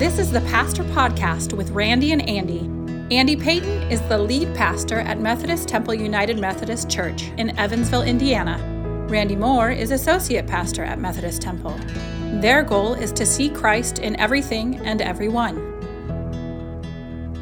This 0.00 0.18
is 0.18 0.32
the 0.32 0.40
Pastor 0.40 0.82
Podcast 0.82 1.52
with 1.52 1.72
Randy 1.72 2.12
and 2.12 2.26
Andy. 2.26 2.60
Andy 3.14 3.36
Payton 3.36 3.90
is 3.90 4.00
the 4.08 4.16
lead 4.16 4.54
pastor 4.54 5.00
at 5.00 5.20
Methodist 5.20 5.68
Temple 5.68 5.92
United 5.92 6.38
Methodist 6.38 6.88
Church 6.88 7.24
in 7.36 7.54
Evansville, 7.58 8.04
Indiana. 8.04 8.56
Randy 9.10 9.36
Moore 9.36 9.70
is 9.70 9.90
associate 9.90 10.46
pastor 10.46 10.82
at 10.82 10.98
Methodist 10.98 11.42
Temple. 11.42 11.78
Their 12.40 12.62
goal 12.62 12.94
is 12.94 13.12
to 13.12 13.26
see 13.26 13.50
Christ 13.50 13.98
in 13.98 14.18
everything 14.18 14.76
and 14.86 15.02
everyone. 15.02 15.58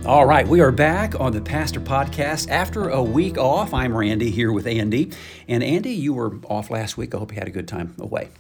All 0.05 0.27
right, 0.27 0.49
we 0.49 0.61
are 0.61 0.73
back 0.73 1.15
on 1.21 1.31
the 1.31 1.41
Pastor 1.41 1.79
Podcast 1.79 2.51
after 2.51 2.89
a 2.89 3.01
week 3.01 3.39
off. 3.39 3.73
I'm 3.73 3.97
Randy 3.97 4.33
here 4.33 4.51
with 4.51 4.67
Andy. 4.67 5.13
And 5.47 5.63
Andy, 5.63 5.93
you 5.93 6.13
were 6.13 6.35
off 6.51 6.71
last 6.71 6.99
week. 6.99 7.15
I 7.15 7.19
hope 7.19 7.31
you 7.31 7.39
had 7.39 7.47
a 7.47 7.53
good 7.53 7.69
time 7.69 7.95
away. 8.01 8.31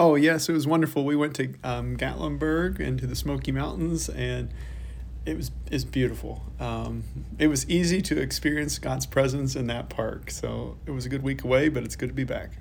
Oh, 0.00 0.14
yes, 0.14 0.48
it 0.48 0.52
was 0.52 0.64
wonderful. 0.64 1.04
We 1.04 1.16
went 1.16 1.34
to 1.34 1.54
um, 1.64 1.96
Gatlinburg 1.96 2.78
and 2.78 3.00
to 3.00 3.06
the 3.08 3.16
Smoky 3.16 3.50
Mountains, 3.50 4.08
and 4.08 4.48
it 5.26 5.36
was 5.36 5.50
it's 5.72 5.82
beautiful. 5.82 6.44
Um, 6.60 7.02
it 7.36 7.48
was 7.48 7.68
easy 7.68 8.00
to 8.02 8.16
experience 8.16 8.78
God's 8.78 9.06
presence 9.06 9.56
in 9.56 9.66
that 9.66 9.88
park. 9.88 10.30
So 10.30 10.76
it 10.86 10.92
was 10.92 11.04
a 11.04 11.08
good 11.08 11.24
week 11.24 11.42
away, 11.42 11.68
but 11.68 11.82
it's 11.82 11.96
good 11.96 12.10
to 12.10 12.14
be 12.14 12.22
back. 12.22 12.52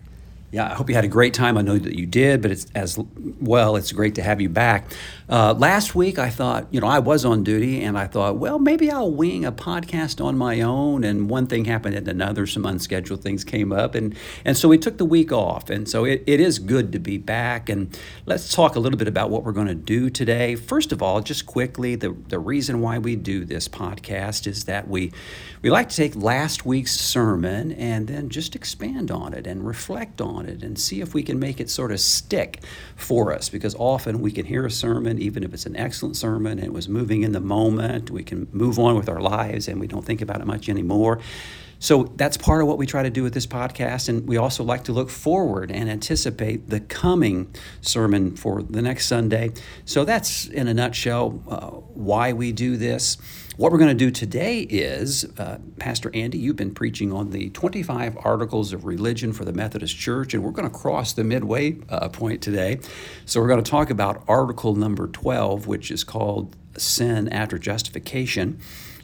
Yeah, 0.50 0.72
I 0.72 0.76
hope 0.76 0.88
you 0.88 0.96
had 0.96 1.04
a 1.04 1.10
great 1.10 1.34
time. 1.34 1.58
I 1.58 1.62
know 1.62 1.78
that 1.78 2.00
you 2.00 2.06
did, 2.06 2.42
but 2.42 2.52
it's 2.52 2.68
as 2.74 2.98
well. 3.42 3.76
It's 3.76 3.92
great 3.92 4.16
to 4.16 4.24
have 4.24 4.40
you 4.40 4.48
back. 4.48 4.90
Uh, 5.28 5.54
last 5.54 5.94
week, 5.94 6.18
I 6.18 6.30
thought, 6.30 6.68
you 6.72 6.80
know, 6.80 6.88
I 6.88 7.00
was 7.00 7.26
on 7.26 7.44
duty, 7.44 7.84
and 7.84 7.98
I 7.98 8.08
thought, 8.08 8.38
well, 8.38 8.58
maybe 8.58 8.90
I'll 8.90 9.12
wing 9.12 9.44
a 9.44 9.52
podcast 9.52 10.24
on 10.24 10.38
my 10.38 10.62
own. 10.62 11.04
And 11.04 11.30
one 11.30 11.48
thing 11.48 11.66
happened 11.66 11.96
and 11.96 12.08
another. 12.08 12.48
Some 12.48 12.66
unscheduled 12.66 13.22
things 13.22 13.44
came 13.44 13.74
up, 13.74 13.94
and 13.94 14.16
and 14.46 14.56
so 14.56 14.70
we 14.70 14.78
took 14.78 14.98
the 14.98 15.06
week 15.06 15.34
off. 15.34 15.70
And 15.70 15.90
so 15.90 16.06
it, 16.06 16.24
it 16.26 16.40
is 16.40 16.60
good 16.60 16.94
to 16.94 17.00
be 17.00 17.18
back. 17.18 17.68
And 17.68 18.00
let's 18.26 18.54
talk 18.54 18.78
a 18.78 18.80
little 18.80 18.98
bit 18.98 19.10
about 19.10 19.30
what 19.30 19.44
we're 19.44 19.52
going 19.52 19.68
to 19.68 19.76
do 19.76 20.10
today. 20.10 20.56
First 20.56 20.94
of 20.94 21.02
all, 21.02 21.20
just 21.20 21.46
quickly, 21.46 21.96
the 21.96 22.16
the 22.30 22.40
reason 22.40 22.80
why 22.80 23.00
we 23.00 23.18
do 23.18 23.44
this 23.44 23.68
podcast 23.68 24.48
is 24.48 24.64
that 24.64 24.88
we 24.88 25.12
we 25.62 25.70
like 25.70 25.90
to 25.90 25.96
take 25.96 26.16
last 26.16 26.66
week's 26.66 26.96
sermon 26.96 27.74
and 27.74 28.08
then 28.08 28.30
just 28.30 28.56
expand 28.56 29.12
on 29.12 29.34
it 29.34 29.46
and 29.46 29.68
reflect 29.68 30.22
on 30.22 30.37
it 30.46 30.64
and 30.64 30.78
see 30.78 31.02
if 31.02 31.14
we 31.14 31.24
can 31.24 31.40
make 31.40 31.60
it 31.60 31.70
sort 31.70 31.92
of 31.92 32.00
stick 32.00 32.62
for 32.96 33.34
us 33.34 33.50
because 33.50 33.76
often 33.76 34.22
we 34.22 34.32
can 34.32 34.46
hear 34.46 34.66
a 34.66 34.72
sermon, 34.72 35.20
even 35.20 35.44
if 35.44 35.54
it's 35.54 35.66
an 35.66 35.76
excellent 35.76 36.16
sermon 36.16 36.60
and 36.60 36.68
it 36.68 36.74
was 36.74 36.88
moving 36.88 37.24
in 37.24 37.32
the 37.32 37.40
moment, 37.40 38.12
we 38.12 38.24
can 38.24 38.48
move 38.52 38.80
on 38.80 38.96
with 38.96 39.10
our 39.10 39.22
lives 39.22 39.68
and 39.68 39.80
we 39.80 39.88
don't 39.88 40.06
think 40.06 40.22
about 40.22 40.42
it 40.42 40.48
much 40.48 40.70
anymore. 40.70 41.20
So 41.80 42.04
that's 42.16 42.38
part 42.38 42.62
of 42.62 42.68
what 42.68 42.78
we 42.78 42.86
try 42.86 43.04
to 43.04 43.10
do 43.10 43.24
with 43.24 43.34
this 43.34 43.46
podcast. 43.46 44.10
And 44.10 44.28
we 44.28 44.38
also 44.38 44.64
like 44.64 44.84
to 44.86 44.92
look 44.92 45.10
forward 45.10 45.72
and 45.72 45.90
anticipate 45.90 46.70
the 46.70 46.80
coming 46.80 47.54
sermon 47.82 48.36
for 48.36 48.64
the 48.64 48.82
next 48.82 49.08
Sunday. 49.08 49.52
So 49.86 50.06
that's, 50.06 50.48
in 50.48 50.68
a 50.68 50.74
nutshell, 50.74 51.42
uh, 51.48 51.68
why 51.94 52.34
we 52.34 52.52
do 52.52 52.78
this. 52.78 53.18
What 53.58 53.72
we're 53.72 53.80
going 53.80 53.98
to 53.98 54.06
do 54.06 54.12
today 54.12 54.60
is, 54.62 55.26
uh, 55.40 55.58
Pastor 55.80 56.12
Andy, 56.14 56.38
you've 56.38 56.56
been 56.56 56.76
preaching 56.76 57.12
on 57.12 57.32
the 57.32 57.50
25 57.50 58.16
Articles 58.24 58.72
of 58.72 58.86
Religion 58.86 59.34
for 59.34 59.46
the 59.46 59.54
Methodist 59.54 59.98
Church, 59.98 60.36
and 60.36 60.44
we're 60.44 60.52
going 60.52 60.70
to 60.70 60.76
cross 60.76 61.14
the 61.14 61.24
midway 61.24 61.78
uh, 61.90 62.08
point 62.10 62.44
today. 62.44 62.80
So 63.26 63.42
we're 63.42 63.48
going 63.48 63.64
to 63.64 63.70
talk 63.70 63.90
about 63.90 64.24
Article 64.28 64.76
number 64.76 65.08
12, 65.08 65.66
which 65.66 65.90
is 65.90 66.04
called 66.04 66.56
Sin 66.78 67.28
After 67.30 67.58
Justification. 67.58 68.60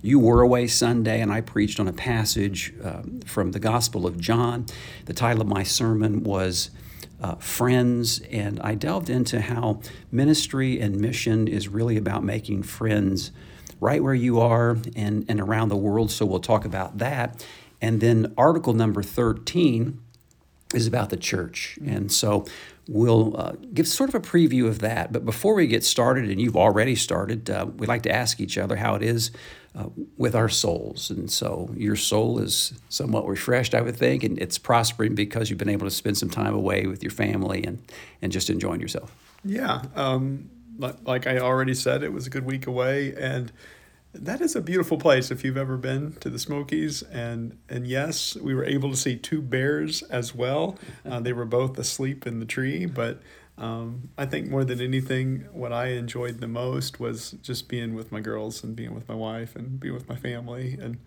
You 0.05 0.19
were 0.19 0.41
away 0.41 0.67
Sunday, 0.67 1.21
and 1.21 1.31
I 1.31 1.39
preached 1.39 1.79
on 1.79 1.87
a 1.87 1.93
passage 1.93 2.73
uh, 2.83 3.03
from 3.25 3.53
the 3.53 3.59
Gospel 3.59 4.05
of 4.05 4.19
John. 4.19 4.65
The 5.05 5.13
title 5.13 5.41
of 5.41 5.47
my 5.47 5.63
sermon 5.63 6.23
was 6.23 6.71
uh, 7.21 7.35
Friends, 7.35 8.19
and 8.29 8.59
I 8.59 8.75
delved 8.75 9.09
into 9.09 9.39
how 9.39 9.79
ministry 10.11 10.77
and 10.81 10.99
mission 10.99 11.47
is 11.47 11.69
really 11.69 11.95
about 11.95 12.21
making 12.21 12.63
friends 12.63 13.31
right 13.79 14.03
where 14.03 14.13
you 14.13 14.41
are 14.41 14.77
and, 14.93 15.23
and 15.29 15.39
around 15.39 15.69
the 15.69 15.77
world. 15.77 16.11
So 16.11 16.25
we'll 16.25 16.41
talk 16.41 16.65
about 16.65 16.97
that. 16.97 17.47
And 17.81 18.01
then 18.01 18.33
article 18.37 18.73
number 18.73 19.03
13 19.03 20.01
is 20.73 20.85
about 20.85 21.11
the 21.11 21.17
church. 21.17 21.79
And 21.85 22.11
so 22.11 22.45
we'll 22.89 23.37
uh, 23.37 23.53
give 23.73 23.87
sort 23.87 24.09
of 24.09 24.15
a 24.15 24.19
preview 24.19 24.67
of 24.67 24.79
that. 24.79 25.13
But 25.13 25.23
before 25.23 25.53
we 25.53 25.67
get 25.67 25.85
started, 25.85 26.29
and 26.29 26.41
you've 26.41 26.57
already 26.57 26.95
started, 26.95 27.49
uh, 27.49 27.67
we'd 27.77 27.87
like 27.87 28.03
to 28.03 28.11
ask 28.11 28.41
each 28.41 28.57
other 28.57 28.75
how 28.75 28.95
it 28.95 29.03
is 29.03 29.31
uh, 29.75 29.89
with 30.17 30.35
our 30.35 30.49
souls. 30.49 31.09
And 31.09 31.31
so 31.31 31.73
your 31.75 31.95
soul 31.95 32.39
is 32.39 32.73
somewhat 32.89 33.27
refreshed, 33.27 33.73
I 33.73 33.81
would 33.81 33.95
think, 33.95 34.23
and 34.23 34.37
it's 34.39 34.57
prospering 34.57 35.15
because 35.15 35.49
you've 35.49 35.59
been 35.59 35.69
able 35.69 35.87
to 35.87 35.91
spend 35.91 36.17
some 36.17 36.29
time 36.29 36.53
away 36.53 36.85
with 36.85 37.01
your 37.01 37.11
family 37.11 37.63
and, 37.63 37.79
and 38.21 38.31
just 38.31 38.49
enjoying 38.49 38.81
yourself. 38.81 39.15
Yeah. 39.43 39.83
Um, 39.95 40.49
like 40.77 41.27
I 41.27 41.37
already 41.37 41.73
said, 41.73 42.03
it 42.03 42.13
was 42.13 42.27
a 42.27 42.29
good 42.29 42.45
week 42.45 42.67
away, 42.67 43.13
and 43.15 43.51
that 44.13 44.41
is 44.41 44.55
a 44.55 44.61
beautiful 44.61 44.97
place 44.97 45.31
if 45.31 45.43
you've 45.43 45.57
ever 45.57 45.77
been 45.77 46.13
to 46.13 46.29
the 46.29 46.39
Smokies. 46.39 47.03
And 47.03 47.57
and 47.69 47.87
yes, 47.87 48.35
we 48.35 48.53
were 48.53 48.65
able 48.65 48.89
to 48.89 48.97
see 48.97 49.15
two 49.15 49.41
bears 49.41 50.03
as 50.03 50.33
well. 50.33 50.77
Uh, 51.05 51.19
they 51.19 51.33
were 51.33 51.45
both 51.45 51.77
asleep 51.77 52.27
in 52.27 52.39
the 52.39 52.45
tree, 52.45 52.85
but. 52.85 53.21
Um, 53.57 54.09
I 54.17 54.25
think 54.25 54.49
more 54.49 54.65
than 54.65 54.81
anything, 54.81 55.45
what 55.51 55.71
I 55.71 55.89
enjoyed 55.89 56.39
the 56.39 56.47
most 56.47 56.99
was 56.99 57.31
just 57.43 57.67
being 57.67 57.93
with 57.93 58.11
my 58.11 58.19
girls 58.19 58.63
and 58.63 58.75
being 58.75 58.95
with 58.95 59.07
my 59.07 59.15
wife 59.15 59.55
and 59.55 59.79
being 59.79 59.93
with 59.93 60.09
my 60.09 60.15
family 60.15 60.77
and 60.81 60.97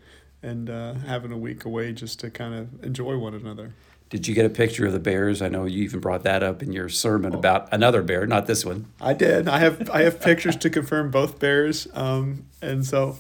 and 0.43 0.71
uh, 0.71 0.95
having 0.95 1.33
a 1.33 1.37
week 1.37 1.65
away 1.65 1.93
just 1.93 2.21
to 2.21 2.31
kind 2.31 2.55
of 2.55 2.85
enjoy 2.85 3.17
one 3.17 3.35
another. 3.35 3.73
Did 4.11 4.29
you 4.29 4.35
get 4.35 4.47
a 4.47 4.51
picture 4.51 4.87
of 4.87 4.93
the 4.93 5.01
bears? 5.01 5.43
I 5.43 5.49
know 5.49 5.65
you 5.65 5.83
even 5.83 5.99
brought 5.99 6.23
that 6.23 6.43
up 6.45 6.63
in 6.63 6.73
your 6.73 6.89
sermon 6.89 7.35
oh. 7.35 7.39
about 7.39 7.73
another 7.73 8.03
bear, 8.03 8.27
not 8.27 8.47
this 8.47 8.65
one. 8.65 8.87
I 9.01 9.15
did. 9.15 9.49
I 9.49 9.59
have 9.59 9.91
I 9.91 10.03
have 10.03 10.21
pictures 10.21 10.57
to 10.57 10.71
confirm 10.71 11.11
both 11.11 11.41
bears, 11.41 11.89
um, 11.95 12.47
and 12.63 12.87
so 12.87 13.19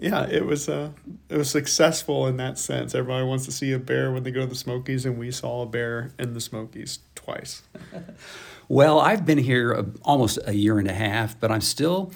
yeah, 0.00 0.26
it 0.26 0.46
was 0.46 0.70
uh, 0.70 0.90
it 1.28 1.36
was 1.36 1.50
successful 1.50 2.26
in 2.26 2.38
that 2.38 2.58
sense. 2.58 2.94
Everybody 2.94 3.26
wants 3.26 3.44
to 3.44 3.52
see 3.52 3.72
a 3.72 3.78
bear 3.78 4.10
when 4.10 4.22
they 4.22 4.30
go 4.30 4.40
to 4.40 4.46
the 4.46 4.54
Smokies, 4.54 5.04
and 5.04 5.18
we 5.18 5.30
saw 5.30 5.62
a 5.62 5.66
bear 5.66 6.12
in 6.18 6.32
the 6.32 6.40
Smokies 6.40 7.00
twice. 7.14 7.62
well, 8.72 9.00
I've 9.00 9.26
been 9.26 9.36
here 9.36 9.84
almost 10.02 10.38
a 10.46 10.54
year 10.54 10.78
and 10.78 10.88
a 10.88 10.94
half, 10.94 11.38
but 11.38 11.52
I'm 11.52 11.60
still 11.60 12.10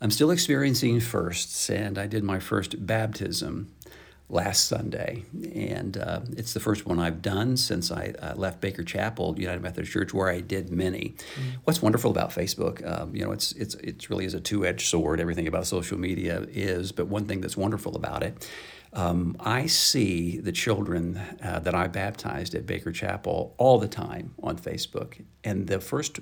I'm 0.00 0.10
still 0.10 0.30
experiencing 0.30 1.00
firsts, 1.00 1.68
and 1.68 1.98
I 1.98 2.06
did 2.06 2.24
my 2.24 2.38
first 2.38 2.86
baptism 2.86 3.74
last 4.30 4.68
Sunday, 4.68 5.24
and 5.54 5.98
uh, 5.98 6.20
it's 6.34 6.54
the 6.54 6.60
first 6.60 6.86
one 6.86 6.98
I've 6.98 7.20
done 7.20 7.58
since 7.58 7.90
I 7.90 8.14
uh, 8.22 8.34
left 8.36 8.62
Baker 8.62 8.84
Chapel 8.84 9.38
United 9.38 9.60
Methodist 9.60 9.92
Church, 9.92 10.14
where 10.14 10.30
I 10.30 10.40
did 10.40 10.70
many. 10.70 11.14
Mm-hmm. 11.34 11.48
What's 11.64 11.82
wonderful 11.82 12.10
about 12.10 12.30
Facebook, 12.30 12.86
um, 12.90 13.14
you 13.14 13.22
know, 13.22 13.32
it's 13.32 13.52
it's 13.52 13.74
it's 13.74 14.08
really 14.08 14.24
is 14.24 14.32
a 14.32 14.40
two 14.40 14.64
edged 14.64 14.86
sword. 14.86 15.20
Everything 15.20 15.46
about 15.46 15.66
social 15.66 15.98
media 15.98 16.46
is, 16.48 16.90
but 16.90 17.08
one 17.08 17.26
thing 17.26 17.42
that's 17.42 17.56
wonderful 17.56 17.94
about 17.96 18.22
it. 18.22 18.48
Um, 18.92 19.36
I 19.40 19.66
see 19.66 20.38
the 20.38 20.52
children 20.52 21.20
uh, 21.42 21.58
that 21.60 21.74
I 21.74 21.88
baptized 21.88 22.54
at 22.54 22.66
Baker 22.66 22.92
Chapel 22.92 23.54
all 23.58 23.78
the 23.78 23.88
time 23.88 24.34
on 24.42 24.56
Facebook. 24.56 25.22
And 25.44 25.66
the 25.66 25.80
first 25.80 26.20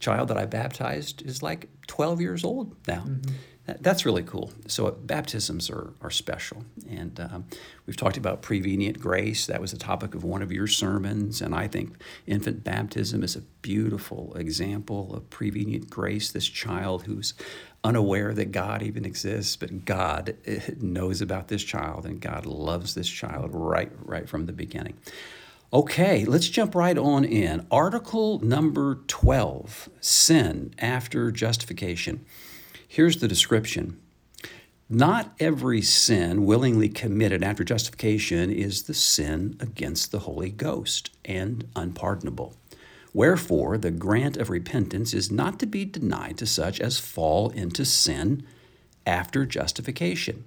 child 0.00 0.28
that 0.28 0.36
I 0.36 0.46
baptized 0.46 1.22
is 1.22 1.42
like 1.42 1.68
12 1.86 2.20
years 2.20 2.44
old 2.44 2.74
now. 2.86 3.04
Mm-hmm 3.06 3.34
that's 3.80 4.06
really 4.06 4.22
cool. 4.22 4.52
So 4.66 4.90
baptisms 4.90 5.68
are, 5.68 5.92
are 6.00 6.10
special. 6.10 6.64
And 6.88 7.20
um, 7.20 7.44
we've 7.86 7.96
talked 7.96 8.16
about 8.16 8.40
prevenient 8.40 8.98
grace. 8.98 9.46
That 9.46 9.60
was 9.60 9.72
the 9.72 9.78
topic 9.78 10.14
of 10.14 10.24
one 10.24 10.40
of 10.40 10.50
your 10.50 10.66
sermons. 10.66 11.42
And 11.42 11.54
I 11.54 11.68
think 11.68 11.96
infant 12.26 12.64
baptism 12.64 13.22
is 13.22 13.36
a 13.36 13.42
beautiful 13.60 14.34
example 14.34 15.14
of 15.14 15.28
prevenient 15.28 15.90
grace. 15.90 16.30
This 16.30 16.48
child 16.48 17.02
who's 17.02 17.34
unaware 17.84 18.32
that 18.34 18.52
God 18.52 18.82
even 18.82 19.04
exists, 19.04 19.56
but 19.56 19.84
God 19.84 20.36
eh, 20.46 20.60
knows 20.80 21.20
about 21.20 21.48
this 21.48 21.62
child 21.62 22.06
and 22.06 22.20
God 22.20 22.46
loves 22.46 22.94
this 22.94 23.08
child 23.08 23.50
right, 23.52 23.92
right 24.02 24.28
from 24.28 24.46
the 24.46 24.52
beginning. 24.52 24.94
Okay, 25.70 26.24
let's 26.24 26.48
jump 26.48 26.74
right 26.74 26.96
on 26.96 27.26
in. 27.26 27.66
Article 27.70 28.40
number 28.40 29.00
12 29.06 29.90
Sin 30.00 30.74
after 30.78 31.30
justification. 31.30 32.24
Here's 32.90 33.18
the 33.18 33.28
description 33.28 34.00
Not 34.88 35.34
every 35.38 35.82
sin 35.82 36.46
willingly 36.46 36.88
committed 36.88 37.44
after 37.44 37.62
justification 37.62 38.50
is 38.50 38.84
the 38.84 38.94
sin 38.94 39.56
against 39.60 40.10
the 40.10 40.20
Holy 40.20 40.50
Ghost 40.50 41.10
and 41.22 41.68
unpardonable. 41.76 42.56
Wherefore, 43.12 43.76
the 43.76 43.90
grant 43.90 44.38
of 44.38 44.48
repentance 44.48 45.12
is 45.12 45.30
not 45.30 45.58
to 45.60 45.66
be 45.66 45.84
denied 45.84 46.38
to 46.38 46.46
such 46.46 46.80
as 46.80 46.98
fall 46.98 47.50
into 47.50 47.84
sin 47.84 48.46
after 49.06 49.44
justification. 49.44 50.46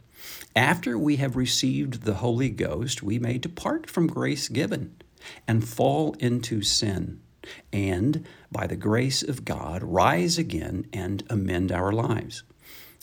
After 0.56 0.98
we 0.98 1.18
have 1.18 1.36
received 1.36 2.04
the 2.04 2.16
Holy 2.16 2.50
Ghost, 2.50 3.04
we 3.04 3.20
may 3.20 3.38
depart 3.38 3.88
from 3.88 4.08
grace 4.08 4.48
given 4.48 4.96
and 5.48 5.68
fall 5.68 6.16
into 6.20 6.64
sin 6.64 7.22
and, 7.74 8.26
by 8.52 8.68
the 8.68 8.76
grace 8.76 9.24
of 9.24 9.46
God, 9.46 9.84
rise 9.84 10.38
again 10.38 10.86
and 10.94 11.24
amend 11.30 11.72
our 11.72 11.92
lives. 11.92 12.44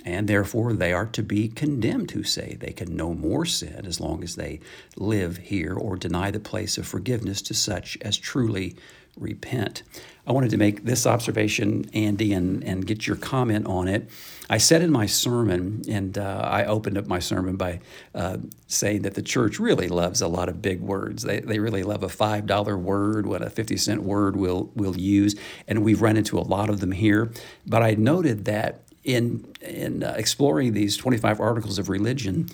and 0.05 0.29
therefore 0.29 0.73
they 0.73 0.93
are 0.93 1.07
to 1.07 1.23
be 1.23 1.49
condemned 1.49 2.13
who 2.13 2.23
say 2.23 2.57
they 2.61 2.73
can 2.73 2.97
no 2.97 3.13
more 3.15 3.45
sin 3.45 3.85
as 3.85 4.01
long 4.01 4.23
as 4.23 4.37
they 4.37 4.61
live 4.97 5.37
here 5.39 5.75
or 5.75 5.97
deny 5.97 6.31
the 6.31 6.41
place 6.41 6.79
of 6.79 6.87
forgiveness 6.87 7.43
to 7.43 7.53
such 7.55 7.99
as 8.01 8.17
truly 8.17 8.77
repent. 9.17 9.83
I 10.27 10.33
wanted 10.33 10.51
to 10.51 10.57
make 10.57 10.85
this 10.85 11.07
observation, 11.07 11.91
Andy, 11.93 12.33
and, 12.33 12.63
and 12.63 12.87
get 12.87 13.07
your 13.07 13.17
comment 13.17 13.67
on 13.67 13.89
it. 13.89 14.09
I 14.51 14.59
said 14.59 14.81
in 14.81 14.91
my 14.91 15.07
sermon, 15.07 15.83
and 15.89 16.17
uh, 16.17 16.41
I 16.43 16.65
opened 16.65 16.97
up 16.97 17.07
my 17.07 17.19
sermon 17.19 17.57
by 17.57 17.81
uh, 18.15 18.39
saying 18.67 19.03
that 19.03 19.15
the 19.15 19.23
church 19.23 19.59
really 19.59 19.89
loves 19.89 20.23
a 20.23 20.29
lot 20.29 20.49
of 20.49 20.63
big 20.63 20.81
words. 20.81 21.23
They, 21.23 21.41
they 21.41 21.59
really 21.59 21.83
love 21.83 22.03
a 22.03 22.09
$5 22.09 22.81
word, 22.81 23.27
what 23.27 23.43
a 23.43 23.51
50 23.51 23.77
cent 23.77 24.03
word 24.03 24.37
we'll, 24.37 24.71
we'll 24.75 24.97
use, 24.97 25.35
and 25.67 25.85
we've 25.85 26.01
run 26.01 26.17
into 26.17 26.39
a 26.39 26.41
lot 26.41 26.71
of 26.71 26.81
them 26.81 26.93
here. 26.93 27.31
But 27.67 27.83
I 27.83 27.95
noted 27.95 28.47
that 28.47 28.81
in, 29.05 29.53
in 29.61 30.03
uh, 30.03 30.15
exploring 30.17 30.73
these 30.73 30.97
25 30.97 31.41
articles 31.41 31.79
of 31.79 31.89
religion, 31.89 32.49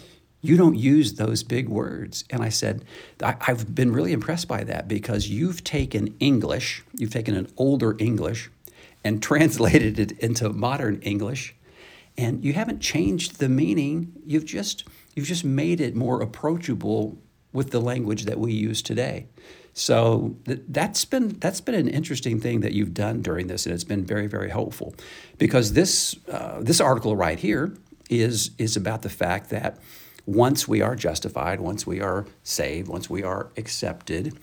you 0.44 0.56
don't 0.56 0.76
use 0.76 1.14
those 1.14 1.42
big 1.42 1.68
words. 1.68 2.24
And 2.28 2.42
I 2.42 2.50
said, 2.50 2.84
I, 3.22 3.36
have 3.40 3.74
been 3.74 3.92
really 3.92 4.12
impressed 4.12 4.46
by 4.46 4.62
that 4.64 4.88
because 4.88 5.28
you've 5.28 5.64
taken 5.64 6.14
English, 6.20 6.84
you've 6.92 7.12
taken 7.12 7.34
an 7.34 7.48
older 7.56 7.96
English 7.98 8.50
and 9.02 9.22
translated 9.30 9.98
it 9.98 10.12
into 10.18 10.50
modern 10.50 11.00
English, 11.00 11.54
and 12.16 12.44
you 12.44 12.52
haven't 12.52 12.80
changed 12.80 13.38
the 13.38 13.48
meaning. 13.48 14.12
You've 14.24 14.44
just 14.44 14.84
you've 15.14 15.26
just 15.26 15.44
made 15.44 15.80
it 15.80 15.94
more 15.94 16.22
approachable 16.22 17.18
with 17.52 17.70
the 17.70 17.80
language 17.80 18.24
that 18.24 18.38
we 18.38 18.52
use 18.52 18.82
today. 18.82 19.26
So 19.72 20.36
that's 20.44 21.04
been 21.04 21.30
that's 21.40 21.60
been 21.60 21.74
an 21.74 21.88
interesting 21.88 22.40
thing 22.40 22.60
that 22.60 22.72
you've 22.72 22.94
done 22.94 23.22
during 23.22 23.48
this, 23.48 23.66
and 23.66 23.74
it's 23.74 23.84
been 23.84 24.04
very 24.04 24.28
very 24.28 24.50
helpful, 24.50 24.94
because 25.38 25.72
this 25.72 26.16
uh, 26.28 26.60
this 26.60 26.80
article 26.80 27.16
right 27.16 27.38
here 27.38 27.76
is 28.08 28.50
is 28.58 28.76
about 28.76 29.02
the 29.02 29.08
fact 29.08 29.50
that 29.50 29.78
once 30.26 30.68
we 30.68 30.80
are 30.80 30.94
justified, 30.94 31.60
once 31.60 31.86
we 31.86 32.00
are 32.00 32.24
saved, 32.42 32.88
once 32.88 33.10
we 33.10 33.22
are 33.22 33.50
accepted, 33.56 34.38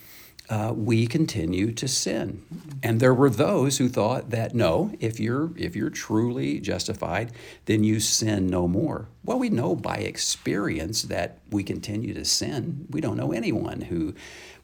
uh, 0.51 0.73
we 0.75 1.07
continue 1.07 1.71
to 1.71 1.87
sin. 1.87 2.43
And 2.83 2.99
there 2.99 3.13
were 3.13 3.29
those 3.29 3.77
who 3.77 3.87
thought 3.87 4.31
that 4.31 4.53
no, 4.53 4.91
if 4.99 5.17
you're 5.17 5.51
if 5.55 5.77
you're 5.77 5.89
truly 5.89 6.59
justified, 6.59 7.31
then 7.65 7.85
you 7.85 8.01
sin 8.01 8.47
no 8.47 8.67
more. 8.67 9.07
Well, 9.23 9.39
we 9.39 9.49
know 9.49 9.77
by 9.77 9.95
experience 9.95 11.03
that 11.03 11.37
we 11.49 11.63
continue 11.63 12.13
to 12.13 12.25
sin. 12.25 12.85
We 12.89 12.99
don't 12.99 13.15
know 13.15 13.31
anyone 13.31 13.81
who, 13.81 14.13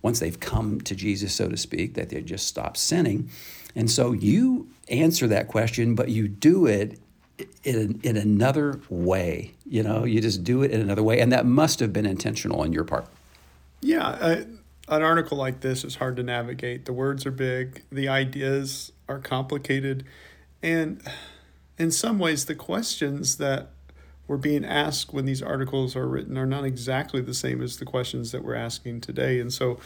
once 0.01 0.19
they've 0.19 0.39
come 0.39 0.81
to 0.81 0.93
Jesus, 0.93 1.33
so 1.33 1.47
to 1.47 1.55
speak, 1.55 1.93
that 1.93 2.09
they 2.09 2.21
just 2.21 2.47
stop 2.47 2.75
sinning. 2.75 3.29
And 3.73 3.89
so 3.89 4.11
you 4.11 4.69
answer 4.89 5.25
that 5.27 5.47
question, 5.47 5.95
but 5.95 6.09
you 6.09 6.27
do 6.27 6.65
it 6.65 6.99
in, 7.63 8.01
in 8.03 8.17
another 8.17 8.81
way. 8.89 9.53
You 9.65 9.83
know, 9.83 10.03
you 10.03 10.19
just 10.19 10.43
do 10.43 10.63
it 10.63 10.71
in 10.71 10.81
another 10.81 11.03
way. 11.03 11.21
And 11.21 11.31
that 11.31 11.45
must 11.45 11.79
have 11.79 11.93
been 11.93 12.05
intentional 12.05 12.59
on 12.59 12.73
your 12.73 12.83
part. 12.83 13.07
Yeah. 13.79 14.43
An 14.87 15.03
article 15.03 15.37
like 15.37 15.61
this 15.61 15.83
is 15.83 15.95
hard 15.95 16.15
to 16.17 16.23
navigate. 16.23 16.85
The 16.85 16.93
words 16.93 17.25
are 17.25 17.31
big, 17.31 17.83
the 17.91 18.07
ideas 18.07 18.91
are 19.09 19.19
complicated. 19.19 20.05
And 20.63 21.01
in 21.77 21.91
some 21.91 22.19
ways, 22.19 22.45
the 22.45 22.55
questions 22.55 23.37
that 23.37 23.69
were 24.27 24.37
being 24.37 24.65
asked 24.65 25.13
when 25.13 25.25
these 25.25 25.41
articles 25.41 25.95
are 25.95 26.07
written 26.07 26.37
are 26.37 26.45
not 26.45 26.65
exactly 26.65 27.21
the 27.21 27.33
same 27.33 27.61
as 27.61 27.77
the 27.77 27.85
questions 27.85 28.31
that 28.31 28.43
we're 28.43 28.55
asking 28.55 29.01
today. 29.01 29.39
And 29.39 29.51
so, 29.51 29.79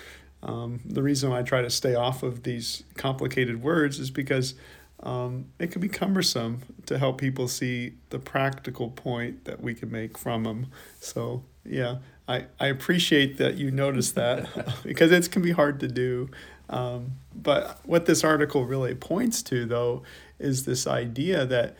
um, 0.43 0.79
the 0.85 1.03
reason 1.03 1.31
I 1.31 1.43
try 1.43 1.61
to 1.61 1.69
stay 1.69 1.93
off 1.93 2.23
of 2.23 2.43
these 2.43 2.83
complicated 2.95 3.61
words 3.61 3.99
is 3.99 4.09
because 4.09 4.55
um, 5.03 5.45
it 5.59 5.71
can 5.71 5.81
be 5.81 5.89
cumbersome 5.89 6.61
to 6.87 6.97
help 6.97 7.19
people 7.19 7.47
see 7.47 7.93
the 8.09 8.19
practical 8.19 8.89
point 8.89 9.45
that 9.45 9.61
we 9.61 9.75
can 9.75 9.91
make 9.91 10.17
from 10.17 10.43
them. 10.43 10.67
So, 10.99 11.43
yeah, 11.63 11.97
I, 12.27 12.45
I 12.59 12.67
appreciate 12.67 13.37
that 13.37 13.55
you 13.55 13.71
noticed 13.71 14.15
that 14.15 14.47
because 14.83 15.11
it 15.11 15.29
can 15.31 15.41
be 15.41 15.51
hard 15.51 15.79
to 15.81 15.87
do. 15.87 16.29
Um, 16.69 17.13
but 17.35 17.79
what 17.83 18.05
this 18.05 18.23
article 18.23 18.65
really 18.65 18.95
points 18.95 19.41
to, 19.43 19.65
though, 19.65 20.03
is 20.39 20.65
this 20.65 20.87
idea 20.87 21.45
that 21.45 21.75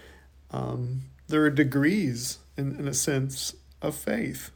um, 0.52 1.04
there 1.28 1.44
are 1.44 1.50
degrees, 1.50 2.40
in, 2.58 2.78
in 2.78 2.88
a 2.88 2.94
sense, 2.94 3.56
of 3.82 3.96
faith, 3.96 4.52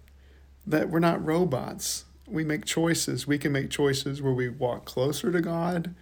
that 0.67 0.89
we're 0.89 0.99
not 0.99 1.23
robots. 1.23 2.05
We 2.27 2.43
make 2.43 2.65
choices. 2.65 3.25
We 3.25 3.37
can 3.37 3.51
make 3.51 3.69
choices 3.69 4.21
where 4.21 4.33
we 4.33 4.49
walk 4.49 4.85
closer 4.85 5.31
to 5.31 5.41
God 5.41 5.95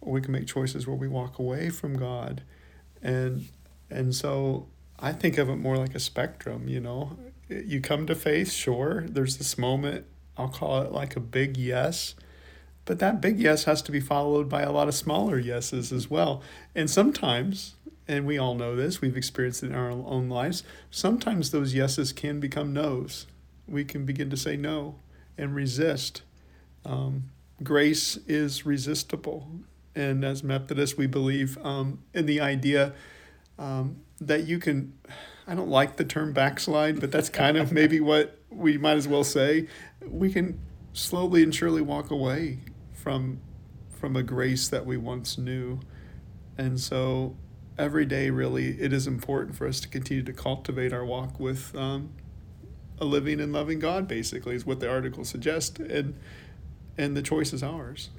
or 0.00 0.12
we 0.12 0.20
can 0.20 0.32
make 0.32 0.46
choices 0.46 0.86
where 0.86 0.96
we 0.96 1.08
walk 1.08 1.38
away 1.38 1.70
from 1.70 1.96
God. 1.96 2.42
And 3.02 3.48
and 3.90 4.14
so 4.14 4.68
I 4.98 5.12
think 5.12 5.38
of 5.38 5.48
it 5.48 5.56
more 5.56 5.76
like 5.76 5.94
a 5.94 6.00
spectrum, 6.00 6.68
you 6.68 6.80
know. 6.80 7.16
You 7.50 7.80
come 7.80 8.06
to 8.06 8.14
faith, 8.14 8.52
sure. 8.52 9.04
There's 9.08 9.38
this 9.38 9.58
moment, 9.58 10.06
I'll 10.36 10.48
call 10.48 10.82
it 10.82 10.92
like 10.92 11.16
a 11.16 11.20
big 11.20 11.56
yes. 11.56 12.14
But 12.84 12.98
that 13.00 13.20
big 13.20 13.38
yes 13.38 13.64
has 13.64 13.82
to 13.82 13.92
be 13.92 14.00
followed 14.00 14.48
by 14.48 14.62
a 14.62 14.72
lot 14.72 14.88
of 14.88 14.94
smaller 14.94 15.38
yeses 15.38 15.92
as 15.92 16.08
well. 16.08 16.42
And 16.74 16.88
sometimes, 16.88 17.74
and 18.08 18.26
we 18.26 18.38
all 18.38 18.54
know 18.54 18.74
this, 18.74 19.00
we've 19.00 19.16
experienced 19.16 19.62
it 19.62 19.66
in 19.66 19.74
our 19.74 19.90
own 19.90 20.28
lives, 20.28 20.62
sometimes 20.90 21.50
those 21.50 21.74
yeses 21.74 22.12
can 22.12 22.40
become 22.40 22.72
no's. 22.72 23.26
We 23.68 23.84
can 23.84 24.04
begin 24.04 24.30
to 24.30 24.36
say 24.36 24.56
no 24.56 24.96
and 25.36 25.54
resist. 25.54 26.22
Um, 26.84 27.30
grace 27.62 28.16
is 28.26 28.64
resistible 28.64 29.48
and 29.94 30.24
as 30.24 30.42
Methodists, 30.42 30.96
we 30.96 31.06
believe 31.06 31.58
um, 31.64 32.02
in 32.14 32.26
the 32.26 32.40
idea 32.40 32.92
um, 33.58 33.96
that 34.20 34.46
you 34.46 34.58
can. 34.58 34.94
I 35.50 35.56
don't 35.56 35.68
like 35.68 35.96
the 35.96 36.04
term 36.04 36.32
backslide, 36.32 37.00
but 37.00 37.10
that's 37.10 37.28
kind 37.28 37.56
of 37.56 37.72
maybe 37.72 37.98
what 38.12 38.38
we 38.50 38.78
might 38.78 38.96
as 38.96 39.08
well 39.08 39.24
say. 39.24 39.66
We 40.06 40.32
can 40.32 40.60
slowly 40.92 41.42
and 41.42 41.52
surely 41.52 41.82
walk 41.82 42.12
away 42.12 42.60
from 42.94 43.40
from 43.90 44.14
a 44.16 44.22
grace 44.22 44.68
that 44.68 44.86
we 44.86 44.96
once 44.96 45.36
knew, 45.36 45.80
and 46.56 46.78
so 46.78 47.36
every 47.76 48.06
day, 48.06 48.30
really, 48.30 48.80
it 48.80 48.92
is 48.92 49.08
important 49.08 49.56
for 49.56 49.66
us 49.66 49.80
to 49.80 49.88
continue 49.88 50.22
to 50.22 50.32
cultivate 50.32 50.92
our 50.92 51.04
walk 51.04 51.40
with 51.40 51.74
um, 51.74 52.10
a 53.00 53.04
living 53.04 53.40
and 53.40 53.52
loving 53.52 53.80
God. 53.80 54.06
Basically, 54.06 54.54
is 54.54 54.64
what 54.64 54.78
the 54.78 54.88
article 54.88 55.24
suggests, 55.24 55.80
and 55.80 56.14
and 56.96 57.16
the 57.16 57.22
choice 57.22 57.52
is 57.52 57.64
ours. 57.64 58.10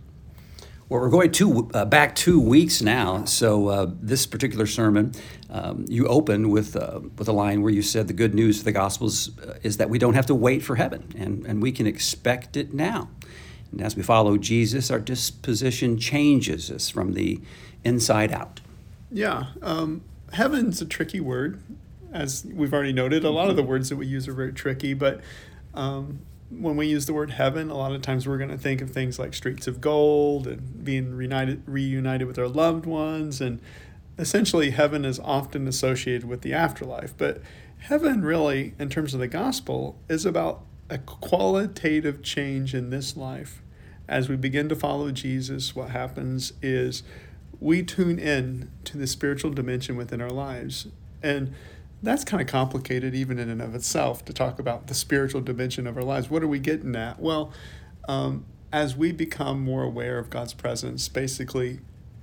Well, 0.91 0.99
we're 0.99 1.09
going 1.09 1.31
to, 1.31 1.69
uh, 1.73 1.85
back 1.85 2.15
two 2.15 2.41
weeks 2.41 2.81
now. 2.81 3.23
So, 3.23 3.69
uh, 3.69 3.91
this 4.01 4.25
particular 4.25 4.67
sermon, 4.67 5.13
um, 5.49 5.85
you 5.88 6.05
opened 6.05 6.51
with, 6.51 6.75
uh, 6.75 6.99
with 7.17 7.29
a 7.29 7.31
line 7.31 7.61
where 7.61 7.71
you 7.71 7.81
said 7.81 8.09
the 8.09 8.13
good 8.13 8.35
news 8.35 8.59
of 8.59 8.65
the 8.65 8.73
Gospels 8.73 9.31
uh, 9.39 9.53
is 9.63 9.77
that 9.77 9.89
we 9.89 9.97
don't 9.97 10.15
have 10.15 10.25
to 10.25 10.35
wait 10.35 10.63
for 10.63 10.75
heaven 10.75 11.13
and, 11.17 11.45
and 11.45 11.61
we 11.61 11.71
can 11.71 11.88
expect 11.88 12.57
it 12.57 12.73
now. 12.73 13.07
And 13.71 13.79
as 13.79 13.95
we 13.95 14.03
follow 14.03 14.38
Jesus, 14.38 14.91
our 14.91 14.99
disposition 14.99 15.97
changes 15.97 16.69
us 16.69 16.89
from 16.89 17.13
the 17.13 17.39
inside 17.85 18.33
out. 18.33 18.59
Yeah. 19.09 19.45
Um, 19.61 20.01
heaven's 20.33 20.81
a 20.81 20.85
tricky 20.85 21.21
word. 21.21 21.63
As 22.12 22.45
we've 22.53 22.74
already 22.74 22.91
noted, 22.91 23.24
a 23.24 23.29
lot 23.29 23.50
of 23.50 23.55
the 23.55 23.63
words 23.63 23.88
that 23.88 23.95
we 23.95 24.07
use 24.07 24.27
are 24.27 24.33
very 24.33 24.51
tricky, 24.51 24.93
but 24.93 25.21
um, 25.74 26.19
when 26.51 26.75
we 26.75 26.88
use 26.88 27.05
the 27.05 27.13
word 27.13 27.31
heaven, 27.31 27.70
a 27.70 27.77
lot 27.77 27.93
of 27.93 28.01
times 28.01 28.27
we're 28.27 28.38
going 28.38 28.50
to 28.50 28.58
think 28.58 28.81
of 28.81 28.91
things 28.91 29.17
like 29.17 29.34
streets 29.34 29.67
of 29.67 29.79
gold 29.79 30.48
and 30.48 30.84
being 30.84 31.15
reunited, 31.15 31.63
reunited 31.65 32.27
with 32.27 32.38
our 32.38 32.48
loved 32.48 32.86
ones. 32.86 33.39
And 33.39 33.62
essentially, 34.17 34.72
heaven 34.72 35.05
is 35.05 35.20
often 35.20 35.67
associated 35.67 36.25
with 36.25 36.41
the 36.41 36.53
afterlife. 36.53 37.13
But 37.17 37.41
heaven, 37.79 38.24
really, 38.24 38.74
in 38.77 38.89
terms 38.89 39.13
of 39.13 39.20
the 39.20 39.27
gospel, 39.27 39.98
is 40.10 40.25
about 40.25 40.63
a 40.89 40.98
qualitative 40.98 42.22
change 42.22 42.75
in 42.75 42.89
this 42.89 43.15
life. 43.15 43.62
As 44.08 44.27
we 44.27 44.36
begin 44.36 44.67
to 44.70 44.75
follow 44.75 45.12
Jesus, 45.12 45.74
what 45.74 45.91
happens 45.91 46.51
is 46.62 47.03
we 47.62 47.81
tune 47.81 48.20
in 48.20 48.70
to 48.84 48.98
the 48.98 49.08
spiritual 49.08 49.51
dimension 49.51 49.96
within 49.96 50.20
our 50.20 50.29
lives. 50.29 50.88
And 51.24 51.53
that's 52.03 52.24
kind 52.24 52.41
of 52.41 52.48
complicated 52.48 53.13
even 53.13 53.38
in 53.38 53.50
and 53.50 53.62
of 53.62 53.75
itself 53.75 54.25
to 54.25 54.34
talk 54.34 54.60
about 54.60 54.88
the 54.88 54.93
spiritual 54.93 55.41
dimension 55.41 55.86
of 55.86 55.98
our 55.98 56.03
lives. 56.03 56.29
What 56.29 56.41
are 56.43 56.48
we 56.48 56.60
getting 56.60 56.96
at? 56.96 57.20
Well, 57.20 57.51
um, 58.08 58.46
as 58.72 58.96
we 58.96 59.12
become 59.12 59.62
more 59.62 59.84
aware 59.84 60.17
of 60.17 60.29
God's 60.29 60.53
presence, 60.53 61.08
basically 61.08 61.79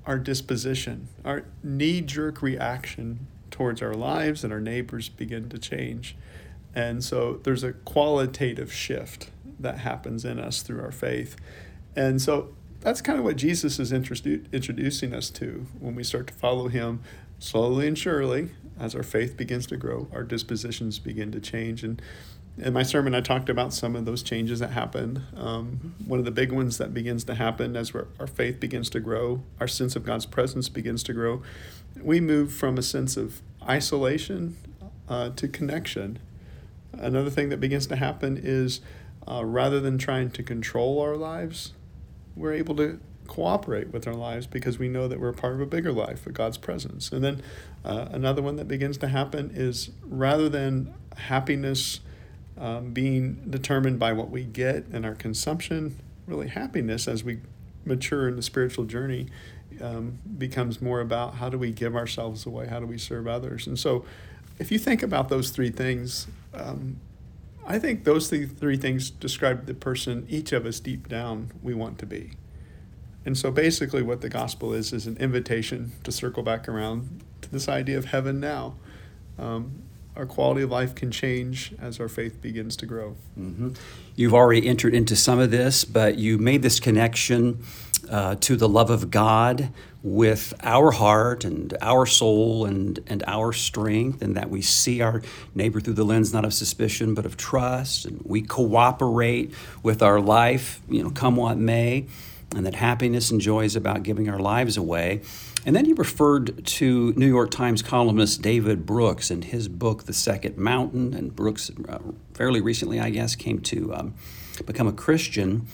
our 0.07 0.19
disposition, 0.19 1.09
our 1.25 1.45
knee 1.63 2.01
jerk 2.01 2.43
reaction 2.43 3.27
towards 3.51 3.83
our 3.83 3.95
lives 3.95 4.43
and 4.43 4.53
our 4.53 4.61
neighbors 4.61 5.09
begin 5.09 5.49
to 5.51 5.59
change. 5.59 6.17
And 6.75 7.05
so 7.05 7.41
there's 7.43 7.63
a 7.63 7.73
qualitative 7.73 8.73
shift 8.73 9.31
that 9.61 9.79
happens 9.79 10.25
in 10.25 10.39
us 10.39 10.63
through 10.63 10.81
our 10.81 10.93
faith. 10.93 11.37
And 11.95 12.21
so 12.23 12.55
that's 12.81 13.01
kind 13.01 13.19
of 13.19 13.25
what 13.25 13.37
Jesus 13.37 13.79
is 13.79 13.93
introducing 13.93 15.15
us 15.15 15.31
to 15.31 15.67
when 15.79 15.95
we 15.95 16.05
start 16.05 16.29
to 16.29 16.35
follow 16.35 16.69
him 16.69 17.01
slowly 17.39 17.87
and 17.87 17.99
surely 17.99 18.51
as 18.79 18.95
our 18.95 19.03
faith 19.03 19.37
begins 19.37 19.67
to 19.69 19.77
grow, 19.77 20.09
our 20.13 20.23
dispositions 20.23 20.99
begin 20.99 21.33
to 21.33 21.41
change. 21.41 21.83
And 21.85 22.01
in 22.57 22.73
my 22.73 22.83
sermon, 22.83 23.15
I 23.15 23.21
talked 23.21 23.49
about 23.49 23.73
some 23.73 23.95
of 23.95 24.05
those 24.05 24.23
changes 24.23 24.59
that 24.61 24.71
happen. 24.71 25.25
Um, 25.37 25.95
one 26.05 26.19
of 26.19 26.25
the 26.25 26.31
big 26.31 26.51
ones 26.51 26.79
that 26.79 26.93
begins 26.93 27.25
to 27.25 27.35
happen 27.35 27.77
as 27.77 27.93
our 27.95 28.27
faith 28.27 28.59
begins 28.59 28.91
to 28.91 29.01
grow, 29.01 29.43
our 29.61 29.69
sense 29.69 29.95
of 29.95 30.05
God's 30.05 30.27
presence 30.27 30.69
begins 30.69 31.03
to 31.05 31.13
grow. 31.13 31.43
We 32.01 32.21
move 32.21 32.53
from 32.53 32.77
a 32.77 32.83
sense 32.83 33.17
of 33.17 33.43
isolation 33.63 34.57
uh, 35.09 35.31
to 35.31 35.49
connection. 35.49 36.19
Another 36.93 37.31
thing 37.31 37.49
that 37.51 37.61
begins 37.61 37.87
to 37.89 37.97
happen 37.97 38.41
is 38.43 38.81
uh, 39.27 39.45
rather 39.45 39.79
than 39.79 39.99
trying 39.99 40.31
to 40.31 40.43
control 40.43 41.01
our 41.01 41.17
lives, 41.17 41.75
we're 42.35 42.55
able 42.55 42.75
to 42.77 42.99
cooperate 43.29 43.93
with 43.93 44.09
our 44.09 44.15
lives 44.15 44.47
because 44.47 44.79
we 44.79 44.89
know 44.89 45.07
that 45.07 45.21
we're 45.21 45.33
part 45.33 45.55
of 45.55 45.61
a 45.61 45.67
bigger 45.67 45.93
life, 45.93 46.27
of 46.27 46.35
God's 46.35 46.59
presence. 46.59 47.13
And 47.13 47.23
then 47.23 47.43
uh, 47.85 48.07
another 48.11 48.43
one 48.43 48.57
that 48.57 48.67
begins 48.67 48.99
to 48.99 49.09
happen 49.09 49.53
is 49.55 49.91
rather 50.03 50.49
than 50.49 50.93
happiness 51.17 52.01
um, 52.59 52.93
being 52.93 53.35
determined 53.49 54.01
by 54.01 54.13
what 54.13 54.31
we 54.31 54.43
get 54.43 54.87
and 54.87 55.07
our 55.07 55.15
consumption, 55.15 55.97
really 56.27 56.49
happiness 56.49 57.07
as 57.07 57.23
we 57.23 57.39
mature 57.85 58.29
in 58.29 58.37
the 58.37 58.43
spiritual 58.43 58.85
journey 58.85 59.29
um, 59.81 60.19
becomes 60.39 60.83
more 60.83 61.01
about 61.01 61.37
how 61.37 61.49
do 61.49 61.59
we 61.59 61.71
give 61.71 61.95
ourselves 61.95 62.47
away, 62.47 62.67
how 62.67 62.81
do 62.81 62.87
we 62.87 62.99
serve 62.99 63.29
others. 63.29 63.67
And 63.67 63.79
so 63.79 64.05
if 64.59 64.73
you 64.73 64.79
think 64.79 65.03
about 65.03 65.29
those 65.29 65.51
three 65.51 65.71
things, 65.71 66.27
um, 66.53 66.99
I 67.67 67.79
think 67.79 68.05
those 68.05 68.29
three, 68.29 68.47
three 68.47 68.77
things 68.77 69.11
describe 69.11 69.67
the 69.67 69.75
person 69.75 70.27
each 70.29 70.53
of 70.53 70.67
us 70.67 70.81
deep 70.81 71.09
down 71.09 71.53
we 71.63 71.75
want 71.75 71.99
to 71.99 72.07
be. 72.07 72.33
And 73.25 73.37
so 73.37 73.51
basically, 73.51 74.03
what 74.03 74.21
the 74.21 74.29
gospel 74.29 74.73
is, 74.73 74.93
is 74.93 75.07
an 75.07 75.17
invitation 75.19 75.93
to 76.05 76.13
circle 76.13 76.43
back 76.43 76.69
around 76.69 77.23
to 77.43 77.51
this 77.51 77.69
idea 77.69 77.99
of 77.99 78.07
heaven 78.07 78.41
now. 78.41 78.75
Um, 79.39 79.83
our 80.17 80.27
quality 80.27 80.63
of 80.63 80.71
life 80.71 80.95
can 80.95 81.13
change 81.13 81.73
as 81.81 82.01
our 82.01 82.09
faith 82.09 82.43
begins 82.43 82.77
to 82.77 82.87
grow. 82.87 83.17
Mm-hmm. 83.39 83.71
You've 84.17 84.35
already 84.35 84.67
entered 84.67 84.93
into 84.93 85.15
some 85.15 85.39
of 85.39 85.53
this, 85.53 85.85
but 85.85 86.19
you 86.19 86.39
made 86.39 86.63
this 86.63 86.81
connection 86.81 87.63
uh, 88.11 88.35
to 88.37 88.57
the 88.57 88.69
love 88.69 88.91
of 88.91 89.11
God 89.11 89.73
with 90.03 90.55
our 90.63 90.91
heart 90.91 91.45
and 91.45 91.77
our 91.81 92.07
soul 92.07 92.65
and, 92.65 92.99
and 93.07 93.23
our 93.27 93.53
strength, 93.53 94.23
and 94.23 94.37
that 94.37 94.51
we 94.51 94.63
see 94.63 95.01
our 95.03 95.23
neighbor 95.55 95.81
through 95.81 95.95
the 95.95 96.05
lens 96.05 96.33
not 96.33 96.45
of 96.45 96.55
suspicion 96.55 97.15
but 97.15 97.27
of 97.27 97.37
trust, 97.37 98.07
and 98.07 98.21
we 98.25 98.43
cooperate 98.43 99.53
with 99.83 100.03
our 100.03 100.21
life, 100.21 100.81
you 100.89 101.03
know, 101.03 101.11
come 101.11 101.37
what 101.37 101.59
may, 101.59 102.07
and 102.55 102.65
that 102.65 102.75
happiness 102.75 103.31
and 103.31 103.41
joy 103.41 103.65
is 103.65 103.77
about 103.77 104.03
giving 104.03 104.29
our 104.29 104.39
lives 104.39 104.77
away. 104.77 105.21
And 105.67 105.77
then 105.77 105.85
he 105.85 105.93
referred 105.93 106.65
to 106.65 107.13
New 107.15 107.27
York 107.27 107.51
Times 107.51 107.83
columnist 107.83 108.41
David 108.41 108.87
Brooks 108.87 109.31
and 109.31 109.45
his 109.45 109.69
book, 109.69 110.05
The 110.05 110.15
Second 110.15 110.57
Mountain. 110.57 111.13
And 111.15 111.35
Brooks, 111.35 111.71
uh, 111.89 111.99
fairly 112.33 112.61
recently, 112.61 113.01
I 113.01 113.11
guess, 113.11 113.35
came 113.35 113.61
to 113.61 113.95
um, 113.95 114.15
become 114.65 114.87
a 114.87 114.93
Christian. 114.93 115.67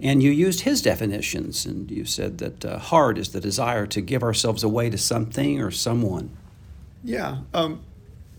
And 0.00 0.22
you 0.22 0.30
used 0.30 0.60
his 0.60 0.82
definitions, 0.82 1.64
and 1.64 1.90
you 1.90 2.04
said 2.04 2.38
that 2.38 2.64
uh, 2.64 2.78
heart 2.78 3.18
is 3.18 3.30
the 3.30 3.40
desire 3.40 3.86
to 3.86 4.00
give 4.00 4.22
ourselves 4.22 4.62
away 4.62 4.90
to 4.90 4.98
something 4.98 5.60
or 5.60 5.70
someone. 5.70 6.36
Yeah, 7.02 7.38
um, 7.54 7.80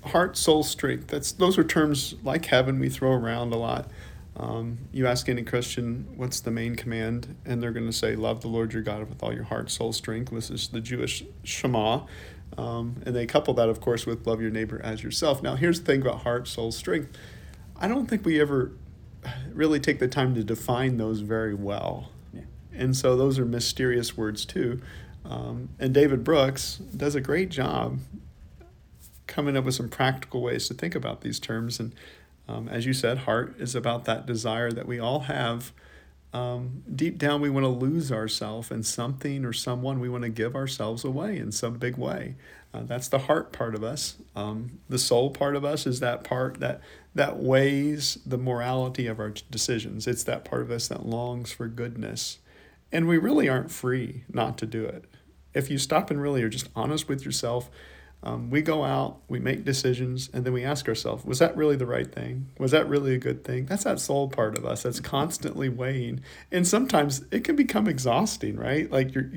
heart, 0.05 0.37
soul, 0.37 0.63
strength. 0.63 1.07
That's 1.07 1.31
those 1.31 1.57
are 1.57 1.63
terms 1.63 2.15
like 2.23 2.45
heaven 2.45 2.79
we 2.79 2.89
throw 2.89 3.11
around 3.11 3.51
a 3.51 3.57
lot. 3.57 3.89
Um, 4.39 4.77
you 4.93 5.05
ask 5.05 5.27
any 5.27 5.43
Christian 5.43 6.07
what's 6.15 6.39
the 6.39 6.51
main 6.51 6.75
command, 6.75 7.35
and 7.45 7.61
they're 7.61 7.73
going 7.73 7.85
to 7.85 7.93
say, 7.93 8.15
"Love 8.15 8.41
the 8.41 8.47
Lord 8.47 8.71
your 8.71 8.81
God 8.81 9.07
with 9.09 9.21
all 9.21 9.33
your 9.33 9.43
heart, 9.43 9.69
soul, 9.69 9.91
strength." 9.91 10.31
This 10.31 10.49
is 10.49 10.69
the 10.69 10.79
Jewish 10.79 11.25
Shema, 11.43 12.05
um, 12.57 13.01
and 13.05 13.13
they 13.13 13.25
couple 13.25 13.53
that, 13.55 13.67
of 13.67 13.81
course, 13.81 14.05
with 14.05 14.25
love 14.25 14.41
your 14.41 14.49
neighbor 14.49 14.79
as 14.81 15.03
yourself. 15.03 15.43
Now, 15.43 15.55
here's 15.55 15.81
the 15.81 15.85
thing 15.85 16.01
about 16.01 16.21
heart, 16.21 16.47
soul, 16.47 16.71
strength. 16.71 17.17
I 17.75 17.89
don't 17.89 18.07
think 18.07 18.25
we 18.25 18.39
ever 18.39 18.71
really 19.51 19.79
take 19.79 19.99
the 19.99 20.07
time 20.07 20.35
to 20.35 20.43
define 20.43 20.97
those 20.97 21.19
very 21.19 21.53
well. 21.53 22.09
Yeah. 22.33 22.41
And 22.73 22.95
so 22.95 23.17
those 23.17 23.37
are 23.39 23.45
mysterious 23.45 24.15
words 24.15 24.45
too. 24.45 24.81
Um, 25.25 25.69
and 25.79 25.93
David 25.93 26.23
Brooks 26.23 26.77
does 26.95 27.15
a 27.15 27.21
great 27.21 27.49
job 27.49 27.99
coming 29.27 29.55
up 29.55 29.65
with 29.65 29.75
some 29.75 29.89
practical 29.89 30.41
ways 30.41 30.67
to 30.69 30.73
think 30.73 30.95
about 30.95 31.21
these 31.21 31.39
terms. 31.39 31.79
And 31.79 31.93
um, 32.49 32.67
as 32.67 32.87
you 32.87 32.93
said, 32.93 33.19
heart 33.19 33.55
is 33.59 33.75
about 33.75 34.05
that 34.05 34.25
desire 34.25 34.71
that 34.71 34.87
we 34.87 34.99
all 34.99 35.21
have. 35.21 35.71
Um, 36.33 36.83
deep 36.93 37.19
down, 37.19 37.41
we 37.41 37.49
want 37.49 37.63
to 37.63 37.69
lose 37.69 38.11
ourselves 38.11 38.71
in 38.71 38.81
something 38.81 39.45
or 39.45 39.53
someone. 39.53 39.99
We 39.99 40.09
want 40.09 40.23
to 40.23 40.29
give 40.29 40.55
ourselves 40.55 41.03
away 41.03 41.37
in 41.37 41.51
some 41.51 41.75
big 41.75 41.95
way. 41.95 42.35
Uh, 42.73 42.83
that's 42.83 43.07
the 43.07 43.19
heart 43.19 43.51
part 43.51 43.75
of 43.75 43.83
us. 43.83 44.15
Um, 44.35 44.79
the 44.89 44.97
soul 44.97 45.29
part 45.29 45.55
of 45.55 45.63
us 45.63 45.85
is 45.85 45.99
that 45.99 46.23
part 46.23 46.59
that 46.59 46.81
that 47.13 47.37
weighs 47.37 48.17
the 48.25 48.37
morality 48.37 49.05
of 49.05 49.19
our 49.19 49.33
decisions. 49.51 50.07
It's 50.07 50.23
that 50.23 50.45
part 50.45 50.61
of 50.63 50.71
us 50.71 50.87
that 50.87 51.05
longs 51.05 51.51
for 51.51 51.67
goodness, 51.67 52.39
and 52.91 53.07
we 53.07 53.17
really 53.17 53.47
aren't 53.49 53.71
free 53.71 54.23
not 54.31 54.57
to 54.59 54.65
do 54.65 54.85
it. 54.85 55.05
If 55.53 55.69
you 55.69 55.77
stop 55.79 56.11
and 56.11 56.21
really 56.21 56.43
are 56.43 56.49
just 56.49 56.69
honest 56.75 57.07
with 57.07 57.25
yourself, 57.25 57.69
um, 58.21 58.49
we 58.49 58.61
go 58.61 58.83
out, 58.83 59.21
we 59.29 59.39
make 59.39 59.63
decisions, 59.63 60.29
and 60.33 60.43
then 60.43 60.51
we 60.51 60.63
ask 60.63 60.87
ourselves, 60.89 61.23
was 61.23 61.39
that 61.39 61.55
really 61.55 61.77
the 61.77 61.85
right 61.85 62.11
thing? 62.13 62.49
Was 62.59 62.71
that 62.71 62.89
really 62.89 63.15
a 63.15 63.17
good 63.17 63.43
thing? 63.43 63.65
That's 63.65 63.85
that 63.85 63.99
soul 63.99 64.27
part 64.27 64.57
of 64.57 64.65
us 64.65 64.83
that's 64.83 64.99
constantly 64.99 65.69
weighing. 65.69 66.21
And 66.51 66.67
sometimes 66.67 67.23
it 67.31 67.43
can 67.43 67.55
become 67.55 67.87
exhausting, 67.87 68.57
right? 68.57 68.91
Like 68.91 69.15
you're 69.15 69.31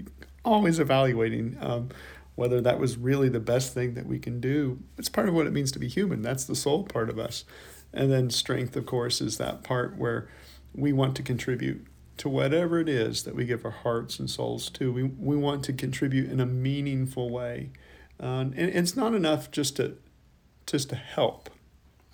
always 0.44 0.78
evaluating. 0.78 1.56
Um, 1.60 1.90
whether 2.34 2.60
that 2.60 2.78
was 2.78 2.96
really 2.96 3.28
the 3.28 3.40
best 3.40 3.74
thing 3.74 3.94
that 3.94 4.06
we 4.06 4.18
can 4.18 4.40
do. 4.40 4.80
It's 4.96 5.08
part 5.08 5.28
of 5.28 5.34
what 5.34 5.46
it 5.46 5.52
means 5.52 5.70
to 5.72 5.78
be 5.78 5.88
human. 5.88 6.22
That's 6.22 6.44
the 6.44 6.54
soul 6.56 6.84
part 6.84 7.10
of 7.10 7.18
us. 7.18 7.44
And 7.92 8.10
then 8.10 8.30
strength, 8.30 8.74
of 8.74 8.86
course, 8.86 9.20
is 9.20 9.38
that 9.38 9.62
part 9.62 9.98
where 9.98 10.28
we 10.74 10.92
want 10.92 11.14
to 11.16 11.22
contribute 11.22 11.86
to 12.18 12.28
whatever 12.28 12.78
it 12.78 12.88
is 12.88 13.24
that 13.24 13.34
we 13.34 13.44
give 13.44 13.64
our 13.64 13.70
hearts 13.70 14.18
and 14.18 14.30
souls 14.30 14.70
to. 14.70 14.92
We, 14.92 15.02
we 15.02 15.36
want 15.36 15.64
to 15.64 15.72
contribute 15.72 16.30
in 16.30 16.40
a 16.40 16.46
meaningful 16.46 17.30
way. 17.30 17.70
Uh, 18.22 18.40
and 18.40 18.54
it's 18.56 18.96
not 18.96 19.14
enough 19.14 19.50
just 19.50 19.76
to 19.76 19.96
just 20.66 20.90
to 20.90 20.96
help. 20.96 21.50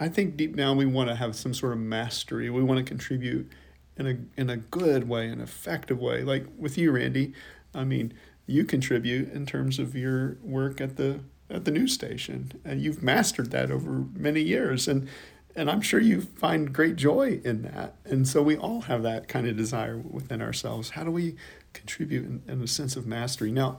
I 0.00 0.09
think 0.09 0.37
deep 0.37 0.57
down 0.57 0.77
we 0.77 0.87
want 0.87 1.11
to 1.11 1.17
have 1.17 1.37
some 1.37 1.53
sort 1.53 1.73
of 1.73 1.79
mastery. 1.79 2.49
We 2.49 2.62
want 2.62 2.79
to 2.79 2.85
contribute 2.85 3.50
in 3.97 4.07
a 4.07 4.41
in 4.41 4.49
a 4.49 4.57
good 4.57 5.09
way, 5.09 5.29
an 5.29 5.41
effective 5.41 5.99
way. 5.99 6.23
Like 6.23 6.47
with 6.57 6.79
you, 6.79 6.93
Randy. 6.93 7.35
I 7.75 7.85
mean, 7.85 8.15
you 8.47 8.65
contribute 8.65 9.31
in 9.33 9.45
terms 9.47 9.79
of 9.79 9.95
your 9.95 10.38
work 10.43 10.81
at 10.81 10.97
the 10.97 11.21
at 11.50 11.65
the 11.65 11.71
news 11.71 11.93
station 11.93 12.53
and 12.65 12.83
you've 12.83 13.03
mastered 13.03 13.50
that 13.53 13.71
over 13.71 14.05
many 14.15 14.41
years 14.41 14.88
and 14.88 15.09
and 15.57 15.71
I'm 15.71 15.81
sure 15.81 15.99
you 15.99 16.21
find 16.21 16.73
great 16.73 16.97
joy 16.97 17.41
in 17.45 17.62
that 17.62 17.97
and 18.05 18.29
so 18.29 18.43
we 18.43 18.57
all 18.57 18.83
have 18.83 19.03
that 19.03 19.29
kind 19.29 19.47
of 19.47 19.57
desire 19.57 19.97
within 19.97 20.43
ourselves 20.43 20.91
how 20.91 21.05
do 21.05 21.11
we 21.11 21.37
contribute 21.73 22.25
in, 22.25 22.43
in 22.47 22.62
a 22.62 22.67
sense 22.67 22.97
of 22.97 23.07
mastery 23.07 23.50
now 23.50 23.79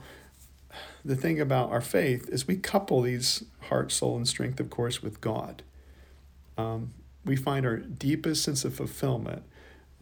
the 1.04 1.16
thing 1.16 1.40
about 1.40 1.70
our 1.70 1.80
faith 1.80 2.28
is 2.28 2.46
we 2.46 2.56
couple 2.56 3.02
these 3.02 3.44
heart 3.68 3.90
soul 3.92 4.16
and 4.16 4.28
strength 4.28 4.60
of 4.60 4.70
course 4.70 5.02
with 5.02 5.20
God 5.20 5.62
um, 6.58 6.92
we 7.24 7.36
find 7.36 7.64
our 7.66 7.76
deepest 7.76 8.42
sense 8.42 8.64
of 8.64 8.74
fulfillment 8.74 9.42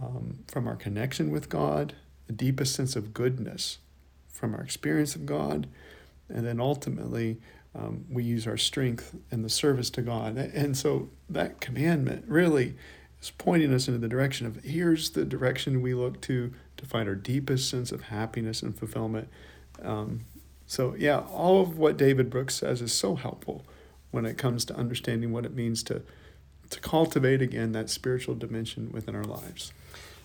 um, 0.03 0.39
from 0.49 0.67
our 0.67 0.77
connection 0.77 1.31
with 1.31 1.49
God 1.49 1.95
the 2.27 2.33
deepest 2.33 2.75
sense 2.75 2.95
of 2.95 3.13
goodness 3.13 3.79
from 4.39 4.55
our 4.55 4.61
experience 4.61 5.17
of 5.17 5.27
God, 5.27 5.67
and 6.29 6.47
then 6.47 6.61
ultimately 6.61 7.39
um, 7.75 8.05
we 8.09 8.23
use 8.23 8.47
our 8.47 8.57
strength 8.57 9.17
in 9.33 9.43
the 9.43 9.49
service 9.49 9.91
to 9.91 10.03
God. 10.03 10.37
And 10.37 10.77
so 10.77 11.09
that 11.29 11.61
commandment 11.61 12.25
really 12.29 12.77
is 13.21 13.33
pointing 13.37 13.75
us 13.75 13.89
into 13.89 13.99
the 13.99 14.09
direction 14.09 14.47
of 14.47 14.63
here's 14.63 15.11
the 15.11 15.25
direction 15.25 15.83
we 15.83 15.93
look 15.93 16.21
to 16.23 16.53
to 16.77 16.87
find 16.87 17.09
our 17.09 17.17
deepest 17.17 17.69
sense 17.69 17.91
of 17.91 18.03
happiness 18.03 18.63
and 18.63 18.79
fulfillment. 18.79 19.29
Um, 19.83 20.21
so, 20.69 20.95
yeah, 20.99 21.21
all 21.33 21.63
of 21.63 21.79
what 21.79 21.97
David 21.97 22.29
Brooks 22.29 22.55
says 22.55 22.83
is 22.83 22.93
so 22.93 23.17
helpful 23.17 23.65
when 24.11 24.27
it 24.27 24.37
comes 24.37 24.67
to 24.67 24.77
understanding 24.77 25.33
what 25.33 25.47
it 25.47 25.55
means 25.55 25.83
to, 25.85 26.03
to 26.69 26.81
cultivate 26.81 27.41
again 27.41 27.73
that 27.73 27.89
spiritual 27.89 28.35
dimension 28.35 28.91
within 28.93 29.17
our 29.17 29.25
lives. 29.25 29.73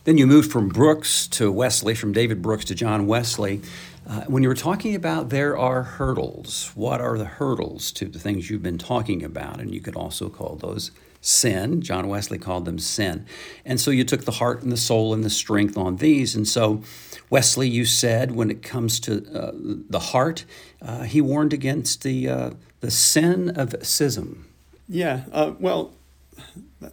Then 0.03 0.17
you 0.17 0.27
moved 0.27 0.51
from 0.51 0.67
Brooks 0.67 1.27
to 1.27 1.50
Wesley, 1.50 1.95
from 1.95 2.12
David 2.12 2.41
Brooks 2.41 2.65
to 2.65 2.75
John 2.75 3.07
Wesley. 3.07 3.62
Uh, 4.05 4.23
when 4.23 4.43
you 4.43 4.50
were 4.50 4.55
talking 4.55 4.95
about 4.95 5.29
there 5.29 5.57
are 5.57 5.83
hurdles, 5.83 6.71
what 6.75 7.00
are 7.00 7.17
the 7.17 7.23
hurdles 7.23 7.93
to 7.93 8.09
the 8.09 8.19
things 8.19 8.50
you've 8.50 8.62
been 8.62 8.77
talking 8.77 9.23
about? 9.23 9.62
And 9.62 9.73
you 9.73 9.79
could 9.79 9.95
also 9.95 10.27
call 10.27 10.57
those 10.57 10.91
sin. 11.24 11.82
John 11.82 12.10
Wesley 12.10 12.38
called 12.38 12.65
them 12.65 12.77
sin. 12.77 13.25
And 13.63 13.80
so 13.80 13.92
you 13.92 14.03
took 14.03 14.25
the 14.25 14.32
heart 14.32 14.62
and 14.62 14.72
the 14.72 14.77
soul 14.77 15.13
and 15.13 15.24
the 15.24 15.30
strength 15.30 15.77
on 15.77 15.96
these. 15.96 16.36
And 16.36 16.46
so, 16.46 16.84
Wesley, 17.30 17.70
you 17.70 17.86
said 17.86 18.32
when 18.32 18.51
it 18.51 18.62
comes 18.62 19.00
to 19.01 19.25
uh, 19.34 19.51
the 19.56 20.00
heart, 20.00 20.44
uh, 20.82 21.03
he 21.03 21.22
warned 21.22 21.53
against 21.53 22.03
the, 22.03 22.27
uh, 22.27 22.51
the 22.82 22.92
sin 22.92 23.50
of 23.56 23.74
schism. 23.82 24.50
Yeah, 24.89 25.22
uh, 25.32 25.53
well, 25.60 25.94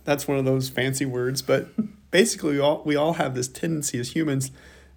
that's 0.05 0.29
one 0.29 0.39
of 0.39 0.45
those 0.45 0.69
fancy 0.69 1.05
words, 1.05 1.43
but 1.43 1.69
basically, 2.13 2.53
we 2.53 2.61
all, 2.61 2.83
we 2.85 2.95
all 2.95 3.15
have 3.15 3.35
this 3.35 3.49
tendency 3.49 3.99
as 3.99 4.15
humans 4.15 4.53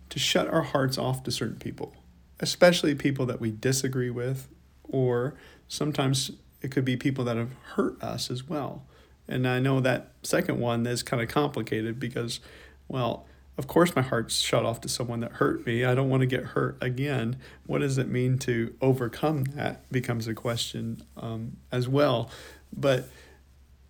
to 0.10 0.20
shut 0.20 0.48
our 0.48 0.62
hearts 0.62 1.00
off 1.00 1.24
to 1.24 1.32
certain 1.32 1.58
people, 1.58 1.96
especially 2.40 2.94
people 2.94 3.26
that 3.26 3.42
we 3.42 3.50
disagree 3.50 4.12
with, 4.12 4.48
or 4.84 5.34
sometimes 5.68 6.32
it 6.62 6.70
could 6.70 6.86
be 6.86 6.96
people 6.96 7.26
that 7.26 7.36
have 7.36 7.50
hurt 7.74 8.02
us 8.04 8.30
as 8.30 8.48
well. 8.48 8.84
And 9.28 9.48
I 9.48 9.60
know 9.60 9.80
that 9.80 10.12
second 10.24 10.60
one 10.60 10.86
is 10.86 11.04
kind 11.04 11.22
of 11.22 11.30
complicated 11.30 12.00
because, 12.00 12.40
well, 12.88 13.26
of 13.58 13.68
course, 13.68 13.96
my 13.96 14.02
heart's 14.02 14.40
shut 14.40 14.66
off 14.66 14.82
to 14.82 14.90
someone 14.90 15.20
that 15.20 15.34
hurt 15.34 15.66
me. 15.66 15.86
I 15.86 15.94
don't 15.94 16.10
want 16.10 16.22
to 16.22 16.28
get 16.28 16.44
hurt 16.44 16.78
again. 16.82 17.38
What 17.66 17.80
does 17.80 17.98
it 17.98 18.08
mean 18.08 18.38
to 18.40 18.74
overcome 18.82 19.44
that? 19.56 19.90
Becomes 19.92 20.28
a 20.28 20.34
question 20.34 21.04
um, 21.16 21.58
as 21.72 21.88
well. 21.88 22.30
But 22.76 23.10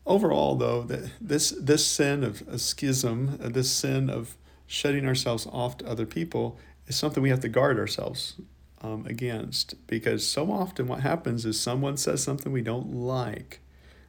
overall, 0.05 0.55
though, 0.55 0.83
that 0.83 1.11
this 1.21 1.51
this 1.51 1.85
sin 1.85 2.23
of 2.23 2.41
a 2.47 2.59
schism, 2.59 3.39
uh, 3.41 3.49
this 3.49 3.71
sin 3.71 4.09
of 4.09 4.35
shutting 4.67 5.07
ourselves 5.07 5.47
off 5.51 5.77
to 5.77 5.87
other 5.87 6.05
people, 6.05 6.57
is 6.87 6.95
something 6.97 7.23
we 7.23 7.29
have 7.29 7.41
to 7.41 7.49
guard 7.49 7.79
ourselves 7.79 8.35
um, 8.81 9.05
against 9.07 9.75
because 9.87 10.27
so 10.27 10.51
often 10.51 10.87
what 10.87 10.99
happens 10.99 11.45
is 11.45 11.59
someone 11.59 11.95
says 11.97 12.21
something 12.21 12.51
we 12.51 12.61
don't 12.61 12.93
like, 12.93 13.59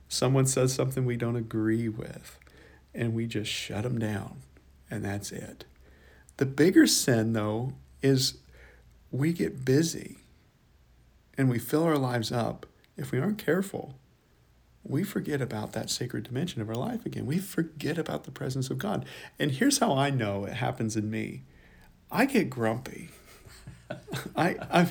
someone 0.08 0.46
says 0.46 0.72
something 0.72 1.04
we 1.04 1.16
don't 1.16 1.36
agree 1.36 1.88
with, 1.88 2.38
and 2.94 3.14
we 3.14 3.26
just 3.26 3.50
shut 3.50 3.82
them 3.82 3.98
down, 3.98 4.38
and 4.90 5.04
that's 5.04 5.32
it. 5.32 5.64
The 6.36 6.46
bigger 6.46 6.86
sin, 6.86 7.32
though, 7.32 7.72
is 8.02 8.38
we 9.10 9.32
get 9.32 9.64
busy 9.64 10.18
and 11.38 11.48
we 11.48 11.58
fill 11.58 11.84
our 11.84 11.98
lives 11.98 12.32
up. 12.32 12.66
If 12.96 13.12
we 13.12 13.18
aren't 13.18 13.38
careful, 13.38 13.94
we 14.82 15.02
forget 15.02 15.40
about 15.40 15.72
that 15.72 15.90
sacred 15.90 16.24
dimension 16.24 16.60
of 16.60 16.68
our 16.68 16.74
life 16.74 17.06
again. 17.06 17.26
We 17.26 17.38
forget 17.38 17.98
about 17.98 18.24
the 18.24 18.30
presence 18.30 18.70
of 18.70 18.78
God. 18.78 19.04
And 19.38 19.52
here's 19.52 19.78
how 19.78 19.96
I 19.96 20.10
know 20.10 20.44
it 20.44 20.54
happens 20.54 20.96
in 20.96 21.10
me 21.10 21.42
I 22.10 22.26
get 22.26 22.50
grumpy. 22.50 23.10
I, 24.36 24.56
I'm, 24.70 24.88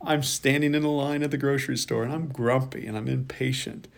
I'm 0.00 0.22
standing 0.22 0.74
in 0.74 0.84
a 0.84 0.90
line 0.90 1.22
at 1.22 1.30
the 1.30 1.38
grocery 1.38 1.76
store 1.76 2.04
and 2.04 2.12
I'm 2.12 2.28
grumpy 2.28 2.86
and 2.86 2.96
I'm 2.96 3.08
impatient. 3.08 3.88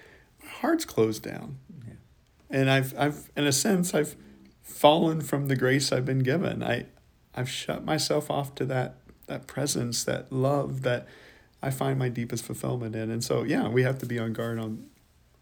Heart's 0.60 0.84
closed 0.84 1.22
down. 1.22 1.58
Yeah. 1.86 1.94
And 2.50 2.70
I've, 2.70 2.94
I've, 2.98 3.30
in 3.36 3.46
a 3.46 3.52
sense, 3.52 3.94
I've 3.94 4.16
fallen 4.62 5.20
from 5.20 5.48
the 5.48 5.56
grace 5.56 5.92
I've 5.92 6.04
been 6.04 6.20
given. 6.20 6.62
I, 6.62 6.86
I've 7.34 7.48
shut 7.48 7.84
myself 7.84 8.30
off 8.30 8.54
to 8.56 8.64
that, 8.66 8.96
that 9.26 9.46
presence, 9.46 10.04
that 10.04 10.32
love 10.32 10.82
that 10.82 11.06
I 11.62 11.70
find 11.70 11.98
my 11.98 12.08
deepest 12.08 12.44
fulfillment 12.44 12.94
in. 12.94 13.10
And 13.10 13.22
so, 13.22 13.42
yeah, 13.42 13.68
we 13.68 13.82
have 13.82 13.98
to 13.98 14.06
be 14.06 14.18
on 14.18 14.32
guard 14.32 14.58
on 14.58 14.86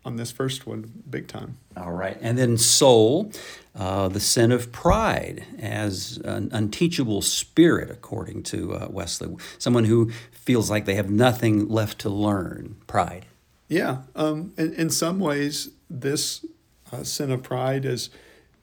on 0.04 0.16
this 0.16 0.30
first 0.30 0.66
one 0.66 1.02
big 1.09 1.26
time. 1.26 1.56
All 1.76 1.92
right. 1.92 2.18
And 2.21 2.37
then 2.37 2.59
soul, 2.59 3.33
uh, 3.75 4.09
the 4.09 4.21
sin 4.21 4.52
of 4.52 4.71
pride 4.71 5.44
as 5.59 6.18
an 6.25 6.50
unteachable 6.52 7.23
spirit, 7.23 7.90
according 7.90 8.42
to 8.44 8.75
uh, 8.75 8.88
Wesley. 8.90 9.35
Someone 9.59 9.85
who 9.85 10.11
feels 10.30 10.71
like 10.71 10.85
they 10.85 10.94
have 10.94 11.11
nothing 11.11 11.68
left 11.68 11.99
to 12.00 12.11
learn. 12.11 12.76
Pride. 12.87 13.26
Yeah. 13.68 14.02
Um, 14.14 14.52
in, 14.56 14.73
in 14.75 14.90
some 14.90 15.18
ways, 15.18 15.71
this 15.88 16.44
uh, 16.92 17.04
sin 17.04 17.30
of 17.30 17.42
pride 17.42 17.85
is 17.85 18.11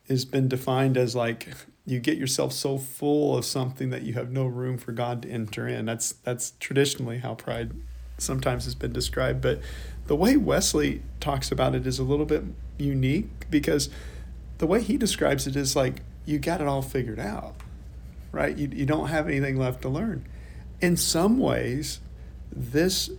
has 0.07 0.25
been 0.25 0.47
defined 0.47 0.97
as 0.97 1.15
like 1.15 1.47
you 1.85 1.99
get 1.99 2.17
yourself 2.17 2.51
so 2.53 2.77
full 2.77 3.37
of 3.37 3.45
something 3.45 3.89
that 3.89 4.03
you 4.03 4.13
have 4.13 4.31
no 4.31 4.45
room 4.45 4.77
for 4.77 4.91
God 4.91 5.21
to 5.23 5.29
enter 5.29 5.67
in. 5.67 5.85
That's 5.85 6.13
that's 6.13 6.53
traditionally 6.59 7.19
how 7.19 7.35
pride 7.35 7.71
sometimes 8.17 8.65
has 8.65 8.75
been 8.75 8.93
described, 8.93 9.41
but 9.41 9.59
the 10.05 10.15
way 10.15 10.37
Wesley 10.37 11.01
talks 11.19 11.51
about 11.51 11.73
it 11.73 11.87
is 11.87 11.99
a 11.99 12.03
little 12.03 12.25
bit 12.25 12.43
unique 12.77 13.49
because 13.49 13.89
the 14.57 14.67
way 14.67 14.81
he 14.81 14.97
describes 14.97 15.47
it 15.47 15.55
is 15.55 15.75
like 15.75 16.01
you 16.25 16.37
got 16.37 16.61
it 16.61 16.67
all 16.67 16.81
figured 16.81 17.19
out, 17.19 17.55
right? 18.31 18.57
You, 18.57 18.69
you 18.71 18.85
don't 18.85 19.07
have 19.07 19.27
anything 19.27 19.57
left 19.57 19.81
to 19.83 19.89
learn. 19.89 20.27
In 20.81 20.97
some 20.97 21.39
ways, 21.39 21.99
this 22.51 23.09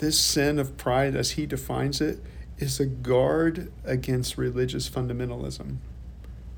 this 0.00 0.18
sin 0.18 0.58
of 0.58 0.76
pride, 0.76 1.14
as 1.14 1.32
he 1.32 1.46
defines 1.46 2.00
it, 2.00 2.20
is 2.58 2.80
a 2.80 2.86
guard 2.86 3.70
against 3.84 4.36
religious 4.36 4.88
fundamentalism, 4.88 5.76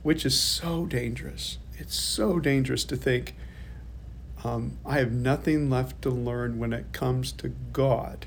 which 0.02 0.24
is 0.24 0.38
so 0.38 0.86
dangerous. 0.86 1.58
It's 1.76 1.94
so 1.94 2.38
dangerous 2.38 2.84
to 2.84 2.96
think 2.96 3.34
um, 4.44 4.78
I 4.84 4.98
have 4.98 5.12
nothing 5.12 5.70
left 5.70 6.02
to 6.02 6.10
learn 6.10 6.58
when 6.58 6.72
it 6.72 6.92
comes 6.92 7.30
to 7.32 7.48
God 7.72 8.26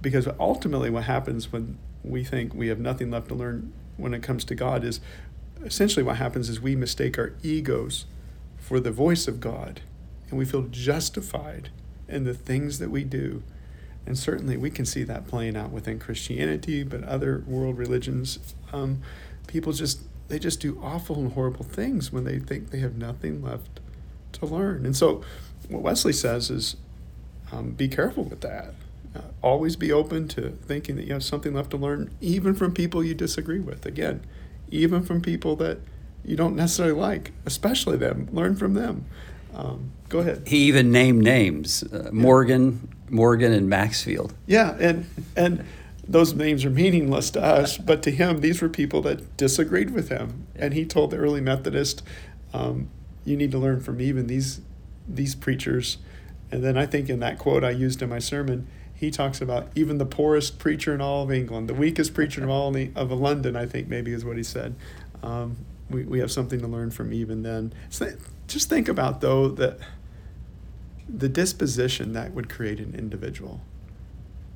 because 0.00 0.26
ultimately 0.38 0.88
what 0.88 1.04
happens 1.04 1.52
when 1.52 1.78
we 2.02 2.24
think 2.24 2.54
we 2.54 2.68
have 2.68 2.78
nothing 2.78 3.10
left 3.10 3.28
to 3.28 3.34
learn 3.34 3.72
when 3.98 4.14
it 4.14 4.22
comes 4.22 4.44
to 4.44 4.54
God 4.54 4.82
is 4.82 5.00
essentially 5.62 6.02
what 6.02 6.16
happens 6.16 6.48
is 6.48 6.60
we 6.60 6.74
mistake 6.74 7.18
our 7.18 7.34
egos 7.42 8.06
for 8.56 8.80
the 8.80 8.90
voice 8.90 9.28
of 9.28 9.40
God 9.40 9.82
and 10.30 10.38
we 10.38 10.46
feel 10.46 10.62
justified 10.62 11.68
in 12.08 12.24
the 12.24 12.32
things 12.32 12.78
that 12.78 12.90
we 12.90 13.04
do. 13.04 13.42
And 14.06 14.18
certainly 14.18 14.56
we 14.56 14.70
can 14.70 14.86
see 14.86 15.04
that 15.04 15.26
playing 15.26 15.56
out 15.56 15.70
within 15.70 15.98
Christianity, 15.98 16.82
but 16.82 17.04
other 17.04 17.44
world 17.46 17.78
religions. 17.78 18.38
Um, 18.72 19.02
people 19.46 19.72
just, 19.72 20.00
they 20.28 20.38
just 20.38 20.60
do 20.60 20.80
awful 20.82 21.16
and 21.16 21.32
horrible 21.32 21.64
things 21.64 22.12
when 22.12 22.24
they 22.24 22.38
think 22.38 22.70
they 22.70 22.78
have 22.78 22.96
nothing 22.96 23.42
left 23.42 23.80
to 24.32 24.46
learn. 24.46 24.86
And 24.86 24.96
so 24.96 25.22
what 25.68 25.82
Wesley 25.82 26.12
says 26.12 26.50
is 26.50 26.76
um, 27.52 27.70
be 27.72 27.88
careful 27.88 28.24
with 28.24 28.40
that. 28.40 28.74
Uh, 29.14 29.22
always 29.42 29.76
be 29.76 29.90
open 29.90 30.28
to 30.28 30.50
thinking 30.50 30.96
that 30.96 31.04
you 31.06 31.12
have 31.12 31.24
something 31.24 31.52
left 31.52 31.70
to 31.70 31.76
learn, 31.76 32.10
even 32.20 32.54
from 32.54 32.72
people 32.72 33.02
you 33.04 33.14
disagree 33.14 33.58
with. 33.58 33.84
Again, 33.84 34.24
even 34.70 35.02
from 35.02 35.20
people 35.20 35.56
that 35.56 35.78
you 36.24 36.36
don't 36.36 36.54
necessarily 36.54 36.94
like, 36.94 37.32
especially 37.44 37.96
them. 37.96 38.28
Learn 38.32 38.54
from 38.54 38.74
them. 38.74 39.06
Um, 39.54 39.90
go 40.10 40.18
ahead. 40.18 40.42
He 40.46 40.58
even 40.64 40.92
named 40.92 41.22
names: 41.22 41.82
uh, 41.82 42.10
Morgan, 42.12 42.88
Morgan, 43.08 43.52
and 43.52 43.68
Maxfield. 43.68 44.34
Yeah, 44.46 44.76
and 44.78 45.06
and 45.34 45.64
those 46.06 46.34
names 46.34 46.64
are 46.64 46.70
meaningless 46.70 47.30
to 47.30 47.42
us, 47.42 47.78
but 47.78 48.02
to 48.02 48.10
him, 48.10 48.40
these 48.40 48.60
were 48.60 48.68
people 48.68 49.00
that 49.02 49.36
disagreed 49.38 49.90
with 49.90 50.10
him, 50.10 50.46
and 50.54 50.74
he 50.74 50.84
told 50.84 51.12
the 51.12 51.16
early 51.16 51.40
Methodist, 51.40 52.02
um, 52.52 52.90
"You 53.24 53.36
need 53.36 53.52
to 53.52 53.58
learn 53.58 53.80
from 53.80 54.00
even 54.00 54.26
these 54.26 54.60
these 55.08 55.34
preachers." 55.34 55.96
And 56.52 56.64
then 56.64 56.76
I 56.76 56.84
think 56.84 57.08
in 57.08 57.20
that 57.20 57.38
quote 57.38 57.62
I 57.62 57.70
used 57.70 58.02
in 58.02 58.08
my 58.08 58.18
sermon, 58.18 58.66
he 58.92 59.10
talks 59.10 59.40
about 59.40 59.68
even 59.76 59.98
the 59.98 60.04
poorest 60.04 60.58
preacher 60.58 60.92
in 60.92 61.00
all 61.00 61.22
of 61.22 61.30
England, 61.30 61.68
the 61.68 61.74
weakest 61.74 62.12
preacher 62.12 62.42
of 62.42 62.50
all 62.50 62.76
of 62.96 63.12
London, 63.12 63.54
I 63.54 63.66
think 63.66 63.88
maybe 63.88 64.12
is 64.12 64.24
what 64.24 64.36
he 64.36 64.42
said. 64.42 64.74
Um, 65.22 65.58
we, 65.88 66.04
we 66.04 66.18
have 66.18 66.30
something 66.30 66.60
to 66.60 66.66
learn 66.66 66.90
from 66.90 67.12
even 67.12 67.42
then. 67.42 67.72
So 67.88 68.12
just 68.46 68.68
think 68.68 68.88
about 68.88 69.20
though 69.20 69.48
that 69.48 69.78
the 71.12 71.28
disposition 71.28 72.12
that 72.12 72.32
would 72.32 72.48
create 72.48 72.80
an 72.80 72.94
individual. 72.94 73.60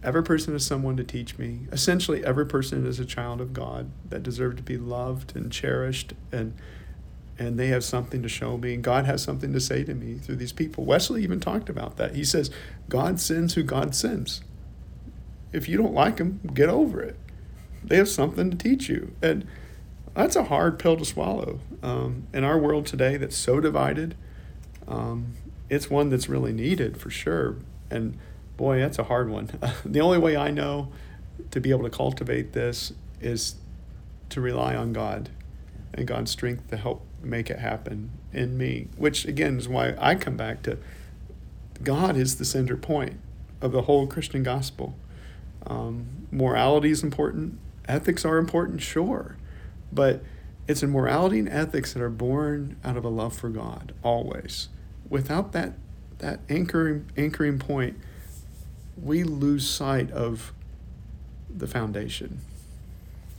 Every 0.03 0.23
person 0.23 0.55
is 0.55 0.67
someone 0.67 0.97
to 0.99 1.05
teach 1.05 1.39
me. 1.39 1.61
Essentially, 1.73 2.25
every 2.25 2.47
person 2.47 2.87
is 2.87 3.01
a 3.01 3.07
child 3.07 3.41
of 3.41 3.53
God 3.53 3.91
that 4.09 4.23
deserves 4.23 4.57
to 4.57 4.63
be 4.63 4.77
loved 4.77 5.35
and 5.35 5.51
cherished 5.51 6.13
and 6.31 6.55
and 7.37 7.59
they 7.59 7.67
have 7.67 7.83
something 7.83 8.23
to 8.23 8.29
show 8.29 8.57
me. 8.57 8.75
And 8.75 8.85
God 8.85 9.07
has 9.07 9.23
something 9.23 9.53
to 9.53 9.61
say 9.61 9.83
to 9.85 9.95
me 9.95 10.15
through 10.19 10.37
these 10.37 10.53
people. 10.53 10.85
Wesley 10.85 11.25
even 11.25 11.41
talked 11.41 11.69
about 11.69 11.97
that. 11.97 12.15
He 12.15 12.23
says, 12.23 12.49
God 12.89 13.19
sends 13.19 13.55
who 13.55 13.65
God 13.65 13.95
sends. 13.95 14.43
If 15.53 15.69
you 15.69 15.77
don't 15.77 15.95
like 15.95 16.19
them, 16.19 16.41
get 16.55 16.69
over 16.69 17.03
it. 17.03 17.17
They 17.83 17.97
have 17.97 18.09
something 18.09 18.53
to 18.53 18.57
teach 18.57 18.89
you. 18.89 19.17
And 19.21 19.47
that's 20.15 20.37
a 20.37 20.45
hard 20.45 20.79
pill 20.79 20.97
to 20.97 21.05
swallow. 21.05 21.61
Um, 21.83 22.29
in 22.33 22.45
our 22.45 22.59
world 22.59 22.87
today 22.87 23.17
that's 23.17 23.37
so 23.37 23.61
divided, 23.61 24.15
um, 24.87 25.35
it's 25.69 25.91
one 25.91 26.11
that's 26.11 26.29
really 26.29 26.53
needed 26.53 26.97
for 26.97 27.11
sure. 27.11 27.57
And 27.91 28.19
boy, 28.57 28.79
that's 28.81 28.99
a 28.99 29.05
hard 29.05 29.31
one. 29.31 29.51
the 29.85 30.01
only 30.01 30.19
way 30.19 30.37
I 30.37 30.51
know 30.51 30.93
to 31.51 31.61
be 31.61 31.71
able 31.71 31.85
to 31.85 31.91
cultivate 31.91 32.53
this 32.53 32.93
is 33.21 33.57
to 34.31 34.41
rely 34.41 34.75
on 34.75 34.93
God 34.93 35.31
and 35.93 36.07
God's 36.07 36.31
strength 36.31 36.69
to 36.71 36.77
help 36.77 37.05
make 37.23 37.51
it 37.51 37.59
happen 37.59 38.11
in 38.33 38.59
me, 38.59 38.89
which 38.97 39.25
again 39.25 39.59
is 39.59 39.69
why 39.69 39.95
I 39.99 40.15
come 40.15 40.37
back 40.37 40.63
to 40.65 40.79
God 41.83 42.17
is 42.17 42.37
the 42.37 42.45
center 42.45 42.77
point 42.77 43.21
of 43.61 43.73
the 43.73 43.83
whole 43.83 44.07
Christian 44.07 44.43
gospel. 44.43 44.95
Um, 45.67 46.27
morality 46.31 46.91
is 46.91 47.03
important, 47.03 47.59
ethics 47.89 48.25
are 48.25 48.37
important, 48.39 48.83
sure, 48.83 49.37
but 49.93 50.23
it's 50.67 50.83
in 50.83 50.91
morality 50.91 51.39
and 51.39 51.49
ethics 51.49 51.93
that 51.93 52.03
are 52.03 52.11
born 52.11 52.77
out 52.85 52.97
of 52.97 53.05
a 53.05 53.09
love 53.09 53.35
for 53.35 53.49
God 53.49 53.95
always. 54.03 54.69
Without 55.15 55.53
that 55.53 55.75
that 56.19 56.41
anchoring 56.49 57.09
anchoring 57.17 57.61
point, 57.61 57.97
we 59.01 59.23
lose 59.23 59.65
sight 59.65 60.11
of 60.11 60.53
the 61.49 61.69
foundation. 61.69 62.41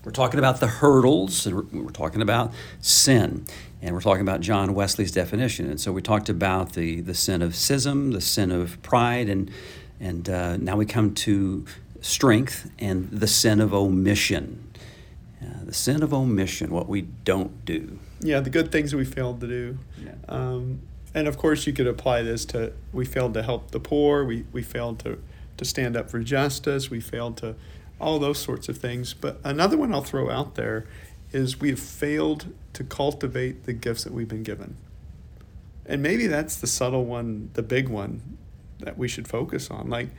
We're 0.06 0.14
talking 0.14 0.40
about 0.40 0.62
the 0.62 0.68
hurdles, 0.68 1.46
we're, 1.46 1.90
talking 1.90 2.22
about 2.22 2.54
sin, 2.80 3.46
and 3.82 3.94
we're 3.94 4.00
talking 4.00 4.22
about 4.22 4.40
John 4.40 4.74
Wesley's 4.74 5.12
definition. 5.12 5.70
And 5.70 5.82
so 5.82 5.92
we 5.92 6.02
talked 6.02 6.30
about 6.30 6.74
the, 6.74 7.02
the 7.02 7.14
sin 7.14 7.42
of 7.42 7.58
schism, 7.58 8.12
the 8.12 8.22
sin 8.22 8.52
of 8.52 8.82
pride, 8.82 9.28
and, 9.28 9.52
and 10.00 10.30
uh, 10.30 10.56
now 10.56 10.78
we 10.78 10.86
come 10.86 11.14
to 11.16 11.66
strength 12.00 12.72
and 12.80 13.12
the 13.12 13.28
sin 13.28 13.60
of 13.60 13.74
omission. 13.74 14.72
Uh, 15.42 15.66
the 15.66 15.74
sin 15.74 16.02
of 16.04 16.14
omission, 16.14 16.70
what 16.70 16.88
we 16.88 17.02
don't 17.02 17.66
do. 17.66 18.00
Yeah, 18.22 18.40
the 18.40 18.50
good 18.50 18.72
things 18.72 18.96
we 18.96 19.04
failed 19.04 19.42
to 19.42 19.48
do. 19.48 19.80
Yeah. 20.02 20.14
Um, 20.30 20.82
and 21.16 21.30
of 21.30 21.38
course, 21.38 21.66
you 21.66 21.72
could 21.72 21.88
apply 21.88 22.22
this 22.22 22.44
to 22.48 22.74
we 22.92 23.06
failed 23.06 23.34
to 23.36 23.42
help 23.42 23.72
the 23.72 23.80
poor, 23.80 24.26
we, 24.26 24.46
we 24.52 24.62
failed 24.62 25.00
to, 25.00 25.18
to 25.58 25.66
stand 25.66 25.96
up 25.96 26.10
for 26.10 26.20
justice, 26.20 26.90
we 26.92 27.00
failed 27.00 27.38
to 27.38 27.56
all 28.00 28.20
those 28.20 28.38
sorts 28.38 28.68
of 28.68 28.78
things. 28.78 29.14
But 29.14 29.40
another 29.44 29.78
one 29.78 29.94
I'll 29.94 30.02
throw 30.02 30.30
out 30.30 30.56
there 30.56 30.86
is 31.32 31.62
we've 31.62 31.80
failed 31.80 32.54
to 32.74 32.84
cultivate 32.84 33.64
the 33.64 33.72
gifts 33.72 34.04
that 34.04 34.12
we've 34.14 34.28
been 34.28 34.44
given. 34.44 34.76
And 35.86 36.04
maybe 36.04 36.28
that's 36.28 36.58
the 36.58 36.68
subtle 36.68 37.06
one, 37.06 37.50
the 37.54 37.64
big 37.64 37.88
one 37.88 38.38
that 38.80 38.98
we 38.98 39.08
should 39.08 39.28
focus 39.28 39.72
on. 39.72 39.90
Like, 39.90 40.10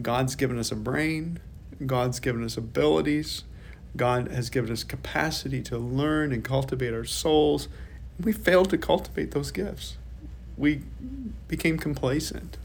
God's 0.00 0.34
given 0.34 0.58
us 0.58 0.72
a 0.72 0.76
brain, 0.76 1.40
God's 1.84 2.20
given 2.20 2.42
us 2.42 2.56
abilities. 2.56 3.44
God 3.96 4.30
has 4.30 4.50
given 4.50 4.70
us 4.70 4.84
capacity 4.84 5.62
to 5.62 5.78
learn 5.78 6.32
and 6.32 6.44
cultivate 6.44 6.92
our 6.92 7.04
souls. 7.04 7.68
We 8.20 8.32
failed 8.32 8.70
to 8.70 8.78
cultivate 8.78 9.30
those 9.30 9.50
gifts. 9.50 9.96
We 10.56 10.82
became 11.48 11.78
complacent, 11.78 12.56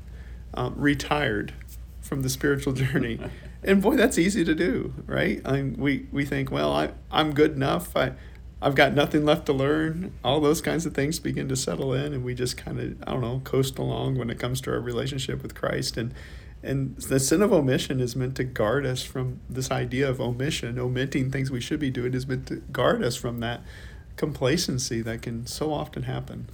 um, 0.54 0.74
retired 0.78 1.54
from 2.02 2.22
the 2.22 2.30
spiritual 2.30 2.74
journey. 2.74 3.20
and 3.64 3.82
boy, 3.82 3.96
that's 3.96 4.18
easy 4.18 4.44
to 4.44 4.56
do, 4.56 4.94
right? 5.06 5.42
I 5.46 5.54
mean, 5.54 5.76
we, 5.78 6.08
we 6.12 6.26
think, 6.26 6.52
well, 6.52 6.74
I, 6.74 6.92
I'm 7.12 7.34
good 7.34 7.52
enough. 7.52 7.96
I, 7.96 8.14
I've 8.62 8.76
got 8.76 8.94
nothing 8.94 9.26
left 9.26 9.48
to 9.48 9.54
learn. 9.54 10.14
All 10.24 10.40
those 10.40 10.62
kinds 10.62 10.86
of 10.86 10.94
things 10.94 11.20
begin 11.20 11.50
to 11.50 11.56
settle 11.56 11.94
in, 11.94 12.14
and 12.14 12.24
we 12.24 12.36
just 12.36 12.58
kind 12.58 12.80
of, 12.80 12.96
I 13.08 13.12
don't 13.12 13.22
know, 13.22 13.42
coast 13.44 13.80
along 13.80 14.18
when 14.18 14.30
it 14.30 14.40
comes 14.40 14.62
to 14.62 14.72
our 14.72 14.80
relationship 14.80 15.42
with 15.42 15.56
Christ. 15.56 15.98
And 15.98 16.14
and 16.64 16.96
the 16.98 17.20
sin 17.20 17.42
of 17.42 17.52
omission 17.52 18.00
is 18.00 18.16
meant 18.16 18.36
to 18.36 18.44
guard 18.44 18.86
us 18.86 19.02
from 19.02 19.40
this 19.50 19.72
idea 19.72 20.08
of 20.08 20.22
omission, 20.22 20.78
omitting 20.78 21.32
things 21.32 21.50
we 21.50 21.60
should 21.60 21.80
be 21.80 21.90
doing 21.90 22.14
is 22.14 22.28
meant 22.28 22.48
to 22.48 22.58
guard 22.58 23.04
us 23.04 23.16
from 23.16 23.40
that 23.40 23.62
complacency 24.16 25.02
that 25.02 25.24
can 25.24 25.48
so 25.48 25.74
often 25.74 26.04
happen. 26.04 26.48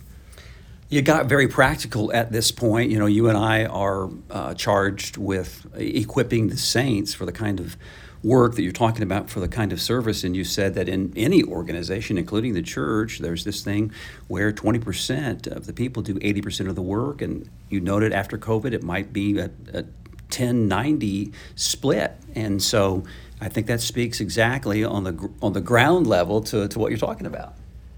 You 0.89 1.01
got 1.01 1.25
very 1.25 1.49
practical 1.49 2.13
at 2.13 2.31
this 2.31 2.51
point. 2.51 2.91
You 2.91 2.99
know, 2.99 3.07
you 3.07 3.27
and 3.27 3.37
I 3.37 3.65
are 3.65 4.09
uh, 4.31 4.53
charged 4.53 5.17
with 5.17 5.65
equipping 5.75 6.47
the 6.47 6.55
saints 6.57 7.13
for 7.13 7.25
the 7.25 7.33
kind 7.33 7.59
of 7.59 7.75
work 8.23 8.55
that 8.55 8.63
you're 8.63 8.71
talking 8.71 9.03
about 9.03 9.29
for 9.29 9.41
the 9.41 9.47
kind 9.47 9.73
of 9.73 9.81
service. 9.81 10.23
And 10.23 10.35
you 10.35 10.43
said 10.43 10.75
that 10.75 10.87
in 10.87 11.13
any 11.15 11.43
organization, 11.43 12.17
including 12.17 12.53
the 12.53 12.61
church, 12.61 13.19
there's 13.19 13.43
this 13.43 13.63
thing 13.63 13.91
where 14.27 14.51
20% 14.51 15.47
of 15.47 15.65
the 15.65 15.73
people 15.73 16.01
do 16.01 16.15
80% 16.15 16.69
of 16.69 16.75
the 16.75 16.81
work. 16.81 17.21
And 17.21 17.49
you 17.69 17.81
noted 17.81 18.13
after 18.13 18.37
COVID, 18.37 18.71
it 18.71 18.81
might 18.81 19.11
be 19.11 19.37
a, 19.39 19.49
a 19.73 19.83
10 20.29 20.67
90 20.67 21.33
split. 21.55 22.13
And 22.33 22.61
so 22.61 23.03
I 23.41 23.49
think 23.49 23.67
that 23.67 23.81
speaks 23.81 24.19
exactly 24.19 24.83
on 24.83 25.03
the, 25.03 25.29
on 25.41 25.53
the 25.53 25.61
ground 25.61 26.07
level 26.07 26.41
to, 26.43 26.67
to 26.67 26.79
what 26.79 26.91
you're 26.91 26.97
talking 26.97 27.27
about. 27.27 27.55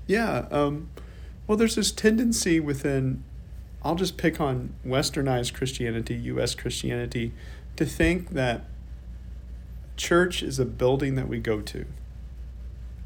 Yeah. 0.08 0.48
Um, 0.52 0.90
well, 1.50 1.58
there's 1.58 1.74
this 1.74 1.92
tendency 1.92 2.60
within, 2.60 3.24
I'll 3.82 3.96
just 3.96 4.18
pick 4.18 4.40
on 4.40 4.76
westernized 4.86 5.56
Christianity, 5.56 6.14
U.S. 6.14 6.54
Christianity, 6.54 7.34
to 7.76 7.88
think 7.88 8.30
that 8.34 8.66
church 9.98 10.44
is 10.44 10.60
a 10.60 10.66
building 10.66 11.16
that 11.16 11.28
we 11.28 11.40
go 11.40 11.60
to, 11.62 11.88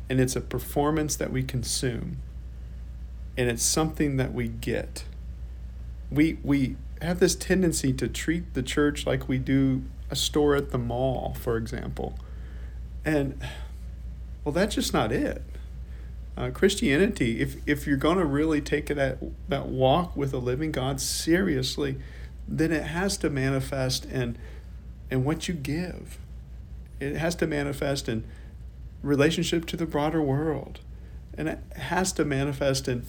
and 0.10 0.20
it's 0.20 0.36
a 0.36 0.42
performance 0.42 1.16
that 1.16 1.32
we 1.32 1.42
consume, 1.42 2.18
and 3.38 3.50
it's 3.50 3.64
something 3.64 4.18
that 4.18 4.34
we 4.34 4.50
get. 4.50 5.06
We, 6.12 6.38
we 6.44 6.76
have 7.02 7.22
this 7.22 7.36
tendency 7.36 7.94
to 7.94 8.10
treat 8.10 8.56
the 8.56 8.62
church 8.62 9.08
like 9.08 9.30
we 9.30 9.38
do 9.38 9.84
a 10.10 10.18
store 10.18 10.54
at 10.58 10.72
the 10.72 10.78
mall, 10.78 11.34
for 11.40 11.56
example. 11.56 12.20
And, 13.06 13.42
well, 14.44 14.52
that's 14.52 14.76
just 14.76 14.92
not 14.92 15.14
it. 15.14 15.44
Uh, 16.36 16.50
Christianity, 16.50 17.42
if, 17.42 17.56
if 17.68 17.86
you're 17.86 17.98
going 17.98 18.18
to 18.18 18.26
really 18.26 18.60
take 18.60 18.88
that, 18.88 19.20
that 19.50 19.68
walk 19.68 20.16
with 20.16 20.34
a 20.34 20.40
living 20.40 20.72
God 20.72 21.00
seriously, 21.00 21.98
then 22.48 22.72
it 22.72 22.84
has 22.84 23.18
to 23.18 23.30
manifest 23.30 24.06
in, 24.06 24.38
in 25.12 25.24
what 25.24 25.48
you 25.48 25.54
give. 25.54 26.18
It 27.00 27.16
has 27.18 27.36
to 27.36 27.48
manifest 27.48 28.10
in 28.10 28.24
relationship 29.04 29.66
to 29.68 29.78
the 29.78 29.86
broader 29.86 30.22
world. 30.22 30.80
And 31.38 31.48
it 31.48 31.60
has 31.76 32.12
to 32.14 32.26
manifest 32.26 32.88
in 32.88 33.06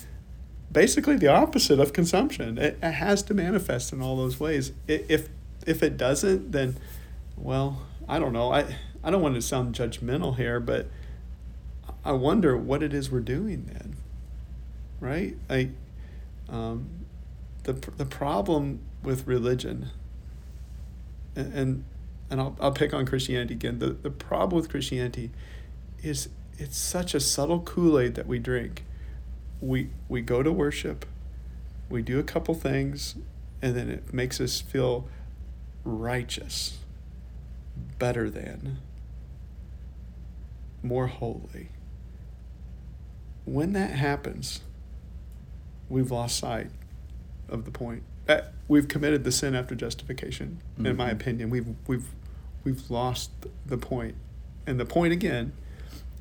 basically 0.70 1.16
the 1.16 1.28
opposite 1.28 1.80
of 1.80 1.92
consumption. 1.92 2.58
It, 2.58 2.78
it 2.82 2.92
has 2.92 3.22
to 3.24 3.34
manifest 3.34 3.92
in 3.92 4.02
all 4.02 4.16
those 4.16 4.38
ways. 4.38 4.72
It, 4.86 5.06
if 5.08 5.28
if 5.66 5.82
it 5.82 5.96
doesn't, 5.96 6.52
then 6.52 6.76
well, 7.36 7.86
I 8.08 8.18
don't 8.18 8.32
know. 8.32 8.52
I 8.52 8.76
I 9.02 9.10
don't 9.10 9.22
want 9.22 9.34
to 9.36 9.42
sound 9.42 9.74
judgmental 9.74 10.36
here, 10.36 10.60
but 10.60 10.88
I 12.04 12.12
wonder 12.12 12.56
what 12.56 12.82
it 12.82 12.92
is 12.92 13.10
we're 13.10 13.20
doing 13.20 13.70
then. 13.72 13.96
Right? 15.00 15.36
I 15.48 15.70
um, 16.48 16.88
the 17.64 17.72
the 17.72 18.04
problem 18.06 18.80
with 19.02 19.26
religion 19.26 19.90
and, 21.36 21.52
and 21.54 21.84
and 22.30 22.40
I'll, 22.40 22.56
I'll 22.60 22.72
pick 22.72 22.94
on 22.94 23.06
Christianity 23.06 23.54
again. 23.54 23.78
The, 23.78 23.90
the 23.90 24.10
problem 24.10 24.60
with 24.60 24.70
Christianity 24.70 25.30
is 26.02 26.28
it's 26.58 26.76
such 26.76 27.14
a 27.14 27.20
subtle 27.20 27.60
Kool 27.60 27.98
Aid 27.98 28.14
that 28.14 28.26
we 28.26 28.38
drink. 28.38 28.84
We, 29.60 29.90
we 30.08 30.20
go 30.20 30.42
to 30.42 30.52
worship, 30.52 31.06
we 31.88 32.02
do 32.02 32.18
a 32.18 32.22
couple 32.22 32.54
things, 32.54 33.14
and 33.62 33.74
then 33.74 33.88
it 33.88 34.12
makes 34.12 34.40
us 34.40 34.60
feel 34.60 35.08
righteous, 35.84 36.78
better 37.98 38.28
than, 38.28 38.78
more 40.82 41.06
holy. 41.06 41.68
When 43.44 43.72
that 43.74 43.90
happens, 43.90 44.60
we've 45.88 46.10
lost 46.10 46.38
sight 46.38 46.70
of 47.48 47.64
the 47.64 47.70
point. 47.70 48.02
Uh, 48.28 48.40
we've 48.68 48.88
committed 48.88 49.24
the 49.24 49.32
sin 49.32 49.54
after 49.54 49.74
justification. 49.74 50.60
Mm-hmm. 50.74 50.86
In 50.86 50.96
my 50.96 51.04
mm-hmm. 51.06 51.20
opinion, 51.20 51.50
we've 51.50 51.66
we've 51.86 52.08
we've 52.64 52.90
lost 52.90 53.30
the 53.66 53.78
point. 53.78 54.16
And 54.66 54.80
the 54.80 54.86
point 54.86 55.12
again 55.12 55.52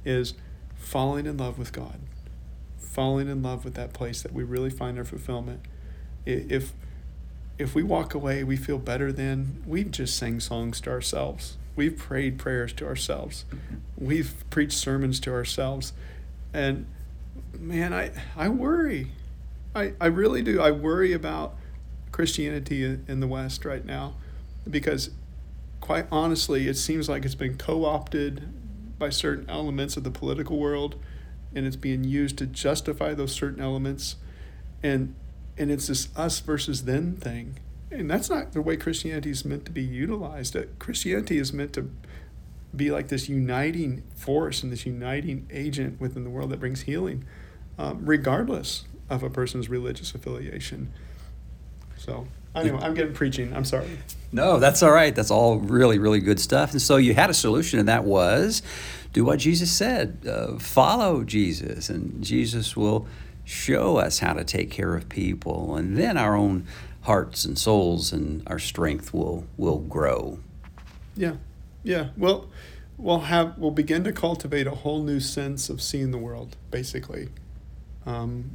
is 0.04 0.34
falling 0.76 1.26
in 1.26 1.38
love 1.38 1.58
with 1.58 1.72
God, 1.72 2.00
falling 2.78 3.30
in 3.30 3.42
love 3.42 3.64
with 3.64 3.76
that 3.76 3.94
place 3.94 4.22
that 4.22 4.34
we 4.34 4.44
really 4.44 4.70
find 4.70 4.98
our 4.98 5.06
fulfillment. 5.06 5.62
If 6.26 6.74
if 7.58 7.76
we 7.76 7.84
walk 7.84 8.14
away, 8.14 8.44
we 8.44 8.58
feel 8.58 8.80
better 8.80 9.12
than 9.12 9.64
we've 9.66 9.92
just 9.92 10.18
sang 10.18 10.40
songs 10.40 10.82
to 10.82 10.90
ourselves. 10.90 11.58
We've 11.76 11.98
prayed 11.98 12.38
prayers 12.38 12.74
to 12.74 12.86
ourselves. 12.86 13.46
Mm-hmm. 13.50 14.06
We've 14.06 14.50
preached 14.50 14.78
sermons 14.78 15.20
to 15.22 15.32
ourselves. 15.32 15.94
And 16.54 16.86
man, 17.60 17.94
I, 17.94 18.12
I 18.36 18.50
worry. 18.50 19.12
I, 19.76 19.94
I 20.00 20.08
really 20.08 20.42
do. 20.42 20.62
I 20.62 20.72
worry 20.72 21.14
about 21.14 21.56
Christianity 22.12 22.84
in 22.84 23.20
the 23.20 23.28
West 23.28 23.66
right 23.66 23.84
now 23.84 24.16
because, 24.70 25.10
quite 25.82 26.06
honestly, 26.12 26.68
it 26.68 26.76
seems 26.76 27.10
like 27.10 27.26
it's 27.26 27.36
been 27.36 27.58
co 27.58 27.86
opted 27.86 29.00
by 29.00 29.10
certain 29.10 29.50
elements 29.50 29.98
of 29.98 30.04
the 30.04 30.12
political 30.12 30.58
world 30.58 30.96
and 31.56 31.66
it's 31.66 31.76
being 31.76 32.04
used 32.04 32.38
to 32.38 32.46
justify 32.46 33.14
those 33.14 33.32
certain 33.32 33.62
elements. 33.62 34.16
And, 34.82 35.16
and 35.58 35.72
it's 35.72 35.88
this 35.88 36.10
us 36.16 36.40
versus 36.40 36.86
them 36.86 37.16
thing. 37.16 37.60
And 37.92 38.10
that's 38.10 38.30
not 38.30 38.54
the 38.54 38.62
way 38.62 38.76
Christianity 38.76 39.30
is 39.30 39.46
meant 39.46 39.66
to 39.66 39.72
be 39.72 39.84
utilized. 39.84 40.56
Uh, 40.56 40.64
Christianity 40.80 41.38
is 41.38 41.54
meant 41.54 41.74
to 41.74 41.92
be 42.76 42.90
like 42.90 43.10
this 43.10 43.30
uniting 43.30 44.02
force 44.16 44.64
and 44.64 44.72
this 44.72 44.86
uniting 44.86 45.48
agent 45.52 46.02
within 46.02 46.24
the 46.24 46.30
world 46.30 46.50
that 46.50 46.60
brings 46.60 46.82
healing, 46.82 47.24
um, 47.78 48.06
regardless 48.06 48.86
of 49.10 49.24
a 49.24 49.30
person's 49.30 49.70
religious 49.70 50.14
affiliation. 50.16 50.92
So 51.98 52.28
anyway, 52.56 52.80
I'm 52.82 52.94
getting 52.94 53.14
preaching. 53.14 53.54
I'm 53.54 53.66
sorry. 53.66 53.88
No, 54.32 54.60
that's 54.60 54.82
all 54.84 54.92
right. 54.92 55.14
That's 55.14 55.32
all 55.32 55.60
really, 55.60 56.00
really 56.00 56.20
good 56.20 56.40
stuff. 56.40 56.72
And 56.72 56.82
so 56.82 56.98
you 56.98 57.14
had 57.14 57.30
a 57.30 57.34
solution, 57.34 57.80
and 57.80 57.88
that 57.88 58.04
was 58.04 58.62
do 59.14 59.24
what 59.24 59.40
Jesus 59.40 59.72
said 59.72 60.26
uh, 60.28 60.58
follow 60.58 61.24
Jesus, 61.24 61.90
and 61.90 62.24
Jesus 62.24 62.76
will 62.76 63.08
show 63.46 63.98
us 63.98 64.20
how 64.20 64.34
to 64.34 64.44
take 64.44 64.72
care 64.72 64.96
of 64.96 65.08
people. 65.08 65.76
And 65.76 65.96
then 65.98 66.18
our 66.18 66.36
own 66.36 66.66
hearts 67.02 67.46
and 67.46 67.58
souls 67.58 68.12
and 68.12 68.42
our 68.48 68.60
strength 68.60 69.14
will, 69.14 69.46
will 69.58 69.80
grow. 69.80 70.40
Yeah. 71.16 71.36
Yeah. 71.84 72.10
Well, 72.18 72.50
we'll 72.98 73.20
have 73.20 73.58
we'll 73.58 73.72
begin 73.72 74.04
to 74.06 74.14
cultivate 74.14 74.66
a 74.68 74.72
whole 74.72 75.04
new 75.04 75.20
sense 75.20 75.70
of 75.70 75.82
seeing 75.82 76.12
the 76.12 76.18
world 76.18 76.56
basically 76.72 77.30
um, 78.06 78.52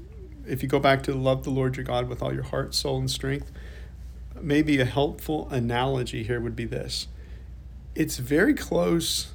if 0.46 0.62
you 0.62 0.68
go 0.68 0.78
back 0.78 1.02
to 1.04 1.14
love 1.14 1.44
the 1.44 1.50
Lord 1.50 1.76
your 1.76 1.84
God 1.84 2.08
with 2.08 2.22
all 2.22 2.32
your 2.32 2.44
heart, 2.44 2.74
soul, 2.74 2.98
and 2.98 3.10
strength, 3.10 3.50
maybe 4.40 4.80
a 4.80 4.84
helpful 4.84 5.48
analogy 5.50 6.22
here 6.22 6.40
would 6.40 6.56
be 6.56 6.64
this. 6.64 7.08
It's 7.94 8.18
very 8.18 8.54
close 8.54 9.32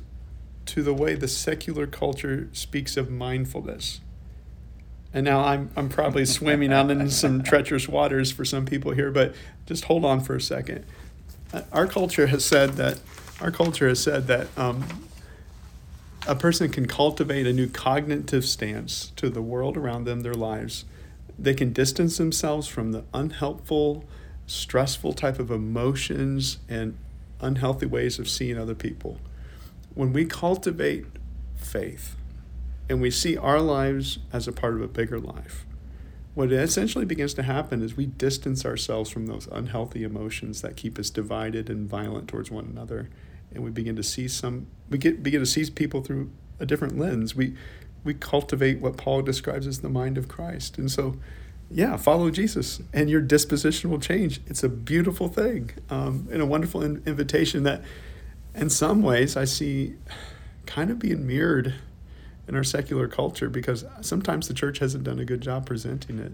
to 0.65 0.81
the 0.81 0.93
way 0.93 1.15
the 1.15 1.27
secular 1.27 1.87
culture 1.87 2.49
speaks 2.53 2.95
of 2.97 3.09
mindfulness. 3.09 3.99
And 5.13 5.25
now 5.25 5.43
I'm, 5.43 5.69
I'm 5.75 5.89
probably 5.89 6.25
swimming 6.25 6.71
out 6.73 6.89
in 6.89 7.09
some 7.09 7.43
treacherous 7.43 7.87
waters 7.87 8.31
for 8.31 8.45
some 8.45 8.65
people 8.65 8.91
here, 8.91 9.11
but 9.11 9.35
just 9.65 9.85
hold 9.85 10.05
on 10.05 10.21
for 10.21 10.35
a 10.35 10.41
second. 10.41 10.85
Uh, 11.51 11.61
our 11.71 11.85
culture 11.85 12.27
has 12.27 12.43
said 12.43 12.71
that 12.73 12.99
our 13.41 13.51
culture 13.51 13.87
has 13.87 14.01
said 14.01 14.27
that 14.27 14.47
um, 14.57 14.85
a 16.25 16.35
person 16.35 16.69
can 16.69 16.87
cultivate 16.87 17.45
a 17.45 17.53
new 17.53 17.67
cognitive 17.67 18.45
stance 18.45 19.11
to 19.15 19.29
the 19.29 19.41
world 19.41 19.75
around 19.75 20.05
them, 20.05 20.21
their 20.21 20.33
lives, 20.33 20.85
they 21.37 21.53
can 21.53 21.73
distance 21.73 22.17
themselves 22.17 22.67
from 22.67 22.91
the 22.91 23.03
unhelpful, 23.13 24.05
stressful 24.47 25.13
type 25.13 25.39
of 25.39 25.51
emotions 25.51 26.59
and 26.69 26.97
unhealthy 27.41 27.85
ways 27.85 28.19
of 28.19 28.29
seeing 28.29 28.57
other 28.57 28.75
people. 28.75 29.19
When 29.95 30.13
we 30.13 30.25
cultivate 30.25 31.05
faith 31.55 32.15
and 32.89 33.01
we 33.01 33.11
see 33.11 33.37
our 33.37 33.59
lives 33.59 34.19
as 34.31 34.47
a 34.47 34.53
part 34.53 34.75
of 34.75 34.81
a 34.81 34.87
bigger 34.87 35.19
life, 35.19 35.65
what 36.35 36.51
essentially 36.51 37.05
begins 37.05 37.33
to 37.35 37.43
happen 37.43 37.83
is 37.83 37.95
we 37.95 38.07
distance 38.07 38.65
ourselves 38.65 39.09
from 39.09 39.27
those 39.27 39.47
unhealthy 39.51 40.03
emotions 40.03 40.61
that 40.61 40.75
keep 40.75 40.97
us 40.97 41.09
divided 41.09 41.69
and 41.69 41.87
violent 41.87 42.27
towards 42.27 42.49
one 42.49 42.65
another. 42.65 43.09
And 43.53 43.63
we 43.63 43.71
begin 43.71 43.95
to 43.95 44.03
see 44.03 44.27
some 44.27 44.67
we 44.89 44.97
get 44.97 45.23
begin 45.23 45.39
to 45.39 45.45
see 45.45 45.69
people 45.69 46.01
through 46.01 46.31
a 46.59 46.65
different 46.65 46.97
lens. 46.97 47.35
We 47.35 47.55
we 48.03 48.13
cultivate 48.13 48.79
what 48.79 48.97
Paul 48.97 49.21
describes 49.21 49.65
as 49.65 49.79
the 49.79 49.89
mind 49.89 50.17
of 50.17 50.27
Christ. 50.27 50.77
And 50.77 50.91
so 50.91 51.17
yeah, 51.69 51.97
follow 51.97 52.29
Jesus 52.29 52.81
and 52.93 53.09
your 53.09 53.21
disposition 53.21 53.89
will 53.89 53.99
change. 53.99 54.41
It's 54.45 54.63
a 54.63 54.69
beautiful 54.69 55.27
thing 55.27 55.71
um, 55.89 56.27
and 56.31 56.41
a 56.41 56.45
wonderful 56.45 56.83
in- 56.83 57.01
invitation 57.05 57.63
that, 57.63 57.83
in 58.53 58.69
some 58.69 59.01
ways, 59.01 59.35
I 59.35 59.45
see 59.45 59.95
kind 60.65 60.91
of 60.91 60.99
being 60.99 61.25
mirrored 61.25 61.73
in 62.47 62.55
our 62.55 62.63
secular 62.63 63.07
culture 63.07 63.49
because 63.49 63.85
sometimes 64.01 64.47
the 64.47 64.53
church 64.53 64.79
hasn't 64.79 65.03
done 65.03 65.19
a 65.19 65.25
good 65.25 65.41
job 65.41 65.65
presenting 65.65 66.19
it. 66.19 66.33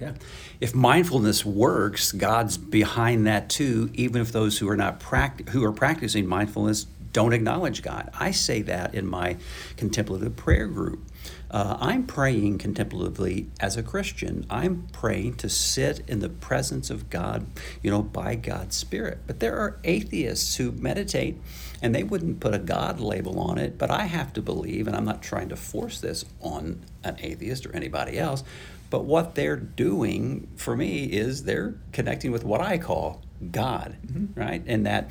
Yeah. 0.00 0.12
If 0.60 0.74
mindfulness 0.74 1.44
works, 1.44 2.12
God's 2.12 2.56
behind 2.56 3.26
that 3.26 3.50
too, 3.50 3.90
even 3.94 4.22
if 4.22 4.32
those 4.32 4.58
who 4.58 4.68
are 4.68 4.76
not 4.76 4.98
pract- 4.98 5.50
who 5.50 5.62
are 5.64 5.72
practicing 5.72 6.26
mindfulness 6.26 6.86
don't 7.12 7.32
acknowledge 7.32 7.82
God. 7.82 8.10
I 8.18 8.30
say 8.30 8.62
that 8.62 8.94
in 8.94 9.06
my 9.06 9.36
contemplative 9.76 10.36
prayer 10.36 10.66
group. 10.66 11.04
Uh, 11.50 11.76
I'm 11.80 12.06
praying 12.06 12.58
contemplatively 12.58 13.48
as 13.58 13.76
a 13.76 13.82
Christian. 13.82 14.46
I'm 14.48 14.86
praying 14.92 15.34
to 15.38 15.48
sit 15.48 16.02
in 16.08 16.20
the 16.20 16.28
presence 16.28 16.90
of 16.90 17.10
God, 17.10 17.46
you 17.82 17.90
know, 17.90 18.02
by 18.02 18.36
God's 18.36 18.76
Spirit. 18.76 19.18
But 19.26 19.40
there 19.40 19.56
are 19.58 19.80
atheists 19.82 20.56
who 20.56 20.70
meditate 20.70 21.38
and 21.82 21.94
they 21.94 22.04
wouldn't 22.04 22.40
put 22.40 22.54
a 22.54 22.58
God 22.58 23.00
label 23.00 23.40
on 23.40 23.58
it, 23.58 23.78
but 23.78 23.90
I 23.90 24.04
have 24.04 24.32
to 24.34 24.42
believe, 24.42 24.86
and 24.86 24.94
I'm 24.94 25.04
not 25.04 25.22
trying 25.22 25.48
to 25.48 25.56
force 25.56 26.00
this 26.00 26.24
on 26.40 26.84
an 27.02 27.16
atheist 27.20 27.66
or 27.66 27.74
anybody 27.74 28.18
else, 28.18 28.44
but 28.90 29.04
what 29.04 29.36
they're 29.36 29.56
doing 29.56 30.48
for 30.56 30.76
me 30.76 31.04
is 31.04 31.44
they're 31.44 31.74
connecting 31.92 32.32
with 32.32 32.44
what 32.44 32.60
I 32.60 32.76
call 32.76 33.22
God, 33.50 33.96
mm-hmm. 34.06 34.38
right? 34.38 34.62
And 34.66 34.84
that 34.84 35.10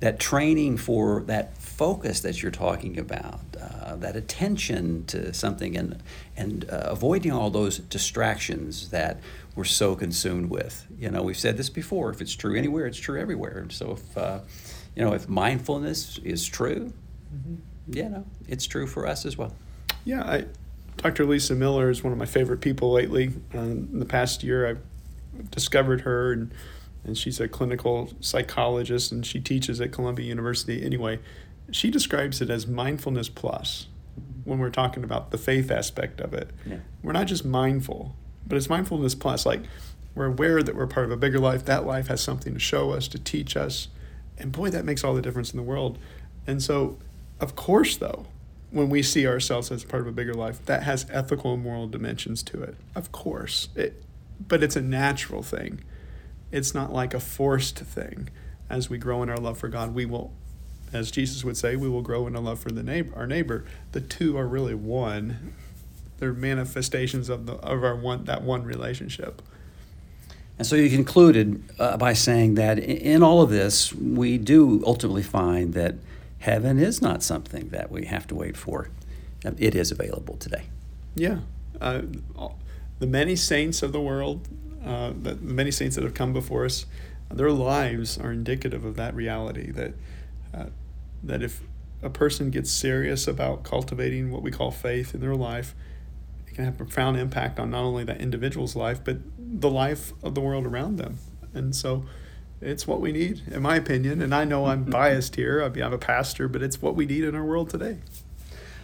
that 0.00 0.20
training 0.20 0.76
for 0.76 1.22
that 1.26 1.56
focus 1.56 2.20
that 2.20 2.42
you're 2.42 2.52
talking 2.52 2.98
about, 2.98 3.40
uh, 3.60 3.96
that 3.96 4.14
attention 4.14 5.04
to 5.06 5.32
something, 5.34 5.76
and 5.76 6.02
and 6.36 6.68
uh, 6.70 6.82
avoiding 6.84 7.32
all 7.32 7.50
those 7.50 7.78
distractions 7.78 8.90
that 8.90 9.18
we're 9.56 9.64
so 9.64 9.96
consumed 9.96 10.50
with. 10.50 10.86
You 10.98 11.10
know, 11.10 11.22
we've 11.22 11.38
said 11.38 11.56
this 11.56 11.70
before. 11.70 12.10
If 12.10 12.20
it's 12.20 12.34
true 12.36 12.56
anywhere, 12.56 12.86
it's 12.86 12.98
true 12.98 13.20
everywhere. 13.20 13.58
And 13.58 13.72
so, 13.72 13.92
if 13.92 14.18
uh, 14.18 14.40
you 14.94 15.04
know, 15.04 15.14
if 15.14 15.28
mindfulness 15.28 16.18
is 16.18 16.46
true, 16.46 16.92
mm-hmm. 17.34 17.96
you 17.96 18.08
know, 18.08 18.26
it's 18.46 18.66
true 18.66 18.86
for 18.86 19.06
us 19.06 19.26
as 19.26 19.36
well. 19.36 19.52
Yeah, 20.04 20.22
I, 20.22 20.44
Dr. 20.96 21.24
Lisa 21.26 21.54
Miller 21.54 21.90
is 21.90 22.02
one 22.02 22.12
of 22.12 22.18
my 22.18 22.26
favorite 22.26 22.60
people 22.60 22.92
lately. 22.92 23.32
Um, 23.52 23.88
in 23.92 23.98
the 23.98 24.06
past 24.06 24.42
year, 24.42 24.66
I've 24.66 25.50
discovered 25.50 26.02
her 26.02 26.32
and 26.32 26.52
and 27.06 27.18
she's 27.18 27.38
a 27.38 27.48
clinical 27.48 28.10
psychologist 28.20 29.12
and 29.12 29.26
she 29.26 29.38
teaches 29.38 29.80
at 29.80 29.92
Columbia 29.92 30.26
University. 30.26 30.82
Anyway, 30.82 31.20
she 31.70 31.90
describes 31.90 32.40
it 32.40 32.48
as 32.48 32.66
mindfulness 32.66 33.28
plus 33.28 33.88
when 34.44 34.58
we're 34.58 34.70
talking 34.70 35.04
about 35.04 35.30
the 35.30 35.38
faith 35.38 35.70
aspect 35.70 36.20
of 36.20 36.32
it. 36.32 36.50
Yeah. 36.64 36.78
We're 37.02 37.12
not 37.12 37.26
just 37.26 37.44
mindful, 37.44 38.16
but 38.46 38.56
it's 38.56 38.70
mindfulness 38.70 39.14
plus. 39.14 39.44
Like 39.44 39.62
we're 40.14 40.26
aware 40.26 40.62
that 40.62 40.74
we're 40.74 40.86
part 40.86 41.04
of 41.04 41.12
a 41.12 41.16
bigger 41.16 41.38
life. 41.38 41.64
That 41.64 41.84
life 41.84 42.06
has 42.08 42.22
something 42.22 42.54
to 42.54 42.60
show 42.60 42.92
us, 42.92 43.06
to 43.08 43.18
teach 43.18 43.56
us. 43.56 43.88
And 44.38 44.50
boy, 44.50 44.70
that 44.70 44.84
makes 44.84 45.04
all 45.04 45.14
the 45.14 45.22
difference 45.22 45.52
in 45.52 45.56
the 45.56 45.62
world. 45.62 45.98
And 46.46 46.62
so, 46.62 46.98
of 47.40 47.54
course, 47.54 47.96
though, 47.96 48.26
when 48.74 48.90
we 48.90 49.02
see 49.02 49.26
ourselves 49.26 49.70
as 49.70 49.84
part 49.84 50.02
of 50.02 50.08
a 50.08 50.12
bigger 50.12 50.34
life, 50.34 50.64
that 50.66 50.82
has 50.82 51.06
ethical 51.10 51.54
and 51.54 51.62
moral 51.62 51.86
dimensions 51.86 52.42
to 52.42 52.62
it. 52.62 52.76
Of 52.94 53.12
course. 53.12 53.68
It, 53.74 54.02
but 54.46 54.62
it's 54.62 54.76
a 54.76 54.82
natural 54.82 55.42
thing. 55.42 55.80
It's 56.50 56.74
not 56.74 56.92
like 56.92 57.14
a 57.14 57.20
forced 57.20 57.78
thing. 57.78 58.28
As 58.68 58.90
we 58.90 58.98
grow 58.98 59.22
in 59.22 59.30
our 59.30 59.36
love 59.36 59.58
for 59.58 59.68
God, 59.68 59.94
we 59.94 60.04
will 60.04 60.32
as 60.92 61.10
Jesus 61.10 61.44
would 61.44 61.56
say, 61.56 61.74
we 61.74 61.88
will 61.88 62.02
grow 62.02 62.26
in 62.28 62.36
a 62.36 62.40
love 62.40 62.60
for 62.60 62.70
the 62.70 62.82
neighbor, 62.82 63.12
our 63.16 63.26
neighbor. 63.26 63.64
The 63.90 64.00
two 64.00 64.38
are 64.38 64.46
really 64.46 64.74
one. 64.74 65.54
They're 66.18 66.32
manifestations 66.32 67.28
of 67.28 67.46
the 67.46 67.54
of 67.54 67.82
our 67.82 67.96
one 67.96 68.24
that 68.24 68.42
one 68.42 68.64
relationship. 68.64 69.42
And 70.56 70.66
so 70.66 70.76
you 70.76 70.88
concluded 70.88 71.64
uh, 71.80 71.96
by 71.96 72.12
saying 72.12 72.54
that 72.54 72.78
in 72.78 73.24
all 73.24 73.42
of 73.42 73.50
this, 73.50 73.92
we 73.92 74.38
do 74.38 74.84
ultimately 74.86 75.24
find 75.24 75.74
that 75.74 75.96
heaven 76.44 76.78
is 76.78 77.00
not 77.00 77.22
something 77.22 77.70
that 77.70 77.90
we 77.90 78.04
have 78.04 78.26
to 78.26 78.34
wait 78.34 78.54
for. 78.54 78.90
It 79.56 79.74
is 79.74 79.90
available 79.90 80.36
today. 80.36 80.64
Yeah. 81.14 81.38
Uh, 81.80 82.02
the 82.98 83.06
many 83.06 83.34
saints 83.34 83.82
of 83.82 83.92
the 83.92 84.00
world, 84.00 84.46
uh, 84.84 85.12
the 85.18 85.36
many 85.36 85.70
saints 85.70 85.96
that 85.96 86.04
have 86.04 86.12
come 86.12 86.34
before 86.34 86.66
us, 86.66 86.84
their 87.30 87.50
lives 87.50 88.18
are 88.18 88.30
indicative 88.30 88.84
of 88.84 88.94
that 88.96 89.14
reality 89.14 89.70
that 89.72 89.94
uh, 90.52 90.66
that 91.22 91.42
if 91.42 91.62
a 92.02 92.10
person 92.10 92.50
gets 92.50 92.70
serious 92.70 93.26
about 93.26 93.62
cultivating 93.62 94.30
what 94.30 94.42
we 94.42 94.50
call 94.50 94.70
faith 94.70 95.14
in 95.14 95.22
their 95.22 95.34
life, 95.34 95.74
it 96.46 96.54
can 96.54 96.66
have 96.66 96.74
a 96.74 96.84
profound 96.84 97.16
impact 97.16 97.58
on 97.58 97.70
not 97.70 97.84
only 97.84 98.04
that 98.04 98.20
individual's 98.20 98.76
life, 98.76 99.00
but 99.02 99.16
the 99.38 99.70
life 99.70 100.12
of 100.22 100.34
the 100.34 100.42
world 100.42 100.66
around 100.66 100.98
them. 100.98 101.16
And 101.54 101.74
so 101.74 102.04
it's 102.64 102.86
what 102.86 103.00
we 103.00 103.12
need, 103.12 103.42
in 103.50 103.62
my 103.62 103.76
opinion. 103.76 104.22
And 104.22 104.34
I 104.34 104.44
know 104.44 104.66
I'm 104.66 104.84
biased 104.84 105.36
here, 105.36 105.62
I 105.62 105.68
mean, 105.68 105.82
I'm 105.82 105.92
a 105.92 105.98
pastor, 105.98 106.48
but 106.48 106.62
it's 106.62 106.80
what 106.80 106.94
we 106.94 107.06
need 107.06 107.24
in 107.24 107.34
our 107.34 107.44
world 107.44 107.70
today. 107.70 107.98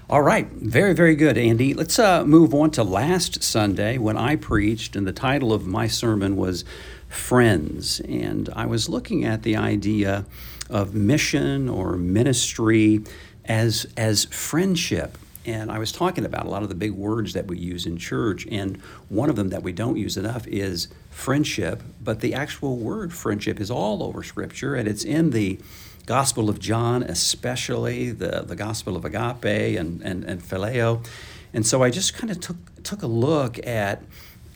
All 0.08 0.22
right, 0.22 0.48
very, 0.48 0.92
very 0.92 1.14
good, 1.14 1.38
Andy. 1.38 1.72
Let's 1.72 1.96
uh, 1.98 2.24
move 2.24 2.52
on 2.52 2.72
to 2.72 2.82
last 2.82 3.44
Sunday 3.44 3.96
when 3.96 4.16
I 4.16 4.34
preached, 4.34 4.96
and 4.96 5.06
the 5.06 5.12
title 5.12 5.52
of 5.52 5.68
my 5.68 5.86
sermon 5.86 6.36
was 6.36 6.64
Friends. 7.08 8.00
And 8.00 8.48
I 8.54 8.66
was 8.66 8.88
looking 8.88 9.24
at 9.24 9.44
the 9.44 9.56
idea 9.56 10.26
of 10.68 10.94
mission 10.94 11.68
or 11.68 11.96
ministry 11.96 13.04
as, 13.44 13.86
as 13.96 14.24
friendship. 14.26 15.16
And 15.50 15.70
I 15.72 15.78
was 15.78 15.90
talking 15.90 16.24
about 16.24 16.46
a 16.46 16.48
lot 16.48 16.62
of 16.62 16.68
the 16.68 16.74
big 16.76 16.92
words 16.92 17.32
that 17.32 17.46
we 17.46 17.58
use 17.58 17.84
in 17.84 17.96
church, 17.96 18.46
and 18.50 18.76
one 19.08 19.28
of 19.28 19.36
them 19.36 19.48
that 19.48 19.62
we 19.62 19.72
don't 19.72 19.96
use 19.96 20.16
enough 20.16 20.46
is 20.46 20.88
friendship. 21.10 21.82
But 22.02 22.20
the 22.20 22.34
actual 22.34 22.76
word 22.76 23.12
friendship 23.12 23.60
is 23.60 23.70
all 23.70 24.02
over 24.02 24.22
Scripture, 24.22 24.76
and 24.76 24.86
it's 24.86 25.04
in 25.04 25.30
the 25.30 25.58
Gospel 26.06 26.48
of 26.48 26.60
John, 26.60 27.02
especially 27.02 28.12
the, 28.12 28.42
the 28.46 28.54
Gospel 28.54 28.96
of 28.96 29.04
Agape 29.04 29.76
and, 29.78 30.00
and, 30.02 30.24
and 30.24 30.40
Phileo. 30.40 31.04
And 31.52 31.66
so 31.66 31.82
I 31.82 31.90
just 31.90 32.14
kind 32.14 32.30
of 32.30 32.38
took, 32.40 32.82
took 32.84 33.02
a 33.02 33.08
look 33.08 33.64
at, 33.66 34.04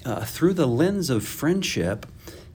uh, 0.05 0.25
through 0.25 0.55
the 0.55 0.67
lens 0.67 1.11
of 1.11 1.25
friendship, 1.25 2.07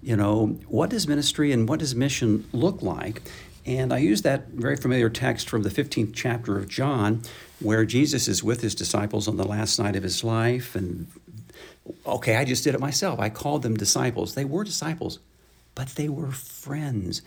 you 0.02 0.16
know, 0.16 0.60
what 0.68 0.90
does 0.90 1.08
ministry 1.08 1.52
and 1.52 1.68
what 1.68 1.80
does 1.80 1.94
mission 1.94 2.48
look 2.54 2.82
like? 2.82 3.22
And 3.66 3.94
I 3.94 3.98
use 3.98 4.22
that 4.22 4.48
very 4.48 4.78
familiar 4.78 5.10
text 5.10 5.50
from 5.50 5.64
the 5.64 5.70
15th 5.70 6.14
chapter 6.14 6.58
of 6.58 6.70
John, 6.70 7.22
where 7.60 7.86
Jesus 7.86 8.28
is 8.28 8.44
with 8.44 8.62
his 8.62 8.76
disciples 8.76 9.28
on 9.28 9.38
the 9.38 9.48
last 9.48 9.80
night 9.80 9.96
of 9.96 10.04
his 10.04 10.24
life. 10.24 10.76
And 10.76 11.08
okay, 12.06 12.36
I 12.36 12.46
just 12.46 12.64
did 12.64 12.74
it 12.74 12.80
myself. 12.80 13.20
I 13.20 13.30
called 13.30 13.64
them 13.64 13.76
disciples. 13.76 14.36
They 14.36 14.46
were 14.46 14.64
disciples, 14.64 15.20
but 15.76 15.90
they 15.90 16.10
were 16.10 16.32
friends. 16.32 17.22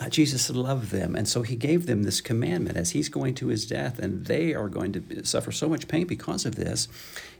Uh, 0.00 0.08
Jesus 0.08 0.50
loved 0.50 0.90
them, 0.90 1.14
and 1.14 1.28
so 1.28 1.42
he 1.42 1.54
gave 1.54 1.86
them 1.86 2.02
this 2.02 2.20
commandment 2.20 2.76
as 2.76 2.90
he's 2.90 3.08
going 3.08 3.34
to 3.36 3.48
his 3.48 3.66
death, 3.66 3.98
and 3.98 4.26
they 4.26 4.52
are 4.52 4.68
going 4.68 4.92
to 4.92 5.24
suffer 5.24 5.52
so 5.52 5.68
much 5.68 5.86
pain 5.86 6.06
because 6.06 6.44
of 6.44 6.56
this. 6.56 6.88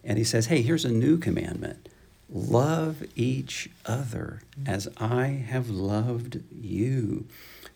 And 0.04 0.18
he 0.18 0.24
says, 0.24 0.46
Hey, 0.46 0.62
here's 0.62 0.84
a 0.84 0.92
new 0.92 1.18
commandment 1.18 1.88
love 2.34 3.02
each 3.14 3.68
other 3.84 4.40
as 4.64 4.88
I 4.96 5.26
have 5.26 5.68
loved 5.68 6.40
you. 6.50 7.26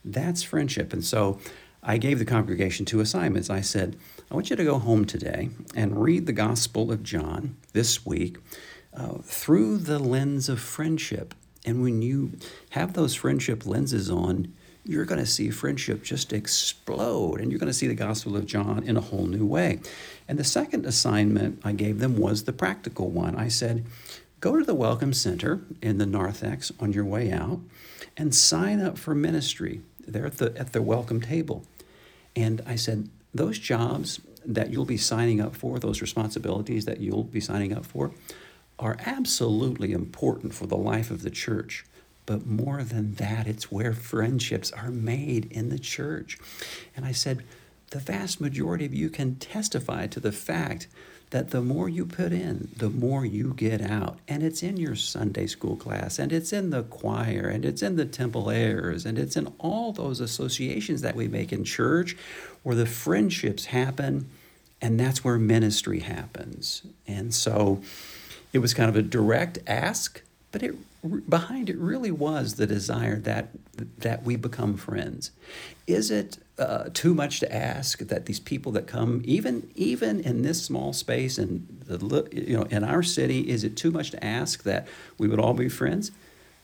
That's 0.05 0.43
friendship. 0.43 0.93
And 0.93 1.05
so 1.05 1.41
I 1.83 1.99
gave 1.99 2.19
the 2.19 2.25
congregation 2.25 2.87
two 2.87 3.01
assignments. 3.01 3.51
I 3.51 3.61
said, 3.61 3.97
I 4.29 4.35
want 4.35 4.51
you 4.51 4.57
to 4.57 4.65
go 4.65 4.81
home 4.81 5.05
today 5.05 5.51
and 5.77 6.03
read 6.03 6.27
the 6.27 6.33
Gospel 6.33 6.91
of 6.91 7.05
John 7.05 7.57
this 7.73 8.05
week 8.05 8.39
uh, 8.93 9.19
through 9.23 9.79
the 9.79 10.01
lens 10.01 10.49
of 10.49 10.59
friendship. 10.59 11.33
And 11.65 11.81
when 11.81 12.03
you 12.03 12.33
have 12.71 12.95
those 12.95 13.15
friendship 13.15 13.65
lenses 13.67 14.11
on, 14.11 14.53
you're 14.85 15.05
going 15.05 15.21
to 15.21 15.27
see 15.27 15.51
friendship 15.51 16.03
just 16.03 16.33
explode 16.33 17.41
and 17.41 17.53
you're 17.53 17.61
going 17.61 17.71
to 17.71 17.75
see 17.75 17.87
the 17.87 17.95
Gospel 17.95 18.37
of 18.37 18.47
John 18.47 18.83
in 18.83 18.97
a 18.97 19.01
whole 19.01 19.27
new 19.27 19.47
way. 19.47 19.79
And 20.27 20.39
the 20.39 20.45
second 20.45 20.87
assignment 20.87 21.61
I 21.63 21.71
gave 21.71 22.01
them 22.01 22.17
was 22.17 22.45
the 22.45 22.53
practical 22.53 23.11
one. 23.11 23.37
I 23.37 23.47
said, 23.47 23.87
go 24.41 24.59
to 24.59 24.65
the 24.65 24.75
Welcome 24.75 25.13
Center 25.13 25.61
in 25.81 25.99
the 25.99 26.07
narthex 26.07 26.73
on 26.81 26.93
your 26.93 27.05
way 27.05 27.31
out 27.31 27.61
and 28.17 28.35
sign 28.35 28.81
up 28.81 28.99
for 28.99 29.15
ministry 29.15 29.83
there 30.05 30.27
at 30.27 30.39
the, 30.39 30.57
at 30.59 30.73
the 30.73 30.83
welcome 30.83 31.21
table. 31.21 31.65
And 32.35 32.61
I 32.67 32.77
said, 32.77 33.09
those 33.37 33.59
jobs 33.59 34.21
that 34.45 34.71
you'll 34.71 34.85
be 34.85 34.97
signing 34.97 35.41
up 35.41 35.57
for, 35.57 35.79
those 35.79 36.01
responsibilities 36.01 36.85
that 36.85 37.01
you'll 37.01 37.25
be 37.25 37.41
signing 37.41 37.73
up 37.73 37.85
for, 37.85 38.13
are 38.79 38.97
absolutely 39.05 39.93
important 39.93 40.55
for 40.55 40.67
the 40.67 40.77
life 40.77 41.11
of 41.11 41.23
the 41.23 41.31
church. 41.31 41.85
But 42.27 42.47
more 42.47 42.83
than 42.83 43.15
that, 43.15 43.47
it's 43.47 43.71
where 43.71 43.93
friendships 43.93 44.73
are 44.73 44.91
made 44.91 45.51
in 45.51 45.69
the 45.69 45.79
church. 45.79 46.39
And 46.95 47.05
I 47.05 47.13
said, 47.13 47.45
the 47.91 47.99
vast 48.01 48.41
majority 48.41 48.85
of 48.85 48.95
you 48.95 49.09
can 49.09 49.37
testify 49.37 50.09
to 50.09 50.21
the 50.21 50.33
fact 50.33 50.89
that 51.31 51.51
the 51.51 51.61
more 51.61 51.89
you 51.89 52.07
put 52.07 52.33
in, 52.33 52.69
the 52.77 52.89
more 52.89 53.27
you 53.27 53.53
get 53.55 53.81
out. 53.81 54.19
And 54.29 54.43
it's 54.43 54.63
in 54.63 54.77
your 54.77 54.95
Sunday 54.95 55.47
school 55.47 55.77
class, 55.77 56.19
and 56.19 56.33
it's 56.33 56.53
in 56.53 56.71
the 56.71 56.85
choir, 56.85 57.49
and 57.49 57.65
it's 57.65 57.83
in 57.83 57.97
the 57.97 58.05
temple 58.05 58.51
airs, 58.51 59.05
and 59.05 59.19
it's 59.19 59.37
in 59.37 59.53
all 59.59 59.93
those 59.93 60.21
associations 60.21 61.03
that 61.03 61.17
we 61.17 61.27
make 61.27 61.53
in 61.53 61.65
church 61.65 62.17
where 62.63 62.77
the 62.77 62.87
friendships 62.87 63.67
happen, 63.67 64.29
and 64.81 65.01
that's 65.01 65.25
where 65.25 65.39
ministry 65.39 66.01
happens. 66.01 66.83
And 67.07 67.35
so 67.35 67.83
it 68.53 68.61
was 68.61 68.73
kind 68.73 68.89
of 68.89 68.97
a 68.97 69.03
direct 69.03 69.59
ask, 69.67 70.23
but 70.53 70.63
it 70.63 70.77
behind 71.07 71.71
it 71.71 71.77
really 71.79 72.11
was 72.11 72.55
the 72.55 72.67
desire 72.67 73.19
that 73.21 73.51
that 73.99 74.23
we 74.23 74.37
become 74.37 74.77
friends. 74.77 75.31
Is 75.87 76.11
it 76.11 76.39
uh, 76.59 76.89
too 76.95 77.15
much 77.15 77.41
to 77.41 77.55
ask 77.55 77.99
that 77.99 78.27
these 78.27 78.41
people 78.41 78.73
that 78.73 78.87
come, 78.87 79.23
even 79.25 79.71
even 79.75 80.21
in 80.21 80.43
this 80.43 80.63
small 80.63 80.93
space 80.93 81.39
and 81.39 81.67
the 81.87 82.29
you 82.33 82.57
know 82.57 82.65
in 82.65 82.85
our 82.85 83.03
city, 83.03 83.49
is 83.49 83.65
it 83.65 83.77
too 83.77 83.91
much 83.91 84.11
to 84.13 84.25
ask 84.25 84.63
that 84.63 84.87
we 85.19 85.29
would 85.29 85.41
all 85.41 85.55
be 85.55 85.69
friends? 85.69 86.13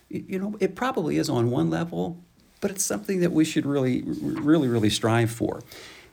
You 0.09 0.39
know, 0.39 0.57
it 0.61 0.75
probably 0.75 1.17
is 1.17 1.31
on 1.31 1.51
one 1.51 1.71
level, 1.71 2.19
but 2.61 2.71
it's 2.71 2.85
something 2.85 3.21
that 3.21 3.33
we 3.33 3.45
should 3.45 3.65
really, 3.65 4.03
really, 4.03 4.69
really 4.69 4.91
strive 4.91 5.31
for. 5.31 5.63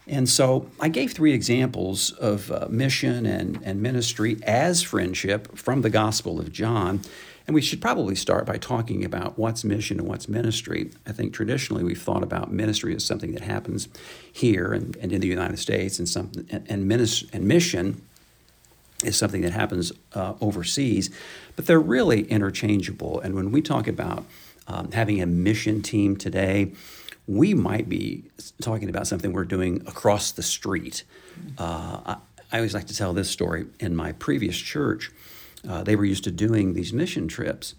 And 0.09 0.27
so 0.27 0.69
I 0.79 0.89
gave 0.89 1.13
three 1.13 1.33
examples 1.33 2.11
of 2.13 2.51
uh, 2.51 2.67
mission 2.69 3.27
and, 3.27 3.59
and 3.63 3.81
ministry 3.81 4.37
as 4.43 4.81
friendship 4.81 5.55
from 5.55 5.81
the 5.81 5.89
Gospel 5.89 6.39
of 6.39 6.51
John. 6.51 7.01
And 7.45 7.53
we 7.53 7.61
should 7.61 7.81
probably 7.81 8.15
start 8.15 8.45
by 8.45 8.57
talking 8.57 9.05
about 9.05 9.37
what's 9.37 9.63
mission 9.63 9.99
and 9.99 10.07
what's 10.07 10.27
ministry. 10.27 10.91
I 11.07 11.11
think 11.11 11.33
traditionally 11.33 11.83
we've 11.83 12.01
thought 12.01 12.23
about 12.23 12.51
ministry 12.51 12.95
as 12.95 13.05
something 13.05 13.33
that 13.33 13.41
happens 13.41 13.87
here 14.31 14.73
and, 14.73 14.95
and 14.97 15.11
in 15.11 15.21
the 15.21 15.27
United 15.27 15.57
States, 15.57 15.99
and, 15.99 16.09
some, 16.09 16.31
and, 16.49 16.65
and, 16.69 16.91
and 17.33 17.47
mission 17.47 18.01
is 19.03 19.15
something 19.15 19.41
that 19.41 19.53
happens 19.53 19.91
uh, 20.13 20.33
overseas. 20.41 21.09
But 21.55 21.67
they're 21.67 21.79
really 21.79 22.23
interchangeable. 22.23 23.19
And 23.19 23.35
when 23.35 23.51
we 23.51 23.61
talk 23.61 23.87
about 23.87 24.25
um, 24.67 24.91
having 24.91 25.21
a 25.21 25.25
mission 25.25 25.81
team 25.81 26.17
today, 26.17 26.73
we 27.29 27.53
might 27.53 27.87
be 27.87 28.23
talking 28.59 28.89
about 28.89 29.05
something 29.05 29.31
we're 29.31 29.45
doing 29.45 29.83
across 29.85 30.31
the 30.31 30.41
street. 30.41 31.03
Uh, 31.59 32.01
I, 32.03 32.17
I 32.51 32.57
always 32.57 32.73
like 32.73 32.87
to 32.87 32.95
tell 32.95 33.13
this 33.13 33.29
story. 33.29 33.67
In 33.79 33.95
my 33.95 34.13
previous 34.13 34.57
church, 34.57 35.11
uh, 35.67 35.83
they 35.83 35.95
were 35.95 36.05
used 36.05 36.23
to 36.23 36.31
doing 36.31 36.73
these 36.73 36.91
mission 36.91 37.27
trips. 37.27 37.75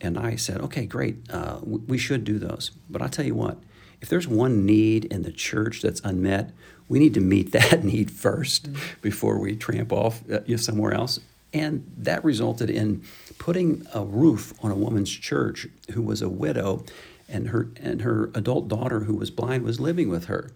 And 0.00 0.16
I 0.16 0.36
said, 0.36 0.60
okay, 0.60 0.86
great, 0.86 1.16
uh, 1.30 1.58
we 1.64 1.98
should 1.98 2.22
do 2.22 2.38
those. 2.38 2.70
But 2.88 3.02
I'll 3.02 3.08
tell 3.08 3.24
you 3.24 3.34
what, 3.34 3.58
if 4.00 4.08
there's 4.08 4.28
one 4.28 4.64
need 4.64 5.06
in 5.06 5.22
the 5.22 5.32
church 5.32 5.82
that's 5.82 6.00
unmet, 6.04 6.52
we 6.88 7.00
need 7.00 7.14
to 7.14 7.20
meet 7.20 7.50
that 7.58 7.82
need 7.82 8.08
1st 8.08 8.60
mm-hmm. 8.60 9.00
before 9.00 9.36
we 9.40 9.56
tramp 9.56 9.92
off 9.92 10.22
uh, 10.30 10.56
somewhere 10.56 10.94
else. 10.94 11.18
And 11.52 11.92
that 11.98 12.24
resulted 12.24 12.70
in 12.70 13.02
putting 13.38 13.84
a 13.92 14.04
roof 14.04 14.54
on 14.62 14.70
a 14.70 14.76
woman's 14.76 15.10
church 15.10 15.66
who 15.90 16.02
was 16.02 16.22
a 16.22 16.28
widow, 16.28 16.84
and 17.32 17.48
her 17.48 17.70
and 17.76 18.02
her 18.02 18.30
adult 18.34 18.68
daughter 18.68 19.00
who 19.00 19.14
was 19.16 19.30
blind 19.30 19.64
was 19.64 19.80
living 19.80 20.08
with 20.08 20.26
her. 20.26 20.50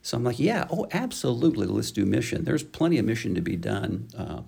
So 0.00 0.16
I'm 0.16 0.24
like, 0.24 0.38
yeah, 0.38 0.66
oh, 0.70 0.86
absolutely, 0.92 1.66
let's 1.66 1.90
do 1.90 2.04
mission. 2.04 2.44
There's 2.44 2.64
plenty 2.64 2.98
of 2.98 3.04
mission 3.04 3.34
to 3.34 3.40
be 3.40 3.56
done. 3.56 4.08
Uh, 4.16 4.42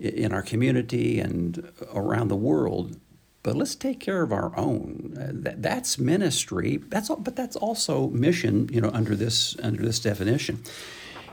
in 0.00 0.32
our 0.32 0.42
community 0.42 1.20
and 1.20 1.70
around 1.92 2.28
the 2.28 2.36
world. 2.36 2.98
But 3.42 3.56
let's 3.56 3.74
take 3.74 4.00
care 4.00 4.22
of 4.22 4.32
our 4.32 4.56
own. 4.58 5.16
Uh, 5.18 5.30
that, 5.32 5.62
that's 5.62 5.98
ministry. 5.98 6.82
That's 6.88 7.08
all, 7.08 7.16
but 7.16 7.36
that's 7.36 7.56
also 7.56 8.08
mission. 8.08 8.68
You 8.70 8.80
know, 8.80 8.90
under 8.92 9.14
this 9.14 9.56
under 9.62 9.82
this 9.82 9.98
definition. 9.98 10.62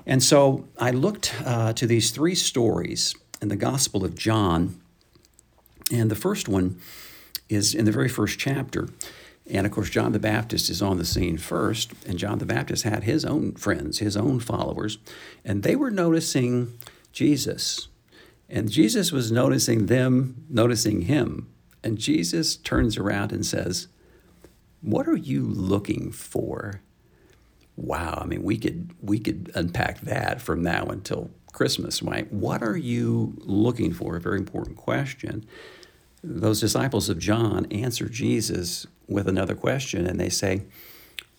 And 0.06 0.24
so 0.24 0.68
I 0.78 0.92
looked 0.92 1.34
uh, 1.46 1.74
to 1.74 1.86
these 1.86 2.12
three 2.12 2.36
stories 2.36 3.14
in 3.42 3.50
the 3.50 3.58
Gospel 3.58 4.06
of 4.06 4.16
John, 4.16 4.80
and 5.92 6.10
the 6.10 6.16
first 6.16 6.48
one 6.48 6.80
is 7.50 7.76
in 7.76 7.84
the 7.84 7.92
very 7.92 8.10
first 8.10 8.40
chapter. 8.40 8.88
And 9.50 9.66
of 9.66 9.72
course, 9.72 9.90
John 9.90 10.12
the 10.12 10.20
Baptist 10.20 10.70
is 10.70 10.82
on 10.82 10.98
the 10.98 11.06
scene 11.06 11.38
first, 11.38 11.94
and 12.06 12.18
John 12.18 12.40
the 12.40 12.46
Baptist 12.46 12.84
had 12.84 13.04
his 13.04 13.24
own 13.24 13.54
friends, 13.54 14.00
his 14.00 14.18
own 14.18 14.40
followers, 14.40 14.98
and 15.46 15.64
they 15.64 15.76
were 15.76 15.92
noticing 15.92 16.78
Jesus 17.14 17.88
and 18.50 18.72
Jesus 18.72 19.12
was 19.12 19.32
noticing 19.32 19.88
them, 19.88 20.46
noticing 20.50 21.02
him. 21.02 21.50
And 21.84 21.98
Jesus 21.98 22.56
turns 22.56 22.98
around 22.98 23.32
and 23.32 23.46
says, 23.46 23.88
What 24.82 25.08
are 25.08 25.18
you 25.18 25.46
looking 25.46 26.12
for? 26.12 26.82
Wow, 27.76 28.20
I 28.22 28.26
mean, 28.26 28.44
we 28.44 28.58
could 28.58 28.94
we 29.02 29.20
could 29.20 29.52
unpack 29.54 30.02
that 30.02 30.42
from 30.42 30.64
now 30.64 30.86
until 30.86 31.30
Christmas, 31.52 32.02
right? 32.02 32.32
What 32.32 32.64
are 32.64 32.78
you 32.78 33.36
looking 33.40 33.94
for? 33.94 34.16
A 34.16 34.22
very 34.22 34.38
important 34.38 34.78
question. 34.78 35.46
Those 36.30 36.60
disciples 36.60 37.08
of 37.08 37.20
John 37.20 37.68
answer 37.72 38.10
Jesus 38.10 38.86
with 39.08 39.30
another 39.30 39.56
question, 39.56 40.06
and 40.06 40.20
they 40.20 40.28
say, 40.28 40.64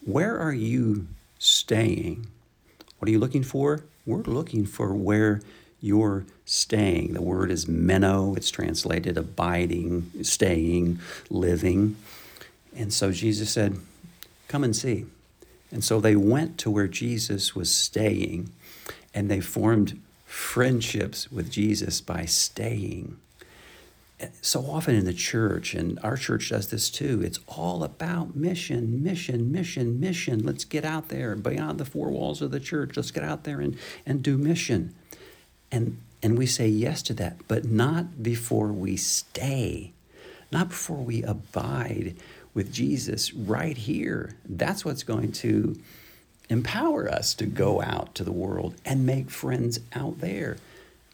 Where 0.06 0.38
are 0.38 0.52
you 0.52 1.08
staying? 1.38 2.26
What 2.98 3.08
are 3.08 3.12
you 3.12 3.18
looking 3.18 3.42
for? 3.42 3.84
We're 4.06 4.22
looking 4.22 4.64
for 4.64 4.94
where 4.94 5.42
you're 5.82 6.24
staying. 6.46 7.12
The 7.12 7.20
word 7.20 7.50
is 7.50 7.68
meno, 7.68 8.34
it's 8.34 8.50
translated 8.50 9.18
abiding, 9.18 10.10
staying, 10.22 11.00
living. 11.28 11.96
And 12.74 12.90
so 12.90 13.12
Jesus 13.12 13.50
said, 13.50 13.78
Come 14.48 14.64
and 14.64 14.74
see. 14.74 15.04
And 15.70 15.84
so 15.84 16.00
they 16.00 16.16
went 16.16 16.56
to 16.58 16.70
where 16.70 16.88
Jesus 16.88 17.54
was 17.54 17.70
staying 17.70 18.48
and 19.12 19.30
they 19.30 19.40
formed 19.40 20.00
friendships 20.24 21.30
with 21.30 21.50
Jesus 21.50 22.00
by 22.00 22.24
staying. 22.24 23.18
So 24.40 24.62
often 24.62 24.96
in 24.96 25.04
the 25.04 25.14
church, 25.14 25.74
and 25.74 25.98
our 26.02 26.16
church 26.16 26.50
does 26.50 26.70
this 26.70 26.90
too, 26.90 27.22
it's 27.22 27.38
all 27.46 27.84
about 27.84 28.34
mission, 28.34 29.02
mission, 29.02 29.52
mission, 29.52 30.00
mission. 30.00 30.44
Let's 30.44 30.64
get 30.64 30.84
out 30.84 31.08
there 31.08 31.36
beyond 31.36 31.78
the 31.78 31.84
four 31.84 32.10
walls 32.10 32.42
of 32.42 32.50
the 32.50 32.58
church. 32.58 32.96
Let's 32.96 33.12
get 33.12 33.22
out 33.22 33.44
there 33.44 33.60
and, 33.60 33.78
and 34.04 34.22
do 34.22 34.36
mission. 34.36 34.94
And, 35.70 35.98
and 36.20 36.36
we 36.36 36.46
say 36.46 36.66
yes 36.66 37.02
to 37.02 37.14
that, 37.14 37.46
but 37.46 37.64
not 37.64 38.22
before 38.22 38.72
we 38.72 38.96
stay, 38.96 39.92
not 40.50 40.70
before 40.70 40.96
we 41.04 41.22
abide 41.22 42.16
with 42.54 42.72
Jesus 42.72 43.32
right 43.32 43.76
here. 43.76 44.34
That's 44.44 44.84
what's 44.84 45.04
going 45.04 45.30
to 45.32 45.78
empower 46.48 47.08
us 47.08 47.34
to 47.34 47.46
go 47.46 47.82
out 47.82 48.16
to 48.16 48.24
the 48.24 48.32
world 48.32 48.74
and 48.84 49.06
make 49.06 49.30
friends 49.30 49.78
out 49.92 50.20
there. 50.20 50.56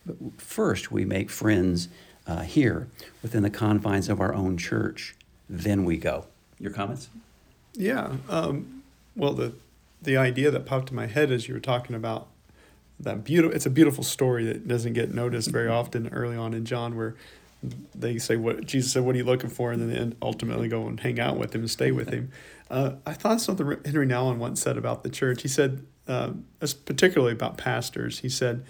But 0.06 0.16
first, 0.38 0.90
we 0.90 1.04
make 1.04 1.28
friends 1.28 1.88
uh, 2.26 2.42
here 2.42 2.88
within 3.22 3.42
the 3.42 3.50
confines 3.50 4.08
of 4.08 4.20
our 4.20 4.34
own 4.34 4.56
church. 4.56 5.14
Then 5.48 5.84
we 5.84 5.96
go. 5.96 6.26
Your 6.58 6.72
comments? 6.72 7.08
Yeah. 7.74 8.16
Um, 8.28 8.82
well, 9.16 9.32
the 9.32 9.52
the 10.04 10.16
idea 10.16 10.50
that 10.50 10.66
popped 10.66 10.90
in 10.90 10.96
my 10.96 11.06
head 11.06 11.32
as 11.32 11.48
you 11.48 11.54
were 11.54 11.60
talking 11.60 11.96
about 11.96 12.28
that 13.00 13.24
beautiful 13.24 13.54
it's 13.54 13.66
a 13.66 13.70
beautiful 13.70 14.04
story 14.04 14.44
that 14.44 14.68
doesn't 14.68 14.92
get 14.92 15.12
noticed 15.12 15.50
very 15.50 15.68
mm-hmm. 15.68 15.76
often 15.76 16.08
early 16.08 16.36
on 16.36 16.54
in 16.54 16.64
John 16.64 16.96
where 16.96 17.14
they 17.94 18.18
say 18.18 18.36
what 18.36 18.66
Jesus 18.66 18.92
said 18.92 19.02
what 19.02 19.14
are 19.14 19.18
you 19.18 19.24
looking 19.24 19.50
for 19.50 19.72
and 19.72 19.90
then 19.90 20.14
ultimately 20.22 20.68
go 20.68 20.86
and 20.86 21.00
hang 21.00 21.18
out 21.18 21.36
with 21.36 21.54
him 21.54 21.62
and 21.62 21.70
stay 21.70 21.90
with 21.90 22.10
him 22.10 22.30
uh, 22.70 22.92
I 23.06 23.14
thought 23.14 23.40
something 23.40 23.78
Henry 23.84 24.06
Nouwen 24.06 24.36
once 24.36 24.60
said 24.60 24.76
about 24.76 25.02
the 25.02 25.10
church 25.10 25.42
he 25.42 25.48
said 25.48 25.84
uh, 26.06 26.32
particularly 26.84 27.32
about 27.32 27.56
pastors 27.56 28.20
he 28.20 28.28
said 28.28 28.64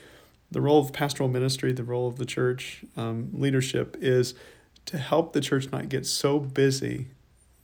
the 0.55 0.61
role 0.61 0.81
of 0.81 0.93
pastoral 0.93 1.29
ministry 1.29 1.73
the 1.73 1.85
role 1.85 2.09
of 2.09 2.17
the 2.17 2.25
church 2.25 2.85
um, 2.97 3.29
leadership 3.33 3.97
is 4.01 4.35
to 4.87 4.99
help 4.99 5.33
the 5.33 5.41
church 5.41 5.71
not 5.71 5.89
get 5.89 6.07
so 6.07 6.39
busy 6.39 7.09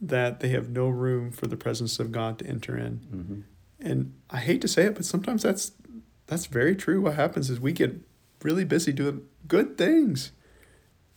that 0.00 0.40
they 0.40 0.48
have 0.48 0.70
no 0.70 0.88
room 0.88 1.30
for 1.30 1.46
the 1.46 1.56
presence 1.56 1.98
of 1.98 2.10
God 2.12 2.38
to 2.38 2.46
enter 2.46 2.76
in 2.76 3.00
mm-hmm. 3.12 3.40
and 3.80 4.14
I 4.28 4.38
hate 4.38 4.60
to 4.60 4.68
say 4.68 4.84
it 4.84 4.94
but 4.94 5.04
sometimes 5.04 5.42
that's 5.42 5.72
that's 6.30 6.46
very 6.46 6.76
true. 6.76 7.00
What 7.00 7.16
happens 7.16 7.50
is 7.50 7.60
we 7.60 7.72
get 7.72 8.00
really 8.42 8.64
busy 8.64 8.92
doing 8.92 9.22
good 9.48 9.76
things 9.76 10.30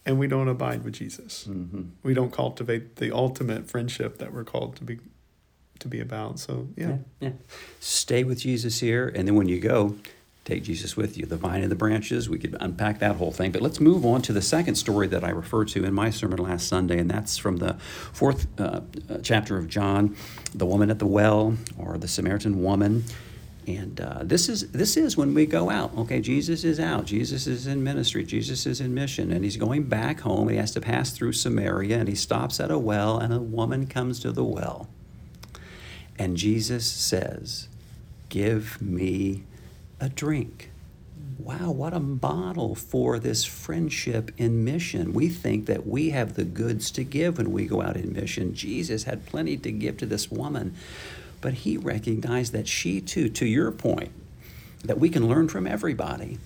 and 0.05 0.17
we 0.17 0.27
don't 0.27 0.47
abide 0.47 0.83
with 0.83 0.95
Jesus. 0.95 1.47
Mm-hmm. 1.47 1.83
We 2.01 2.15
don't 2.15 2.33
cultivate 2.33 2.95
the 2.95 3.11
ultimate 3.11 3.69
friendship 3.69 4.17
that 4.17 4.33
we're 4.33 4.43
called 4.43 4.75
to 4.77 4.83
be 4.83 4.99
to 5.79 5.87
be 5.87 5.99
about. 5.99 6.39
So 6.39 6.67
yeah. 6.75 6.87
yeah. 6.87 6.97
yeah. 7.29 7.31
Stay 7.79 8.23
with 8.23 8.39
Jesus 8.39 8.79
here 8.79 9.07
and 9.15 9.27
then 9.27 9.35
when 9.35 9.47
you 9.47 9.59
go, 9.59 9.95
take 10.45 10.63
Jesus 10.63 10.97
with 10.97 11.17
you. 11.17 11.25
The 11.25 11.37
vine 11.37 11.61
and 11.61 11.71
the 11.71 11.75
branches, 11.75 12.29
we 12.29 12.37
could 12.37 12.57
unpack 12.59 12.99
that 12.99 13.15
whole 13.15 13.31
thing. 13.31 13.51
But 13.51 13.61
let's 13.61 13.79
move 13.79 14.05
on 14.05 14.21
to 14.23 14.33
the 14.33 14.41
second 14.41 14.75
story 14.75 15.07
that 15.07 15.23
I 15.23 15.29
referred 15.29 15.69
to 15.69 15.85
in 15.85 15.93
my 15.93 16.09
sermon 16.09 16.39
last 16.39 16.67
Sunday, 16.67 16.99
and 16.99 17.09
that's 17.09 17.37
from 17.37 17.57
the 17.57 17.75
fourth 18.11 18.47
uh, 18.59 18.81
chapter 19.21 19.57
of 19.57 19.67
John, 19.69 20.15
the 20.53 20.65
woman 20.65 20.89
at 20.89 20.99
the 20.99 21.05
well, 21.05 21.55
or 21.77 21.97
the 21.97 22.07
Samaritan 22.07 22.61
woman. 22.61 23.05
And 23.65 24.01
uh, 24.01 24.19
this 24.23 24.49
is 24.49 24.71
this 24.71 24.97
is 24.97 25.15
when 25.15 25.33
we 25.33 25.45
go 25.45 25.69
out. 25.69 25.97
Okay, 25.97 26.19
Jesus 26.19 26.65
is 26.65 26.81
out. 26.81 27.05
Jesus 27.05 27.47
is 27.47 27.65
in 27.65 27.81
ministry. 27.81 28.25
Jesus 28.25 28.65
is 28.65 28.81
in 28.81 28.93
mission, 28.93 29.31
and 29.31 29.45
he's 29.45 29.55
going 29.55 29.83
back 29.83 30.19
home. 30.19 30.49
He 30.49 30.57
has 30.57 30.71
to 30.71 30.81
pass 30.81 31.11
through 31.11 31.31
Samaria, 31.31 31.99
and 31.99 32.09
he 32.09 32.15
stops 32.15 32.59
at 32.59 32.69
a 32.69 32.77
well, 32.77 33.17
and 33.17 33.33
a 33.33 33.39
woman 33.39 33.87
comes 33.87 34.19
to 34.19 34.33
the 34.33 34.43
well, 34.43 34.89
and 36.19 36.35
Jesus 36.35 36.85
says, 36.85 37.69
"Give 38.27 38.81
me 38.81 39.43
a 40.03 40.09
drink." 40.09 40.69
wow, 41.43 41.71
what 41.71 41.93
a 41.93 41.99
model 41.99 42.75
for 42.75 43.19
this 43.19 43.43
friendship 43.43 44.31
in 44.37 44.63
mission. 44.63 45.13
We 45.13 45.29
think 45.29 45.65
that 45.65 45.85
we 45.85 46.11
have 46.11 46.35
the 46.35 46.45
goods 46.45 46.91
to 46.91 47.03
give 47.03 47.37
when 47.37 47.51
we 47.51 47.65
go 47.65 47.81
out 47.81 47.97
in 47.97 48.13
mission. 48.13 48.53
Jesus 48.53 49.03
had 49.03 49.25
plenty 49.25 49.57
to 49.57 49.71
give 49.71 49.97
to 49.97 50.05
this 50.05 50.31
woman, 50.31 50.75
but 51.41 51.53
he 51.53 51.77
recognized 51.77 52.53
that 52.53 52.67
she 52.67 53.01
too, 53.01 53.29
to 53.29 53.45
your 53.45 53.71
point, 53.71 54.11
that 54.83 54.99
we 54.99 55.09
can 55.09 55.27
learn 55.27 55.47
from 55.47 55.67
everybody, 55.67 56.37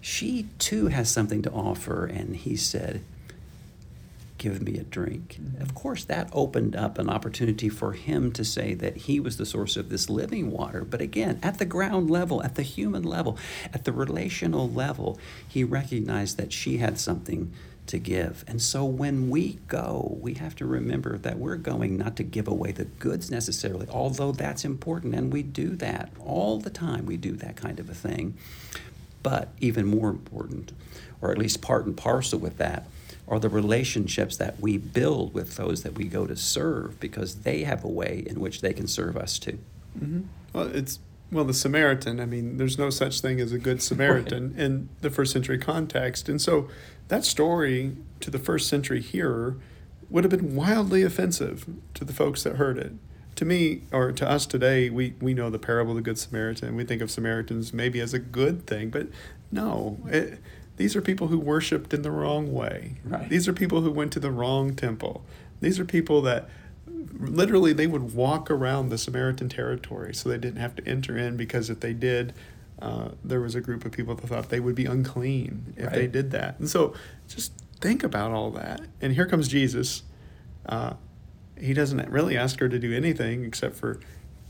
she 0.00 0.48
too 0.58 0.86
has 0.88 1.10
something 1.10 1.42
to 1.42 1.50
offer. 1.50 2.06
And 2.06 2.36
he 2.36 2.56
said, 2.56 3.02
give 4.40 4.62
me 4.62 4.78
a 4.78 4.84
drink. 4.84 5.38
Of 5.60 5.74
course, 5.74 6.02
that 6.04 6.30
opened 6.32 6.74
up 6.74 6.98
an 6.98 7.10
opportunity 7.10 7.68
for 7.68 7.92
him 7.92 8.32
to 8.32 8.42
say 8.42 8.72
that 8.72 8.96
he 8.96 9.20
was 9.20 9.36
the 9.36 9.44
source 9.44 9.76
of 9.76 9.90
this 9.90 10.08
living 10.08 10.50
water. 10.50 10.82
But 10.82 11.02
again, 11.02 11.38
at 11.42 11.58
the 11.58 11.66
ground 11.66 12.10
level, 12.10 12.42
at 12.42 12.54
the 12.54 12.62
human 12.62 13.02
level, 13.02 13.38
at 13.74 13.84
the 13.84 13.92
relational 13.92 14.68
level, 14.68 15.18
he 15.46 15.62
recognized 15.62 16.38
that 16.38 16.54
she 16.54 16.78
had 16.78 16.98
something 16.98 17.52
to 17.88 17.98
give. 17.98 18.42
And 18.48 18.62
so 18.62 18.82
when 18.86 19.28
we 19.28 19.58
go, 19.68 20.16
we 20.22 20.34
have 20.34 20.56
to 20.56 20.64
remember 20.64 21.18
that 21.18 21.38
we're 21.38 21.56
going 21.56 21.98
not 21.98 22.16
to 22.16 22.22
give 22.22 22.48
away 22.48 22.72
the 22.72 22.86
goods 22.86 23.30
necessarily, 23.30 23.88
although 23.90 24.32
that's 24.32 24.64
important, 24.64 25.14
and 25.14 25.30
we 25.30 25.42
do 25.42 25.76
that 25.76 26.10
all 26.18 26.58
the 26.58 26.70
time. 26.70 27.04
We 27.04 27.18
do 27.18 27.32
that 27.32 27.56
kind 27.56 27.78
of 27.78 27.90
a 27.90 27.94
thing. 27.94 28.38
But 29.22 29.48
even 29.60 29.84
more 29.84 30.08
important, 30.08 30.72
or 31.20 31.30
at 31.30 31.36
least 31.36 31.60
part 31.60 31.84
and 31.84 31.94
parcel 31.94 32.38
with 32.38 32.56
that, 32.56 32.86
are 33.30 33.38
the 33.38 33.48
relationships 33.48 34.36
that 34.36 34.60
we 34.60 34.76
build 34.76 35.32
with 35.32 35.56
those 35.56 35.84
that 35.84 35.94
we 35.94 36.04
go 36.04 36.26
to 36.26 36.36
serve 36.36 36.98
because 36.98 37.36
they 37.36 37.62
have 37.62 37.84
a 37.84 37.88
way 37.88 38.24
in 38.26 38.40
which 38.40 38.60
they 38.60 38.72
can 38.72 38.88
serve 38.88 39.16
us 39.16 39.38
too. 39.38 39.58
Mm-hmm. 39.96 40.22
Well, 40.52 40.66
it's 40.74 40.98
well 41.30 41.44
the 41.44 41.54
Samaritan. 41.54 42.18
I 42.18 42.26
mean, 42.26 42.56
there's 42.56 42.76
no 42.76 42.90
such 42.90 43.20
thing 43.20 43.40
as 43.40 43.52
a 43.52 43.58
good 43.58 43.80
Samaritan 43.80 44.50
right. 44.50 44.60
in 44.60 44.88
the 45.00 45.10
first 45.10 45.32
century 45.32 45.58
context, 45.58 46.28
and 46.28 46.42
so 46.42 46.68
that 47.06 47.24
story 47.24 47.96
to 48.18 48.30
the 48.30 48.38
first 48.38 48.68
century 48.68 49.00
hearer 49.00 49.56
would 50.10 50.24
have 50.24 50.30
been 50.30 50.56
wildly 50.56 51.04
offensive 51.04 51.66
to 51.94 52.04
the 52.04 52.12
folks 52.12 52.42
that 52.42 52.56
heard 52.56 52.78
it. 52.78 52.92
To 53.36 53.44
me, 53.44 53.82
or 53.92 54.12
to 54.12 54.28
us 54.28 54.44
today, 54.44 54.90
we, 54.90 55.14
we 55.20 55.32
know 55.32 55.48
the 55.48 55.58
parable 55.58 55.92
of 55.92 55.96
the 55.96 56.02
Good 56.02 56.18
Samaritan. 56.18 56.74
We 56.74 56.84
think 56.84 57.00
of 57.00 57.10
Samaritans 57.10 57.72
maybe 57.72 58.00
as 58.00 58.12
a 58.12 58.18
good 58.18 58.66
thing, 58.66 58.90
but 58.90 59.06
no. 59.50 59.98
It, 60.08 60.40
these 60.80 60.96
are 60.96 61.02
people 61.02 61.28
who 61.28 61.38
worshiped 61.38 61.92
in 61.92 62.00
the 62.00 62.10
wrong 62.10 62.54
way. 62.54 62.94
Right. 63.04 63.28
These 63.28 63.46
are 63.46 63.52
people 63.52 63.82
who 63.82 63.90
went 63.90 64.14
to 64.14 64.18
the 64.18 64.30
wrong 64.30 64.74
temple. 64.74 65.22
These 65.60 65.78
are 65.78 65.84
people 65.84 66.22
that 66.22 66.48
literally 67.18 67.74
they 67.74 67.86
would 67.86 68.14
walk 68.14 68.50
around 68.50 68.88
the 68.88 68.96
Samaritan 68.96 69.50
territory 69.50 70.14
so 70.14 70.30
they 70.30 70.38
didn't 70.38 70.58
have 70.58 70.74
to 70.76 70.88
enter 70.88 71.18
in 71.18 71.36
because 71.36 71.68
if 71.68 71.80
they 71.80 71.92
did, 71.92 72.32
uh, 72.80 73.10
there 73.22 73.42
was 73.42 73.54
a 73.54 73.60
group 73.60 73.84
of 73.84 73.92
people 73.92 74.14
that 74.14 74.26
thought 74.26 74.48
they 74.48 74.58
would 74.58 74.74
be 74.74 74.86
unclean 74.86 75.74
if 75.76 75.88
right. 75.88 75.94
they 75.94 76.06
did 76.06 76.30
that. 76.30 76.58
And 76.58 76.66
so 76.66 76.94
just 77.28 77.52
think 77.82 78.02
about 78.02 78.30
all 78.30 78.50
that. 78.52 78.80
And 79.02 79.12
here 79.12 79.26
comes 79.26 79.48
Jesus. 79.48 80.02
Uh, 80.64 80.94
he 81.58 81.74
doesn't 81.74 82.08
really 82.08 82.38
ask 82.38 82.58
her 82.58 82.70
to 82.70 82.78
do 82.78 82.96
anything 82.96 83.44
except 83.44 83.76
for, 83.76 84.00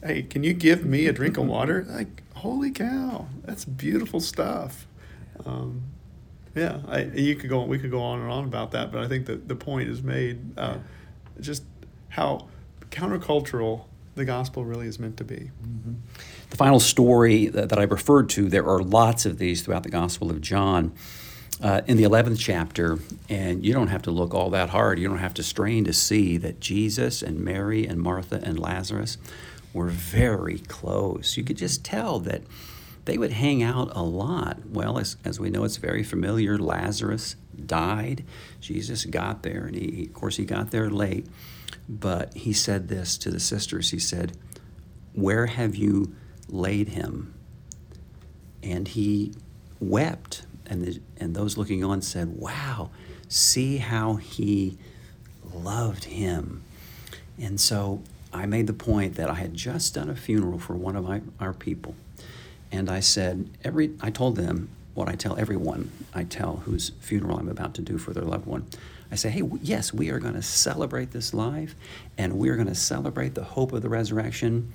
hey, 0.01 0.23
can 0.23 0.45
you 0.45 0.53
give 0.53 0.85
me 0.85 1.07
a 1.07 1.13
drink 1.13 1.37
of 1.39 1.47
water? 1.49 1.85
Like, 1.89 2.23
holy 2.35 2.71
cow, 2.71 3.27
that's 3.43 3.65
beautiful 3.65 4.21
stuff. 4.21 4.87
Um, 5.45 5.83
yeah, 6.55 6.81
I, 6.89 7.03
you 7.03 7.37
could 7.37 7.51
go. 7.51 7.65
We 7.65 7.79
could 7.79 7.91
go 7.91 8.01
on 8.01 8.21
and 8.21 8.31
on 8.31 8.45
about 8.45 8.73
that, 8.73 8.91
but 8.91 9.03
I 9.03 9.09
think 9.09 9.27
that 9.27 9.49
the 9.49 9.55
point 9.55 9.89
is 9.89 10.03
made. 10.03 10.59
Uh, 10.59 10.77
yeah. 10.77 10.79
Just 11.41 11.65
how 12.09 12.49
countercultural 12.91 13.85
the 14.15 14.25
gospel 14.25 14.65
really 14.65 14.87
is 14.87 14.99
meant 14.99 15.17
to 15.19 15.25
be. 15.25 15.51
Mm-hmm. 15.63 15.95
The 16.51 16.57
final 16.57 16.81
story 16.81 17.47
that, 17.47 17.69
that, 17.69 17.79
I 17.79 17.85
referred 17.85 18.29
to. 18.31 18.49
There 18.49 18.67
are 18.67 18.83
lots 18.83 19.25
of 19.25 19.39
these 19.39 19.63
throughout 19.63 19.85
the 19.85 19.91
Gospel 19.91 20.31
of 20.31 20.41
John. 20.41 20.93
Uh, 21.63 21.83
in 21.87 21.99
the 21.99 22.05
11th 22.05 22.39
chapter, 22.39 22.99
and 23.29 23.67
you 23.67 23.75
don't 23.75 23.89
have 23.89 24.01
to 24.01 24.11
look 24.11 24.33
all 24.33 24.49
that 24.49 24.71
hard. 24.71 24.99
You 24.99 25.09
don't 25.09 25.19
have 25.19 25.35
to 25.35 25.43
strain 25.43 25.85
to 25.85 25.93
see 25.93 26.39
that 26.39 26.59
Jesus 26.59 27.21
and 27.21 27.39
Mary 27.39 27.87
and 27.87 28.01
Martha 28.01 28.41
and 28.43 28.59
Lazarus 28.59 29.19
were 29.75 29.89
very 29.89 30.61
close. 30.61 31.37
You 31.37 31.45
could 31.45 31.59
just 31.59 31.85
tell 31.85 32.19
that 32.21 32.41
they 33.11 33.19
would 33.19 33.33
hang 33.33 33.61
out 33.61 33.91
a 33.97 34.05
lot. 34.05 34.59
Well, 34.69 34.97
as, 34.97 35.17
as 35.25 35.41
we 35.41 35.51
know, 35.51 35.65
it's 35.65 35.79
very 35.79 36.05
familiar. 36.05 36.57
Lazarus 36.57 37.35
died. 37.67 38.25
Jesus 38.61 39.05
got 39.05 39.43
there, 39.43 39.67
and 39.67 39.75
he, 39.75 40.05
of 40.05 40.15
course, 40.15 40.37
he 40.37 40.45
got 40.45 40.71
there 40.71 40.89
late. 40.89 41.27
But 41.89 42.33
he 42.35 42.53
said 42.53 42.87
this 42.87 43.19
to 43.19 43.33
the 43.33 43.41
sisters 43.41 43.91
He 43.91 43.99
said, 43.99 44.37
Where 45.13 45.47
have 45.47 45.75
you 45.75 46.15
laid 46.47 46.91
him? 46.91 47.35
And 48.63 48.87
he 48.87 49.33
wept. 49.81 50.47
And, 50.67 50.83
the, 50.85 51.01
and 51.17 51.35
those 51.35 51.59
looking 51.59 51.83
on 51.83 52.03
said, 52.03 52.39
Wow, 52.39 52.91
see 53.27 53.79
how 53.79 54.15
he 54.15 54.79
loved 55.53 56.05
him. 56.05 56.63
And 57.41 57.61
so 57.61 58.05
I 58.33 58.47
made 58.47 58.69
the 58.69 58.73
point 58.73 59.17
that 59.17 59.29
I 59.29 59.35
had 59.35 59.55
just 59.55 59.95
done 59.95 60.09
a 60.09 60.15
funeral 60.15 60.61
for 60.61 60.77
one 60.77 60.95
of 60.95 61.03
my, 61.03 61.23
our 61.41 61.53
people 61.53 61.97
and 62.73 62.91
I 62.91 63.01
said, 63.01 63.51
every, 63.65 63.93
I 64.01 64.11
told 64.11 64.37
them 64.37 64.69
what 64.95 65.09
I 65.09 65.15
tell 65.15 65.39
everyone 65.39 65.91
I 66.13 66.25
tell 66.25 66.57
whose 66.57 66.91
funeral 67.01 67.39
I'm 67.39 67.49
about 67.49 67.75
to 67.75 67.83
do 67.83 67.99
for 67.99 68.13
their 68.13 68.25
loved 68.25 68.47
one. 68.47 68.67
I 69.11 69.17
say, 69.17 69.31
hey, 69.31 69.43
yes, 69.63 69.93
we 69.93 70.11
are 70.11 70.19
going 70.19 70.35
to 70.35 70.43
celebrate 70.43 71.11
this 71.11 71.35
life 71.35 71.75
and 72.19 72.39
we 72.39 72.49
are 72.49 72.57
going 72.57 72.69
to 72.69 72.75
celebrate 72.75 73.35
the 73.35 73.45
hope 73.45 73.73
of 73.73 73.83
the 73.83 73.89
resurrection, 73.89 74.73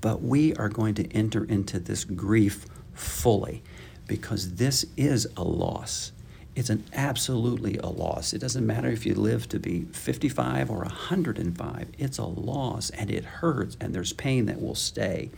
but 0.00 0.22
we 0.22 0.54
are 0.54 0.68
going 0.68 0.94
to 0.94 1.12
enter 1.12 1.44
into 1.44 1.78
this 1.78 2.04
grief 2.04 2.66
fully 2.94 3.62
because 4.06 4.56
this 4.56 4.84
is 4.96 5.26
a 5.36 5.44
loss. 5.44 6.12
It's 6.56 6.68
an 6.68 6.84
absolutely 6.92 7.78
a 7.78 7.86
loss. 7.86 8.32
It 8.32 8.38
doesn't 8.40 8.66
matter 8.66 8.88
if 8.88 9.06
you 9.06 9.14
live 9.14 9.48
to 9.50 9.58
be 9.58 9.82
55 9.92 10.70
or 10.70 10.78
105. 10.78 11.88
It's 11.96 12.18
a 12.18 12.24
loss 12.24 12.90
and 12.90 13.10
it 13.10 13.24
hurts 13.24 13.76
and 13.80 13.94
there's 13.94 14.12
pain 14.12 14.46
that 14.46 14.60
will 14.60 14.74
stay. 14.74 15.30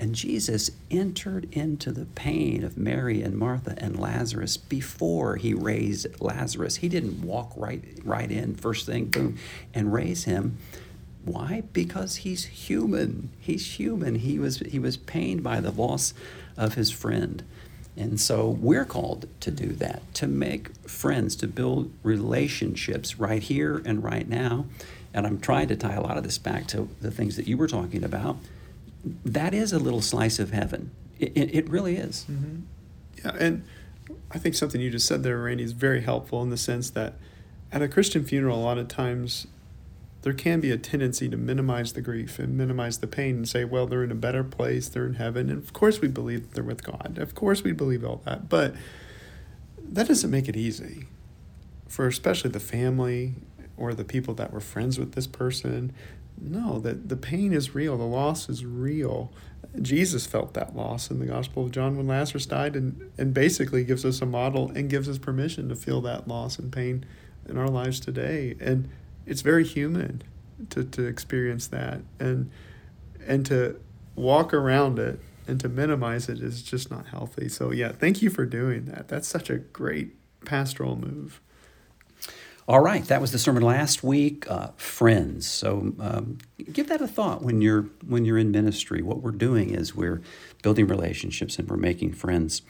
And 0.00 0.14
Jesus 0.14 0.70
entered 0.90 1.46
into 1.52 1.92
the 1.92 2.06
pain 2.06 2.64
of 2.64 2.78
Mary 2.78 3.20
and 3.20 3.36
Martha 3.36 3.74
and 3.76 4.00
Lazarus 4.00 4.56
before 4.56 5.36
he 5.36 5.52
raised 5.52 6.22
Lazarus. 6.22 6.76
He 6.76 6.88
didn't 6.88 7.20
walk 7.20 7.52
right 7.54 7.84
right 8.02 8.32
in 8.32 8.54
first 8.54 8.86
thing 8.86 9.06
boom 9.06 9.36
and 9.74 9.92
raise 9.92 10.24
him. 10.24 10.56
Why? 11.26 11.64
Because 11.74 12.16
he's 12.16 12.46
human. 12.46 13.28
He's 13.38 13.74
human. 13.78 14.14
He 14.14 14.38
was 14.38 14.60
he 14.60 14.78
was 14.78 14.96
pained 14.96 15.42
by 15.42 15.60
the 15.60 15.70
loss 15.70 16.14
of 16.56 16.74
his 16.74 16.90
friend. 16.90 17.44
And 17.94 18.18
so 18.18 18.48
we're 18.48 18.86
called 18.86 19.28
to 19.40 19.50
do 19.50 19.72
that, 19.74 20.14
to 20.14 20.26
make 20.26 20.74
friends, 20.88 21.36
to 21.36 21.46
build 21.46 21.92
relationships 22.02 23.18
right 23.18 23.42
here 23.42 23.82
and 23.84 24.02
right 24.02 24.26
now. 24.26 24.64
And 25.12 25.26
I'm 25.26 25.40
trying 25.40 25.68
to 25.68 25.76
tie 25.76 25.94
a 25.94 26.00
lot 26.00 26.16
of 26.16 26.22
this 26.22 26.38
back 26.38 26.66
to 26.68 26.88
the 27.02 27.10
things 27.10 27.36
that 27.36 27.46
you 27.46 27.58
were 27.58 27.66
talking 27.66 28.02
about 28.02 28.38
that 29.04 29.54
is 29.54 29.72
a 29.72 29.78
little 29.78 30.00
slice 30.00 30.38
of 30.38 30.50
heaven. 30.50 30.90
It, 31.18 31.54
it, 31.54 31.68
really 31.68 31.96
is. 31.96 32.26
Mm-hmm. 32.30 32.60
Yeah, 33.24 33.36
and 33.38 33.64
I 34.30 34.38
think 34.38 34.54
something 34.54 34.80
you 34.80 34.90
just 34.90 35.06
said 35.06 35.22
there, 35.22 35.38
Randy, 35.38 35.64
is 35.64 35.72
very 35.72 36.00
helpful 36.00 36.42
in 36.42 36.50
the 36.50 36.56
sense 36.56 36.90
that 36.90 37.14
at 37.70 37.82
a 37.82 37.88
Christian 37.88 38.24
funeral, 38.24 38.58
a 38.58 38.64
lot 38.64 38.78
of 38.78 38.88
times 38.88 39.46
there 40.22 40.32
can 40.32 40.60
be 40.60 40.70
a 40.70 40.78
tendency 40.78 41.28
to 41.28 41.36
minimize 41.36 41.92
the 41.92 42.00
grief 42.00 42.38
and 42.38 42.56
minimize 42.56 42.98
the 42.98 43.06
pain 43.06 43.36
and 43.36 43.48
say, 43.48 43.64
well, 43.64 43.86
they're 43.86 44.04
in 44.04 44.10
a 44.10 44.16
better 44.16 44.44
place, 44.44 44.88
they're 44.88 45.06
in 45.06 45.14
heaven. 45.14 45.48
And 45.48 45.62
of 45.62 45.72
course, 45.72 46.00
we 46.00 46.08
believe 46.08 46.52
they're 46.52 46.64
with 46.64 46.82
God. 46.82 47.18
Of 47.18 47.34
course, 47.34 47.62
we 47.62 47.72
believe 47.72 48.04
all 48.04 48.20
that. 48.24 48.48
But 48.48 48.74
that 49.78 50.08
doesn't 50.08 50.30
make 50.30 50.48
it 50.48 50.56
easy 50.56 51.06
for 51.88 52.06
especially 52.06 52.50
the 52.50 52.60
family 52.60 53.34
or 53.76 53.94
the 53.94 54.04
people 54.04 54.34
that 54.34 54.52
were 54.52 54.60
friends 54.60 54.98
with 54.98 55.12
this 55.12 55.26
person 55.26 55.92
no, 56.38 56.78
that 56.80 57.08
the 57.08 57.16
pain 57.16 57.52
is 57.52 57.74
real, 57.74 57.96
the 57.96 58.04
loss 58.04 58.48
is 58.48 58.64
real. 58.64 59.32
Jesus 59.80 60.26
felt 60.26 60.54
that 60.54 60.74
loss 60.74 61.10
in 61.10 61.20
the 61.20 61.26
Gospel 61.26 61.64
of 61.64 61.70
John 61.70 61.96
when 61.96 62.06
Lazarus 62.06 62.46
died, 62.46 62.76
and, 62.76 63.10
and 63.16 63.32
basically 63.32 63.84
gives 63.84 64.04
us 64.04 64.20
a 64.20 64.26
model 64.26 64.70
and 64.74 64.90
gives 64.90 65.08
us 65.08 65.18
permission 65.18 65.68
to 65.68 65.76
feel 65.76 66.00
that 66.02 66.26
loss 66.26 66.58
and 66.58 66.72
pain 66.72 67.04
in 67.48 67.56
our 67.56 67.68
lives 67.68 68.00
today. 68.00 68.56
And 68.60 68.88
it's 69.26 69.42
very 69.42 69.64
human 69.64 70.22
to, 70.70 70.84
to 70.84 71.04
experience 71.04 71.66
that. 71.68 72.00
And, 72.18 72.50
and 73.26 73.46
to 73.46 73.80
walk 74.16 74.52
around 74.52 74.98
it 74.98 75.20
and 75.46 75.60
to 75.60 75.68
minimize 75.68 76.28
it 76.28 76.40
is 76.40 76.62
just 76.62 76.90
not 76.90 77.08
healthy. 77.08 77.48
So, 77.48 77.70
yeah, 77.70 77.92
thank 77.92 78.22
you 78.22 78.30
for 78.30 78.44
doing 78.44 78.86
that. 78.86 79.08
That's 79.08 79.28
such 79.28 79.50
a 79.50 79.58
great 79.58 80.16
pastoral 80.44 80.96
move. 80.96 81.40
All 82.68 82.80
right, 82.80 83.04
that 83.06 83.20
was 83.20 83.32
the 83.32 83.38
sermon 83.38 83.62
last 83.62 84.04
week, 84.04 84.48
uh, 84.48 84.68
friends. 84.76 85.46
So 85.48 85.92
um, 85.98 86.38
give 86.72 86.88
that 86.88 87.00
a 87.00 87.08
thought 87.08 87.42
when 87.42 87.60
you're 87.60 87.86
when 88.06 88.24
you're 88.24 88.38
in 88.38 88.50
ministry. 88.50 89.02
What 89.02 89.22
we're 89.22 89.30
doing 89.32 89.70
is 89.70 89.94
we're 89.94 90.20
building 90.62 90.86
relationships 90.86 91.58
and 91.58 91.68
we're 91.68 91.76
making 91.76 92.12
friends. 92.12 92.62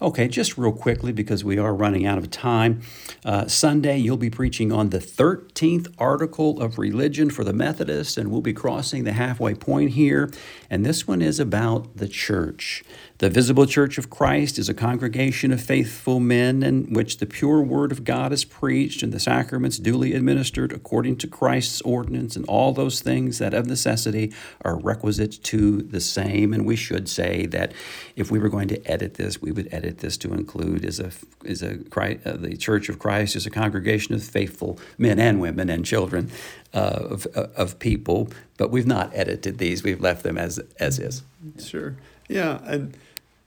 Okay, 0.00 0.28
just 0.28 0.56
real 0.56 0.72
quickly 0.72 1.12
because 1.12 1.44
we 1.44 1.58
are 1.58 1.74
running 1.74 2.06
out 2.06 2.18
of 2.18 2.30
time. 2.30 2.82
Uh, 3.24 3.46
Sunday, 3.46 3.98
you'll 3.98 4.16
be 4.16 4.30
preaching 4.30 4.72
on 4.72 4.90
the 4.90 4.98
13th 4.98 5.92
article 5.98 6.60
of 6.60 6.78
religion 6.78 7.28
for 7.28 7.44
the 7.44 7.52
Methodists, 7.52 8.16
and 8.16 8.30
we'll 8.30 8.40
be 8.40 8.52
crossing 8.52 9.04
the 9.04 9.12
halfway 9.12 9.54
point 9.54 9.90
here. 9.90 10.30
And 10.70 10.86
this 10.86 11.06
one 11.06 11.20
is 11.20 11.38
about 11.38 11.96
the 11.96 12.08
church. 12.08 12.84
The 13.22 13.30
visible 13.30 13.66
church 13.66 13.98
of 13.98 14.10
Christ 14.10 14.58
is 14.58 14.68
a 14.68 14.74
congregation 14.74 15.52
of 15.52 15.60
faithful 15.60 16.18
men 16.18 16.64
in 16.64 16.92
which 16.92 17.18
the 17.18 17.24
pure 17.24 17.62
word 17.62 17.92
of 17.92 18.02
God 18.02 18.32
is 18.32 18.44
preached 18.44 19.00
and 19.00 19.12
the 19.12 19.20
sacraments 19.20 19.78
duly 19.78 20.12
administered 20.12 20.72
according 20.72 21.18
to 21.18 21.28
Christ's 21.28 21.80
ordinance, 21.82 22.34
and 22.34 22.44
all 22.46 22.72
those 22.72 23.00
things 23.00 23.38
that 23.38 23.54
of 23.54 23.66
necessity 23.66 24.32
are 24.64 24.76
requisite 24.76 25.40
to 25.44 25.82
the 25.82 26.00
same. 26.00 26.52
And 26.52 26.66
we 26.66 26.74
should 26.74 27.08
say, 27.08 27.46
that 27.46 27.72
if 28.16 28.32
we 28.32 28.40
were 28.40 28.48
going 28.48 28.66
to 28.66 28.90
edit 28.90 29.14
this, 29.14 29.40
we 29.40 29.52
would 29.52 29.68
edit 29.70 29.98
this 29.98 30.16
to 30.16 30.34
include 30.34 30.84
is 30.84 30.98
a 30.98 31.12
is 31.44 31.62
a 31.62 31.78
uh, 31.94 32.36
the 32.36 32.56
Church 32.56 32.88
of 32.88 32.98
Christ 32.98 33.36
is 33.36 33.46
a 33.46 33.50
congregation 33.50 34.16
of 34.16 34.24
faithful 34.24 34.80
men 34.98 35.20
and 35.20 35.40
women 35.40 35.70
and 35.70 35.84
children 35.84 36.32
uh, 36.74 37.06
of 37.10 37.28
uh, 37.36 37.46
of 37.56 37.78
people. 37.78 38.30
But 38.56 38.72
we've 38.72 38.84
not 38.84 39.12
edited 39.14 39.58
these; 39.58 39.84
we've 39.84 40.00
left 40.00 40.24
them 40.24 40.36
as 40.36 40.58
as 40.80 40.98
is. 40.98 41.22
Sure. 41.64 41.94
Yeah, 42.28 42.60
and 42.64 42.96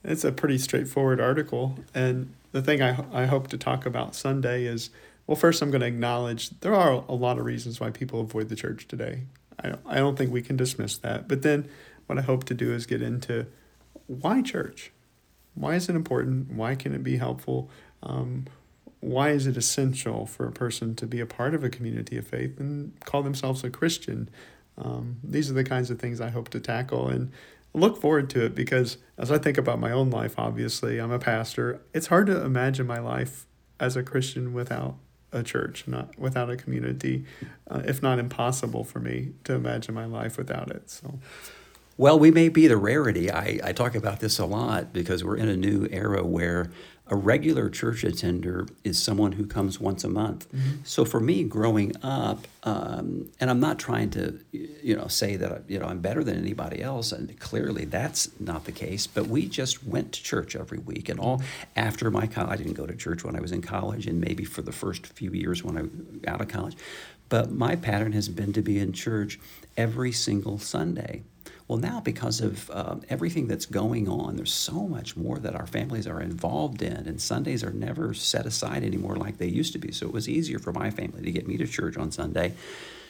it's 0.06 0.24
a 0.24 0.32
pretty 0.32 0.58
straightforward 0.58 1.20
article. 1.20 1.78
And 1.94 2.34
the 2.52 2.62
thing 2.62 2.82
I 2.82 3.04
I 3.12 3.26
hope 3.26 3.48
to 3.50 3.58
talk 3.58 3.86
about 3.86 4.16
Sunday 4.16 4.66
is. 4.66 4.90
Well, 5.28 5.36
first, 5.36 5.64
I'm 5.64 5.72
going 5.72 5.82
to 5.82 5.88
acknowledge 5.88 6.52
there 6.60 6.76
are 6.76 7.04
a 7.10 7.16
lot 7.16 7.40
of 7.40 7.46
reasons 7.46 7.80
why 7.80 7.90
people 7.90 8.22
avoid 8.22 8.48
the 8.48 8.56
church 8.56 8.88
today. 8.88 9.24
I, 9.64 9.74
I 9.84 9.96
don't 9.96 10.16
think 10.16 10.32
we 10.32 10.44
can 10.44 10.56
dismiss 10.56 11.00
that. 11.00 11.28
But 11.28 11.42
then, 11.42 11.68
what 12.06 12.20
I 12.20 12.22
hope 12.22 12.44
to 12.44 12.54
do 12.54 12.72
is 12.72 12.86
get 12.86 13.02
into 13.02 13.48
why 14.06 14.44
church? 14.44 14.92
Why 15.56 15.76
is 15.76 15.90
it 15.90 15.96
important? 15.96 16.52
Why 16.52 16.76
can 16.76 16.94
it 16.94 17.04
be 17.04 17.18
helpful? 17.18 17.70
Um, 18.04 18.46
why 19.00 19.30
is 19.30 19.48
it 19.48 19.58
essential 19.58 20.26
for 20.26 20.48
a 20.48 20.52
person 20.52 20.96
to 20.96 21.08
be 21.08 21.20
a 21.20 21.26
part 21.26 21.54
of 21.54 21.64
a 21.64 21.70
community 21.70 22.18
of 22.18 22.28
faith 22.28 22.60
and 22.60 22.94
call 23.06 23.24
themselves 23.24 23.64
a 23.64 23.70
Christian? 23.70 24.30
Um, 24.78 25.18
these 25.24 25.50
are 25.50 25.54
the 25.54 25.64
kinds 25.64 25.90
of 25.90 26.00
things 26.00 26.20
I 26.20 26.30
hope 26.30 26.50
to 26.50 26.60
tackle 26.60 27.08
and 27.08 27.32
look 27.76 28.00
forward 28.00 28.30
to 28.32 28.46
it 28.46 28.56
because 28.56 28.98
as 29.18 29.32
I 29.32 29.38
think 29.38 29.58
about 29.58 29.80
my 29.80 29.92
own 29.92 30.10
life, 30.10 30.36
obviously, 30.38 30.98
I'm 31.00 31.12
a 31.12 31.20
pastor. 31.20 31.82
It's 31.94 32.08
hard 32.08 32.28
to 32.28 32.44
imagine 32.44 32.88
my 32.88 33.00
life 33.00 33.46
as 33.80 33.96
a 33.96 34.04
Christian 34.04 34.54
without 34.54 34.96
a 35.32 35.44
church, 35.44 35.88
not 35.88 36.18
without 36.18 36.50
a 36.50 36.56
community, 36.56 37.26
uh, 37.70 37.82
if 37.86 38.02
not 38.02 38.20
impossible 38.20 38.84
for 38.84 39.00
me 39.00 39.34
to 39.44 39.54
imagine 39.54 39.94
my 39.94 40.06
life 40.06 40.38
without 40.38 40.72
it. 40.72 40.90
So. 40.90 41.20
Well, 41.98 42.18
we 42.20 42.32
may 42.32 42.50
be 42.50 42.68
the 42.68 42.78
rarity. 42.78 43.32
I, 43.32 43.60
I 43.64 43.72
talk 43.72 43.96
about 43.96 44.20
this 44.20 44.40
a 44.40 44.46
lot 44.46 44.92
because 44.92 45.24
we're 45.24 45.38
in 45.38 45.48
a 45.48 45.56
new 45.56 45.88
era 45.92 46.26
where 46.26 46.72
a 47.08 47.16
regular 47.16 47.70
church 47.70 48.04
attender 48.04 48.66
is 48.84 49.02
someone 49.02 49.34
who 49.34 49.46
comes 49.46 49.80
once 49.80 50.04
a 50.04 50.10
month. 50.10 50.52
Mm-hmm. 50.52 50.78
So 50.84 51.06
for 51.06 51.20
me, 51.20 51.44
growing 51.44 51.94
up, 52.02 52.48
um, 52.64 53.30
and 53.40 53.50
I'm 53.52 53.60
not 53.60 53.78
trying 53.78 54.10
to, 54.12 54.40
you 54.52 54.96
know, 54.96 55.08
say 55.08 55.36
that 55.36 55.64
you 55.68 55.78
know 55.78 55.86
I'm 55.86 56.00
better 56.00 56.24
than 56.24 56.38
anybody 56.38 56.82
else, 56.82 57.12
and 57.12 57.40
clearly 57.40 57.86
that's 57.86 58.30
not 58.40 58.66
the 58.66 58.72
case. 58.72 59.06
But 59.06 59.28
we 59.28 59.48
just 59.48 59.86
went 59.86 60.14
to 60.14 60.24
church 60.24 60.56
every 60.56 60.80
week, 60.80 61.08
and 61.10 61.20
all 61.20 61.44
after 61.76 62.10
my 62.10 62.26
college, 62.26 62.54
I 62.54 62.56
didn't 62.58 62.74
go 62.74 62.88
to 62.88 62.96
church 62.96 63.24
when 63.24 63.36
I 63.36 63.40
was 63.40 63.52
in 63.52 63.62
college, 63.62 64.08
and 64.08 64.20
maybe 64.20 64.44
for 64.44 64.64
the 64.64 64.72
first 64.72 65.06
few 65.06 65.32
years 65.32 65.64
when 65.64 65.78
I 65.78 65.82
was 65.84 65.92
out 66.28 66.42
of 66.42 66.48
college. 66.48 66.76
But 67.30 67.52
my 67.52 67.76
pattern 67.76 68.14
has 68.14 68.30
been 68.30 68.54
to 68.54 68.62
be 68.62 68.80
in 68.80 68.94
church 68.94 69.40
every 69.78 70.12
single 70.12 70.58
Sunday. 70.58 71.24
Well, 71.68 71.80
now 71.80 72.00
because 72.00 72.42
of 72.42 72.70
uh, 72.70 72.98
everything 73.10 73.48
that's 73.48 73.66
going 73.66 74.08
on, 74.08 74.36
there's 74.36 74.54
so 74.54 74.88
much 74.88 75.18
more 75.18 75.40
that 75.40 75.56
our 75.56 75.66
families 75.66 76.06
are 76.06 76.22
involved 76.22 76.84
in, 76.84 77.08
and 77.08 77.20
Sundays 77.20 77.64
are 77.64 77.72
never 77.72 78.14
set 78.14 78.46
aside 78.46 78.84
anymore 78.84 79.16
like 79.16 79.40
they 79.40 79.48
used 79.48 79.74
to 79.74 79.80
be. 79.80 79.92
So 79.92 80.06
it 80.06 80.14
was 80.14 80.30
easier 80.30 80.60
for 80.60 80.72
my 80.72 80.92
family 80.92 81.24
to 81.24 81.32
get 81.32 81.48
me 81.48 81.58
to 81.58 81.66
church 81.66 81.98
on 81.98 82.12
Sunday. 82.12 82.54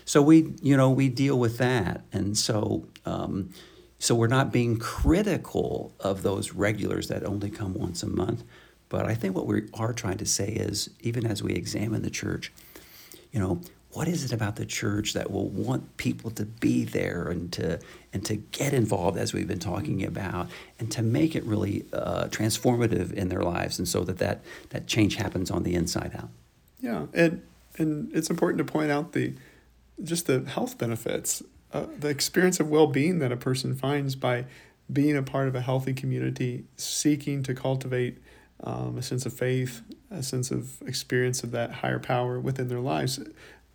So 0.05 0.21
we, 0.21 0.53
you 0.61 0.77
know, 0.77 0.89
we 0.89 1.09
deal 1.09 1.37
with 1.37 1.57
that, 1.57 2.05
and 2.11 2.37
so. 2.37 2.87
Um, 3.05 3.49
so 3.97 4.13
we're 4.13 4.27
not 4.27 4.51
being 4.51 4.77
critical 4.77 5.95
of 6.01 6.21
those 6.21 6.51
regulars 6.51 7.07
that 7.07 7.23
only 7.23 7.49
come 7.49 7.73
once 7.73 8.03
a 8.03 8.07
month. 8.07 8.43
But 8.89 9.05
I 9.05 9.15
think 9.15 9.35
what 9.35 9.47
we 9.47 9.63
are 9.73 9.93
trying 9.93 10.17
to 10.17 10.25
say 10.25 10.49
is, 10.49 10.89
even 10.99 11.25
as 11.25 11.41
we 11.41 11.53
examine 11.53 12.01
the 12.01 12.09
church, 12.09 12.51
you 13.31 13.39
know, 13.39 13.61
what 13.95 14.09
is 14.09 14.25
it 14.25 14.33
about 14.33 14.57
the 14.57 14.65
church 14.65 15.13
that 15.13 15.31
will 15.31 15.47
want 15.47 15.95
people 15.95 16.29
to 16.29 16.43
be 16.45 16.83
there 16.83 17.29
and 17.29 17.51
to 17.53 17.79
and 18.11 18.25
to 18.25 18.35
get 18.35 18.73
involved 18.73 19.17
as 19.17 19.31
we've 19.31 19.47
been 19.47 19.57
talking 19.57 20.03
about 20.03 20.49
and 20.79 20.91
to 20.91 21.01
make 21.01 21.33
it 21.33 21.43
really 21.45 21.85
uh, 21.93 22.25
transformative 22.25 23.13
in 23.13 23.29
their 23.29 23.41
lives 23.41 23.79
and 23.79 23.87
so 23.87 24.03
that, 24.03 24.17
that 24.17 24.41
that 24.69 24.85
change 24.85 25.15
happens 25.15 25.49
on 25.49 25.63
the 25.63 25.75
inside 25.75 26.11
out? 26.17 26.29
Yeah 26.81 27.05
and 27.13 27.41
and 27.77 28.13
it's 28.13 28.29
important 28.29 28.57
to 28.57 28.71
point 28.71 28.91
out 28.91 29.13
the 29.13 29.33
just 30.03 30.27
the 30.27 30.41
health 30.41 30.77
benefits 30.77 31.41
uh, 31.71 31.85
the 31.97 32.09
experience 32.09 32.59
of 32.59 32.69
well-being 32.69 33.19
that 33.19 33.31
a 33.31 33.37
person 33.37 33.75
finds 33.75 34.15
by 34.15 34.45
being 34.91 35.15
a 35.15 35.23
part 35.23 35.47
of 35.47 35.55
a 35.55 35.61
healthy 35.61 35.93
community 35.93 36.65
seeking 36.75 37.43
to 37.43 37.53
cultivate 37.53 38.17
um, 38.63 38.97
a 38.97 39.01
sense 39.01 39.25
of 39.25 39.33
faith, 39.33 39.81
a 40.09 40.23
sense 40.23 40.51
of 40.51 40.81
experience 40.83 41.43
of 41.43 41.51
that 41.51 41.71
higher 41.71 41.99
power 41.99 42.39
within 42.39 42.67
their 42.67 42.79
lives 42.79 43.19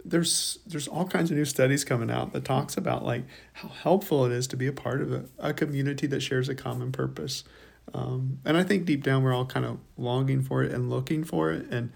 there's 0.05 0.59
there's 0.67 0.89
all 0.89 1.07
kinds 1.07 1.31
of 1.31 1.37
new 1.37 1.45
studies 1.45 1.85
coming 1.85 2.11
out 2.11 2.33
that 2.33 2.45
talks 2.45 2.77
about 2.77 3.05
like 3.05 3.25
how 3.55 3.69
helpful 3.69 4.25
it 4.25 4.33
is 4.33 4.47
to 4.49 4.57
be 4.57 4.67
a 4.67 4.73
part 4.73 5.01
of 5.01 5.13
a, 5.13 5.25
a 5.39 5.53
community 5.53 6.07
that 6.07 6.21
shares 6.21 6.49
a 6.49 6.55
common 6.55 6.93
purpose. 6.93 7.45
Um, 7.93 8.39
and 8.45 8.57
i 8.57 8.63
think 8.63 8.85
deep 8.85 9.03
down 9.03 9.25
we're 9.25 9.35
all 9.35 9.47
kind 9.47 9.67
of 9.67 9.79
longing 9.99 10.43
for 10.43 10.63
it 10.63 10.73
and 10.73 10.89
looking 10.89 11.25
for 11.25 11.51
it. 11.51 11.67
And 11.71 11.91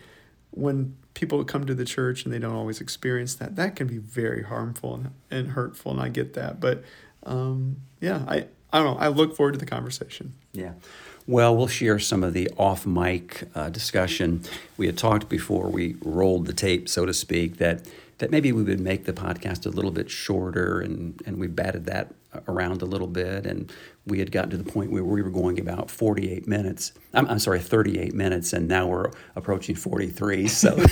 when 0.51 0.97
people 1.15 1.45
come 1.45 1.67
to 1.67 1.75
the 1.75 1.85
church 1.85 2.25
and 2.25 2.35
they 2.35 2.39
don't 2.39 2.55
always 2.55 2.81
experience 2.81 3.35
that 3.37 3.55
that 3.57 3.77
can 3.77 3.87
be 3.87 3.99
very 3.99 4.43
harmful 4.43 4.95
and, 4.95 5.11
and 5.31 5.49
hurtful 5.53 5.93
and 5.93 6.01
i 6.01 6.09
get 6.09 6.35
that. 6.35 6.61
But 6.61 6.83
um, 7.25 7.77
yeah 8.01 8.25
i 8.27 8.47
i 8.73 8.83
don't 8.83 8.95
know. 8.95 9.01
I 9.01 9.09
look 9.09 9.37
forward 9.37 9.53
to 9.53 9.59
the 9.59 9.67
conversation. 9.67 10.35
Yeah 10.53 10.73
well, 11.27 11.57
we'll 11.57 11.69
share 11.69 11.99
some 11.99 12.23
of 12.23 12.35
the 12.35 12.51
off 12.59 12.87
mic 12.87 13.45
uh, 13.55 13.71
discussion. 13.71 14.43
We 14.77 14.87
had 14.87 14.99
talked 14.99 15.29
before 15.29 15.69
we 15.69 15.97
rolled 16.03 16.47
the 16.47 16.53
tape, 16.53 16.89
so 16.89 17.07
to 17.07 17.15
speak, 17.15 17.57
that, 17.59 17.89
that 18.19 18.31
maybe 18.31 18.53
we 18.53 18.63
would 18.63 18.81
make 18.81 19.07
the 19.07 19.13
podcast 19.13 19.65
a 19.65 19.71
little 19.71 19.91
bit 19.91 20.11
shorter, 20.11 20.81
and, 20.81 21.21
and 21.25 21.39
we 21.39 21.47
batted 21.47 21.87
that 21.87 22.13
around 22.47 22.83
a 22.83 22.85
little 22.85 23.07
bit. 23.07 23.47
And 23.47 23.73
we 24.07 24.19
had 24.19 24.33
gotten 24.33 24.51
to 24.51 24.57
the 24.59 24.71
point 24.71 24.91
where 24.91 25.05
we 25.05 25.23
were 25.23 25.31
going 25.31 25.59
about 25.59 25.91
48 25.91 26.47
minutes. 26.47 26.93
I'm, 27.15 27.27
I'm 27.27 27.39
sorry, 27.39 27.61
38 27.61 28.13
minutes, 28.15 28.53
and 28.53 28.69
now 28.69 28.87
we're 28.89 29.11
approaching 29.35 29.77
43. 29.77 30.49
So. 30.49 30.77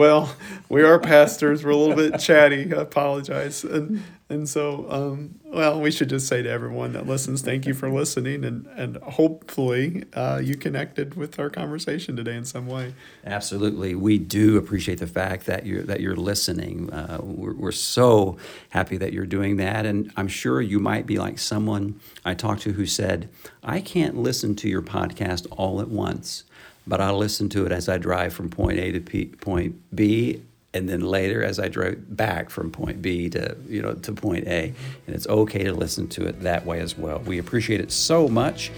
well, 0.00 0.34
we 0.70 0.82
are 0.82 0.98
pastors. 0.98 1.62
We're 1.62 1.72
a 1.72 1.76
little 1.76 1.94
bit 1.94 2.18
chatty. 2.18 2.74
I 2.74 2.80
apologize. 2.80 3.64
And 3.64 4.02
and 4.30 4.48
so, 4.48 4.86
um, 4.88 5.40
well, 5.44 5.78
we 5.78 5.90
should 5.90 6.08
just 6.08 6.26
say 6.26 6.40
to 6.40 6.48
everyone 6.48 6.92
that 6.92 7.06
listens, 7.06 7.42
thank 7.42 7.66
you 7.66 7.74
for 7.74 7.90
listening, 7.90 8.42
and 8.42 8.66
and 8.76 8.96
hopefully 8.96 10.04
uh, 10.14 10.40
you 10.42 10.56
connected 10.56 11.16
with 11.16 11.38
our 11.38 11.50
conversation 11.50 12.16
today 12.16 12.34
in 12.34 12.46
some 12.46 12.66
way. 12.66 12.94
Absolutely, 13.26 13.94
we 13.94 14.16
do 14.16 14.56
appreciate 14.56 15.00
the 15.00 15.06
fact 15.06 15.44
that 15.44 15.66
you're 15.66 15.82
that 15.82 16.00
you're 16.00 16.16
listening. 16.16 16.90
Uh, 16.90 17.18
we're, 17.20 17.52
we're 17.52 17.70
so 17.70 18.38
happy 18.70 18.96
that 18.96 19.12
you're 19.12 19.26
doing 19.26 19.58
that, 19.58 19.84
and 19.84 20.10
I'm 20.16 20.28
sure 20.28 20.62
you 20.62 20.78
might 20.78 21.04
be 21.04 21.18
like 21.18 21.38
someone 21.38 22.00
I 22.24 22.32
talked 22.32 22.62
to 22.62 22.72
who 22.72 22.86
said, 22.86 23.28
"I 23.62 23.82
can't 23.82 24.16
listen 24.16 24.56
to 24.56 24.68
your 24.68 24.82
podcast 24.82 25.46
all 25.50 25.78
at 25.82 25.88
once." 25.88 26.44
But 26.86 27.00
I'll 27.00 27.18
listen 27.18 27.48
to 27.50 27.66
it 27.66 27.72
as 27.72 27.88
I 27.88 27.98
drive 27.98 28.32
from 28.32 28.48
point 28.48 28.78
A 28.78 28.92
to 28.92 29.00
P, 29.00 29.26
point 29.26 29.76
B 29.94 30.42
and 30.72 30.88
then 30.88 31.00
later 31.00 31.42
as 31.42 31.58
I 31.58 31.68
drive 31.68 32.16
back 32.16 32.50
from 32.50 32.70
point 32.70 33.02
B 33.02 33.28
to 33.30 33.56
you 33.68 33.82
know 33.82 33.94
to 33.94 34.12
point 34.12 34.46
A, 34.46 34.72
and 35.06 35.16
it's 35.16 35.26
okay 35.26 35.64
to 35.64 35.72
listen 35.72 36.08
to 36.08 36.26
it 36.26 36.40
that 36.42 36.64
way 36.64 36.80
as 36.80 36.96
well. 36.96 37.18
We 37.20 37.38
appreciate 37.38 37.80
it 37.80 37.90
so 37.90 38.28
much, 38.28 38.70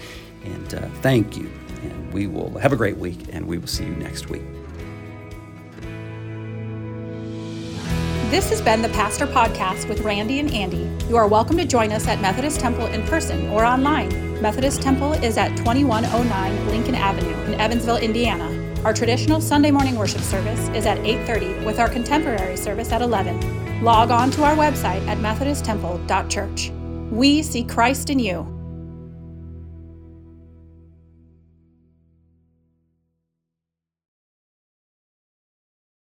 and 0.45 0.75
uh, 0.75 0.89
thank 1.03 1.37
you. 1.37 1.51
And 1.83 2.13
we 2.13 2.27
will 2.27 2.59
have 2.59 2.73
a 2.73 2.77
great 2.77 2.97
week, 2.97 3.19
and 3.33 3.47
we 3.47 3.59
will 3.59 3.67
see 3.67 3.85
you 3.85 3.95
next 3.97 4.29
week. 4.29 4.43
This 8.33 8.49
has 8.49 8.63
been 8.63 8.81
the 8.81 8.89
Pastor 8.89 9.27
Podcast 9.27 9.91
with 9.91 10.01
Randy 10.01 10.39
and 10.39 10.51
Andy. 10.55 10.91
You 11.07 11.19
are 11.19 11.29
welcome 11.29 11.59
to 11.59 11.67
join 11.67 11.93
us 11.93 12.09
at 12.09 12.23
Methodist 12.23 12.61
Temple 12.61 12.87
in 12.87 13.07
person 13.07 13.51
or 13.51 13.63
online. 13.63 14.41
Methodist 14.41 14.81
Temple 14.81 15.13
is 15.13 15.37
at 15.37 15.55
2109 15.59 16.67
Lincoln 16.69 16.95
Avenue 16.95 17.39
in 17.43 17.61
Evansville, 17.61 17.99
Indiana. 17.99 18.49
Our 18.87 18.95
traditional 18.95 19.39
Sunday 19.43 19.71
morning 19.71 19.97
worship 19.97 20.23
service 20.23 20.71
is 20.71 20.87
at 20.87 20.97
8:30 21.05 21.63
with 21.67 21.79
our 21.79 21.91
contemporary 21.91 22.57
service 22.57 22.91
at 22.91 23.03
11. 23.03 23.85
Log 23.85 24.11
on 24.11 24.31
to 24.31 24.45
our 24.45 24.57
website 24.57 25.07
at 25.09 25.19
methodisttemple.church. 25.19 26.73
We 27.11 27.43
see 27.43 27.65
Christ 27.65 28.09
in 28.09 28.19
you. 28.19 28.47